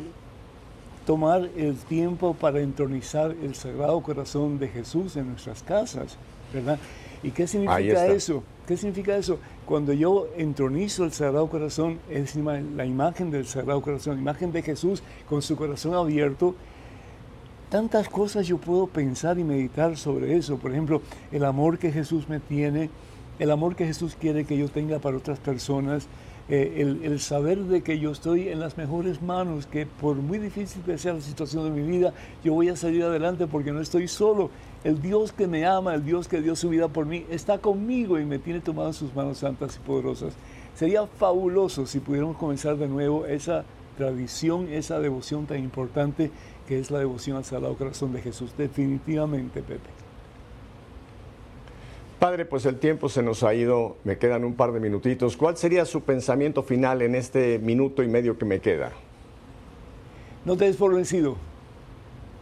tomar 1.07 1.49
el 1.57 1.77
tiempo 1.77 2.35
para 2.35 2.61
entronizar 2.61 3.35
el 3.43 3.55
Sagrado 3.55 4.01
Corazón 4.03 4.59
de 4.59 4.69
Jesús 4.69 5.17
en 5.17 5.29
nuestras 5.29 5.63
casas, 5.63 6.19
¿verdad? 6.53 6.79
¿Y 7.23 7.31
qué 7.31 7.47
significa 7.47 8.07
eso? 8.07 8.43
¿Qué 8.67 8.77
significa 8.77 9.17
eso? 9.17 9.39
Cuando 9.65 9.95
yo 9.95 10.29
entronizo 10.37 11.05
el 11.05 11.13
Sagrado 11.13 11.49
Corazón, 11.49 11.99
es 12.11 12.37
la 12.37 12.85
imagen 12.85 13.31
del 13.31 13.47
Sagrado 13.47 13.81
Corazón, 13.81 14.17
la 14.17 14.21
imagen 14.21 14.53
de 14.53 14.61
Jesús 14.61 15.03
con 15.27 15.41
su 15.41 15.57
corazón 15.57 15.95
abierto, 15.95 16.55
tantas 17.71 18.11
cosas 18.11 18.47
yo 18.47 18.59
puedo 18.59 18.87
pensar 18.87 19.39
y 19.39 19.45
meditar 19.45 19.97
sobre 19.97 20.37
eso. 20.37 20.59
Por 20.59 20.73
ejemplo, 20.73 21.01
el 21.33 21.47
amor 21.47 21.79
que 21.79 21.91
Jesús 21.91 22.29
me 22.29 22.41
tiene, 22.41 22.91
el 23.39 23.51
amor 23.51 23.75
que 23.75 23.87
Jesús 23.87 24.15
quiere 24.21 24.45
que 24.45 24.59
yo 24.59 24.69
tenga 24.69 24.99
para 24.99 25.17
otras 25.17 25.39
personas, 25.39 26.07
eh, 26.51 26.99
el, 27.03 27.21
saber 27.21 27.59
de 27.59 27.83
que 27.83 27.99
yo 27.99 28.11
estoy 28.11 28.49
en 28.49 28.59
las 28.61 28.79
mejores 28.79 29.21
manos, 29.21 29.67
que 29.67 29.85
por 29.85 30.17
muy 30.17 30.39
difícil 30.39 30.83
que 30.83 30.97
sea 30.97 31.13
la 31.13 31.21
situación 31.21 31.65
de 31.65 31.71
mi 31.71 31.87
vida, 31.87 32.15
yo 32.43 32.55
voy 32.55 32.71
a 32.71 32.77
salir 32.77 33.03
adelante 33.03 33.47
porque 33.47 33.71
no 33.71 33.81
estoy 33.81 34.09
solo. 34.09 34.51
El 34.83 35.03
Dios 35.03 35.33
que 35.33 35.47
me 35.47 35.67
ama, 35.67 35.95
el 35.95 36.05
Dios 36.05 36.27
que 36.27 36.41
dio 36.41 36.57
su 36.57 36.71
vida 36.71 36.89
por 36.89 37.05
mí, 37.05 37.27
está 37.31 37.59
conmigo 37.59 38.19
y 38.19 38.25
me 38.25 38.39
tiene 38.39 38.61
tomado 38.61 38.89
en 38.89 38.95
sus 38.95 39.15
manos 39.15 39.39
santas 39.39 39.77
y 39.77 39.87
poderosas. 39.87 40.35
Sería 40.75 41.07
fabuloso 41.07 41.87
si 41.87 42.01
pudiéramos 42.01 42.37
comenzar 42.39 42.79
de 42.79 42.89
nuevo 42.89 43.27
esa 43.27 43.65
tradición, 43.99 44.69
esa 44.69 45.01
devoción 45.01 45.45
tan 45.45 45.59
importante 45.59 46.31
que 46.67 46.79
es 46.79 46.91
la 46.91 47.01
devoción 47.01 47.37
al 47.37 47.45
Sagrado 47.45 47.77
Corazón 47.77 48.13
de 48.13 48.23
Jesús. 48.23 48.55
Definitivamente, 48.57 49.61
Pepe. 49.61 50.08
Padre, 52.19 52.45
pues 52.45 52.67
el 52.67 52.79
tiempo 52.79 53.09
se 53.09 53.23
nos 53.23 53.45
ha 53.45 53.55
ido, 53.55 53.97
me 54.03 54.19
quedan 54.19 54.45
un 54.45 54.55
par 54.55 54.73
de 54.73 54.81
minutitos. 54.81 55.37
¿Cuál 55.37 55.57
sería 55.57 55.85
su 55.85 56.01
pensamiento 56.01 56.65
final 56.65 57.01
en 57.03 57.15
este 57.15 57.61
minuto 57.61 58.03
y 58.03 58.09
medio 58.09 58.37
que 58.37 58.45
me 58.45 58.59
queda? 58.59 58.91
No 60.45 60.57
te 60.57 60.65
des 60.65 60.77
por 60.77 60.95
vencido, 60.95 61.37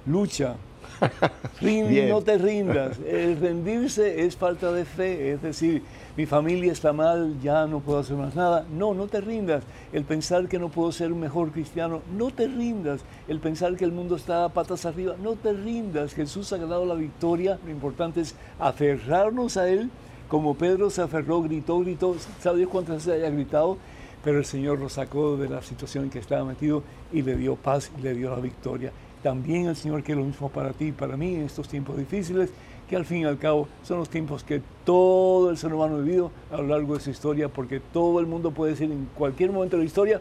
lucha, 0.06 0.56
no 1.60 2.22
te 2.22 2.38
rindas. 2.38 2.98
El 3.06 3.38
rendirse 3.38 4.24
es 4.24 4.36
falta 4.36 4.72
de 4.72 4.86
fe, 4.86 5.32
es 5.32 5.42
decir, 5.42 5.82
mi 6.16 6.24
familia 6.24 6.72
está 6.72 6.94
mal, 6.94 7.38
ya 7.42 7.66
no 7.66 7.80
puedo 7.80 7.98
hacer 7.98 8.16
más 8.16 8.34
nada. 8.34 8.64
No, 8.72 8.94
no 8.94 9.06
te 9.06 9.20
rindas. 9.20 9.64
El 9.92 10.04
pensar 10.04 10.48
que 10.48 10.58
no 10.58 10.70
puedo 10.70 10.90
ser 10.90 11.12
un 11.12 11.20
mejor 11.20 11.52
cristiano, 11.52 12.00
no 12.16 12.30
te 12.30 12.48
rindas. 12.48 13.02
El 13.28 13.38
pensar 13.38 13.76
que 13.76 13.84
el 13.84 13.92
mundo 13.92 14.16
está 14.16 14.46
a 14.46 14.48
patas 14.48 14.86
arriba, 14.86 15.14
no 15.22 15.34
te 15.34 15.52
rindas. 15.52 16.14
Jesús 16.14 16.50
ha 16.54 16.56
ganado 16.56 16.86
la 16.86 16.94
victoria. 16.94 17.58
Lo 17.62 17.70
importante 17.70 18.22
es 18.22 18.34
aferrarnos 18.58 19.58
a 19.58 19.68
Él, 19.68 19.90
como 20.28 20.54
Pedro 20.54 20.88
se 20.88 21.02
aferró, 21.02 21.42
gritó, 21.42 21.80
gritó. 21.80 22.16
¿Sabe 22.40 22.58
Dios 22.58 22.70
cuántas 22.70 22.96
veces 22.96 23.20
haya 23.20 23.28
gritado? 23.28 23.76
Pero 24.24 24.38
el 24.38 24.46
Señor 24.46 24.78
lo 24.78 24.88
sacó 24.88 25.36
de 25.36 25.50
la 25.50 25.60
situación 25.60 26.04
en 26.04 26.10
que 26.10 26.18
estaba 26.18 26.46
metido 26.46 26.82
y 27.12 27.20
le 27.20 27.36
dio 27.36 27.56
paz 27.56 27.92
y 27.98 28.00
le 28.00 28.14
dio 28.14 28.30
la 28.30 28.40
victoria. 28.40 28.90
También 29.22 29.66
el 29.66 29.76
Señor 29.76 30.02
quiere 30.02 30.22
lo 30.22 30.26
mismo 30.26 30.48
para 30.48 30.72
ti 30.72 30.86
y 30.86 30.92
para 30.92 31.16
mí 31.16 31.34
en 31.34 31.42
estos 31.42 31.68
tiempos 31.68 31.98
difíciles 31.98 32.50
que 32.88 32.96
al 32.96 33.04
fin 33.04 33.22
y 33.22 33.24
al 33.24 33.38
cabo 33.38 33.68
son 33.82 33.98
los 33.98 34.08
tiempos 34.08 34.44
que 34.44 34.62
todo 34.84 35.50
el 35.50 35.58
ser 35.58 35.72
humano 35.72 35.96
ha 35.96 36.00
vivido 36.00 36.30
a 36.50 36.58
lo 36.58 36.68
largo 36.68 36.94
de 36.94 37.00
su 37.00 37.10
historia, 37.10 37.48
porque 37.48 37.80
todo 37.80 38.20
el 38.20 38.26
mundo 38.26 38.50
puede 38.50 38.72
decir 38.72 38.90
en 38.90 39.08
cualquier 39.14 39.50
momento 39.52 39.76
de 39.76 39.82
la 39.82 39.86
historia, 39.86 40.20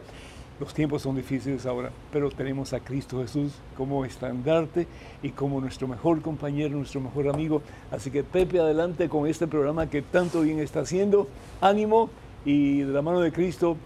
los 0.58 0.72
tiempos 0.72 1.02
son 1.02 1.16
difíciles 1.16 1.66
ahora, 1.66 1.90
pero 2.10 2.30
tenemos 2.30 2.72
a 2.72 2.80
Cristo 2.80 3.20
Jesús 3.20 3.52
como 3.76 4.06
estandarte 4.06 4.86
y 5.22 5.30
como 5.30 5.60
nuestro 5.60 5.86
mejor 5.86 6.22
compañero, 6.22 6.78
nuestro 6.78 7.00
mejor 7.00 7.28
amigo. 7.28 7.60
Así 7.90 8.10
que 8.10 8.24
Pepe, 8.24 8.58
adelante 8.58 9.10
con 9.10 9.26
este 9.26 9.46
programa 9.46 9.90
que 9.90 10.00
tanto 10.00 10.40
bien 10.40 10.58
está 10.58 10.80
haciendo. 10.80 11.28
Ánimo 11.60 12.08
y 12.46 12.80
de 12.80 12.92
la 12.92 13.02
mano 13.02 13.20
de 13.20 13.32
Cristo 13.32 13.76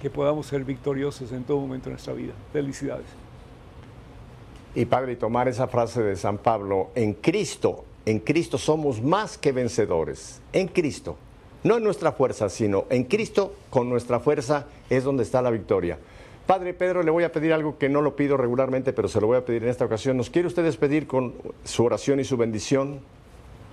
que 0.00 0.08
podamos 0.08 0.46
ser 0.46 0.64
victoriosos 0.64 1.30
en 1.32 1.44
todo 1.44 1.60
momento 1.60 1.86
de 1.86 1.92
nuestra 1.92 2.14
vida. 2.14 2.32
Felicidades. 2.54 3.25
Y 4.76 4.84
Padre, 4.84 5.16
tomar 5.16 5.48
esa 5.48 5.68
frase 5.68 6.02
de 6.02 6.16
San 6.16 6.36
Pablo, 6.36 6.90
en 6.94 7.14
Cristo, 7.14 7.86
en 8.04 8.18
Cristo 8.18 8.58
somos 8.58 9.00
más 9.00 9.38
que 9.38 9.50
vencedores, 9.50 10.42
en 10.52 10.68
Cristo. 10.68 11.16
No 11.64 11.78
en 11.78 11.82
nuestra 11.82 12.12
fuerza, 12.12 12.50
sino 12.50 12.84
en 12.90 13.04
Cristo 13.04 13.54
con 13.70 13.88
nuestra 13.88 14.20
fuerza 14.20 14.66
es 14.90 15.02
donde 15.02 15.22
está 15.22 15.40
la 15.40 15.48
victoria. 15.48 15.98
Padre 16.46 16.74
Pedro, 16.74 17.02
le 17.02 17.10
voy 17.10 17.24
a 17.24 17.32
pedir 17.32 17.54
algo 17.54 17.78
que 17.78 17.88
no 17.88 18.02
lo 18.02 18.16
pido 18.16 18.36
regularmente, 18.36 18.92
pero 18.92 19.08
se 19.08 19.18
lo 19.18 19.28
voy 19.28 19.38
a 19.38 19.46
pedir 19.46 19.62
en 19.62 19.70
esta 19.70 19.86
ocasión. 19.86 20.18
¿Nos 20.18 20.28
quiere 20.28 20.46
usted 20.46 20.62
despedir 20.62 21.06
con 21.06 21.32
su 21.64 21.82
oración 21.82 22.20
y 22.20 22.24
su 22.24 22.36
bendición? 22.36 23.00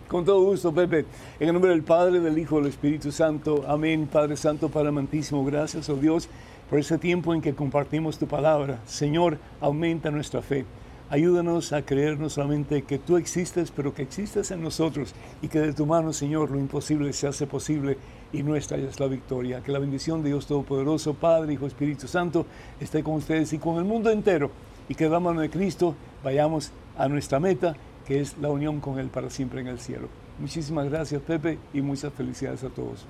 Con 0.07 0.23
todo 0.23 0.41
gusto, 0.41 0.73
Pepe. 0.73 0.99
En 1.37 1.49
el 1.49 1.53
nombre 1.53 1.71
del 1.71 1.83
Padre, 1.83 2.21
del 2.21 2.39
Hijo, 2.39 2.61
del 2.61 2.67
Espíritu 2.67 3.11
Santo. 3.11 3.65
Amén. 3.67 4.07
Padre 4.09 4.37
Santo, 4.37 4.69
Padre 4.69 4.87
amantísimo, 4.87 5.43
gracias, 5.43 5.89
oh 5.89 5.97
Dios, 5.97 6.29
por 6.69 6.79
ese 6.79 6.97
tiempo 6.97 7.33
en 7.33 7.41
que 7.41 7.53
compartimos 7.53 8.17
tu 8.17 8.25
palabra. 8.25 8.79
Señor, 8.85 9.37
aumenta 9.59 10.09
nuestra 10.09 10.41
fe. 10.41 10.63
Ayúdanos 11.09 11.73
a 11.73 11.83
creer 11.83 12.19
no 12.19 12.29
solamente 12.29 12.83
que 12.83 12.97
tú 12.97 13.17
existes, 13.17 13.71
pero 13.71 13.93
que 13.93 14.01
existes 14.01 14.49
en 14.51 14.63
nosotros 14.63 15.13
y 15.41 15.47
que 15.47 15.59
de 15.59 15.73
tu 15.73 15.85
mano, 15.85 16.13
Señor, 16.13 16.49
lo 16.49 16.59
imposible 16.59 17.13
se 17.13 17.27
hace 17.27 17.45
posible 17.45 17.97
y 18.31 18.41
nuestra 18.41 18.77
es 18.77 18.99
la 18.99 19.07
victoria. 19.07 19.61
Que 19.61 19.71
la 19.71 19.79
bendición 19.79 20.23
de 20.23 20.29
Dios 20.29 20.47
Todopoderoso, 20.47 21.13
Padre, 21.13 21.53
Hijo, 21.53 21.67
Espíritu 21.67 22.07
Santo, 22.07 22.45
esté 22.79 23.03
con 23.03 23.15
ustedes 23.15 23.53
y 23.53 23.59
con 23.59 23.77
el 23.77 23.85
mundo 23.85 24.09
entero 24.09 24.49
y 24.89 24.95
que 24.95 25.05
de 25.05 25.11
la 25.11 25.19
mano 25.19 25.41
de 25.41 25.49
Cristo 25.49 25.95
vayamos 26.23 26.71
a 26.97 27.07
nuestra 27.07 27.39
meta, 27.39 27.75
que 28.05 28.19
es 28.19 28.37
la 28.39 28.49
unión 28.49 28.79
con 28.79 28.99
Él 28.99 29.09
para 29.09 29.29
siempre 29.29 29.61
en 29.61 29.67
el 29.67 29.79
cielo. 29.79 30.07
Muchísimas 30.39 30.89
gracias, 30.89 31.21
Pepe, 31.21 31.59
y 31.73 31.81
muchas 31.81 32.11
felicidades 32.13 32.63
a 32.63 32.69
todos. 32.69 33.05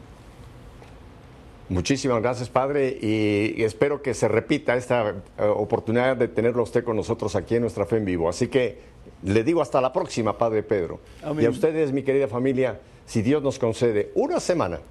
Muchísimas 1.73 2.21
gracias, 2.21 2.49
Padre, 2.49 2.99
y 3.01 3.63
espero 3.63 4.03
que 4.03 4.13
se 4.13 4.27
repita 4.27 4.75
esta 4.75 5.09
eh, 5.09 5.43
oportunidad 5.43 6.15
de 6.15 6.27
tenerlo 6.27 6.61
usted 6.61 6.83
con 6.83 6.95
nosotros 6.95 7.35
aquí 7.35 7.55
en 7.55 7.61
Nuestra 7.61 7.87
Fe 7.87 7.97
en 7.97 8.05
Vivo. 8.05 8.29
Así 8.29 8.47
que 8.47 8.77
le 9.23 9.43
digo 9.43 9.59
hasta 9.59 9.81
la 9.81 9.91
próxima, 9.91 10.37
Padre 10.37 10.61
Pedro. 10.61 10.99
Y 11.39 11.45
a 11.45 11.49
ustedes, 11.49 11.91
mi 11.91 12.03
querida 12.03 12.27
familia, 12.27 12.79
si 13.07 13.23
Dios 13.23 13.41
nos 13.41 13.57
concede 13.57 14.11
una 14.13 14.39
semana, 14.39 14.81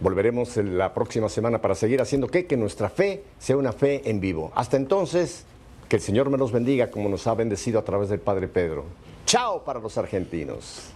volveremos 0.00 0.54
la 0.58 0.92
próxima 0.92 1.30
semana 1.30 1.62
para 1.62 1.74
seguir 1.74 2.02
haciendo 2.02 2.26
que, 2.26 2.44
que 2.44 2.58
nuestra 2.58 2.90
fe 2.90 3.24
sea 3.38 3.56
una 3.56 3.72
fe 3.72 4.10
en 4.10 4.20
vivo. 4.20 4.52
Hasta 4.54 4.76
entonces, 4.76 5.46
que 5.88 5.96
el 5.96 6.02
Señor 6.02 6.28
me 6.28 6.36
los 6.36 6.52
bendiga 6.52 6.90
como 6.90 7.08
nos 7.08 7.26
ha 7.26 7.32
bendecido 7.32 7.78
a 7.78 7.84
través 7.84 8.10
del 8.10 8.20
Padre 8.20 8.48
Pedro. 8.48 8.84
Chao 9.24 9.64
para 9.64 9.80
los 9.80 9.96
argentinos. 9.96 10.92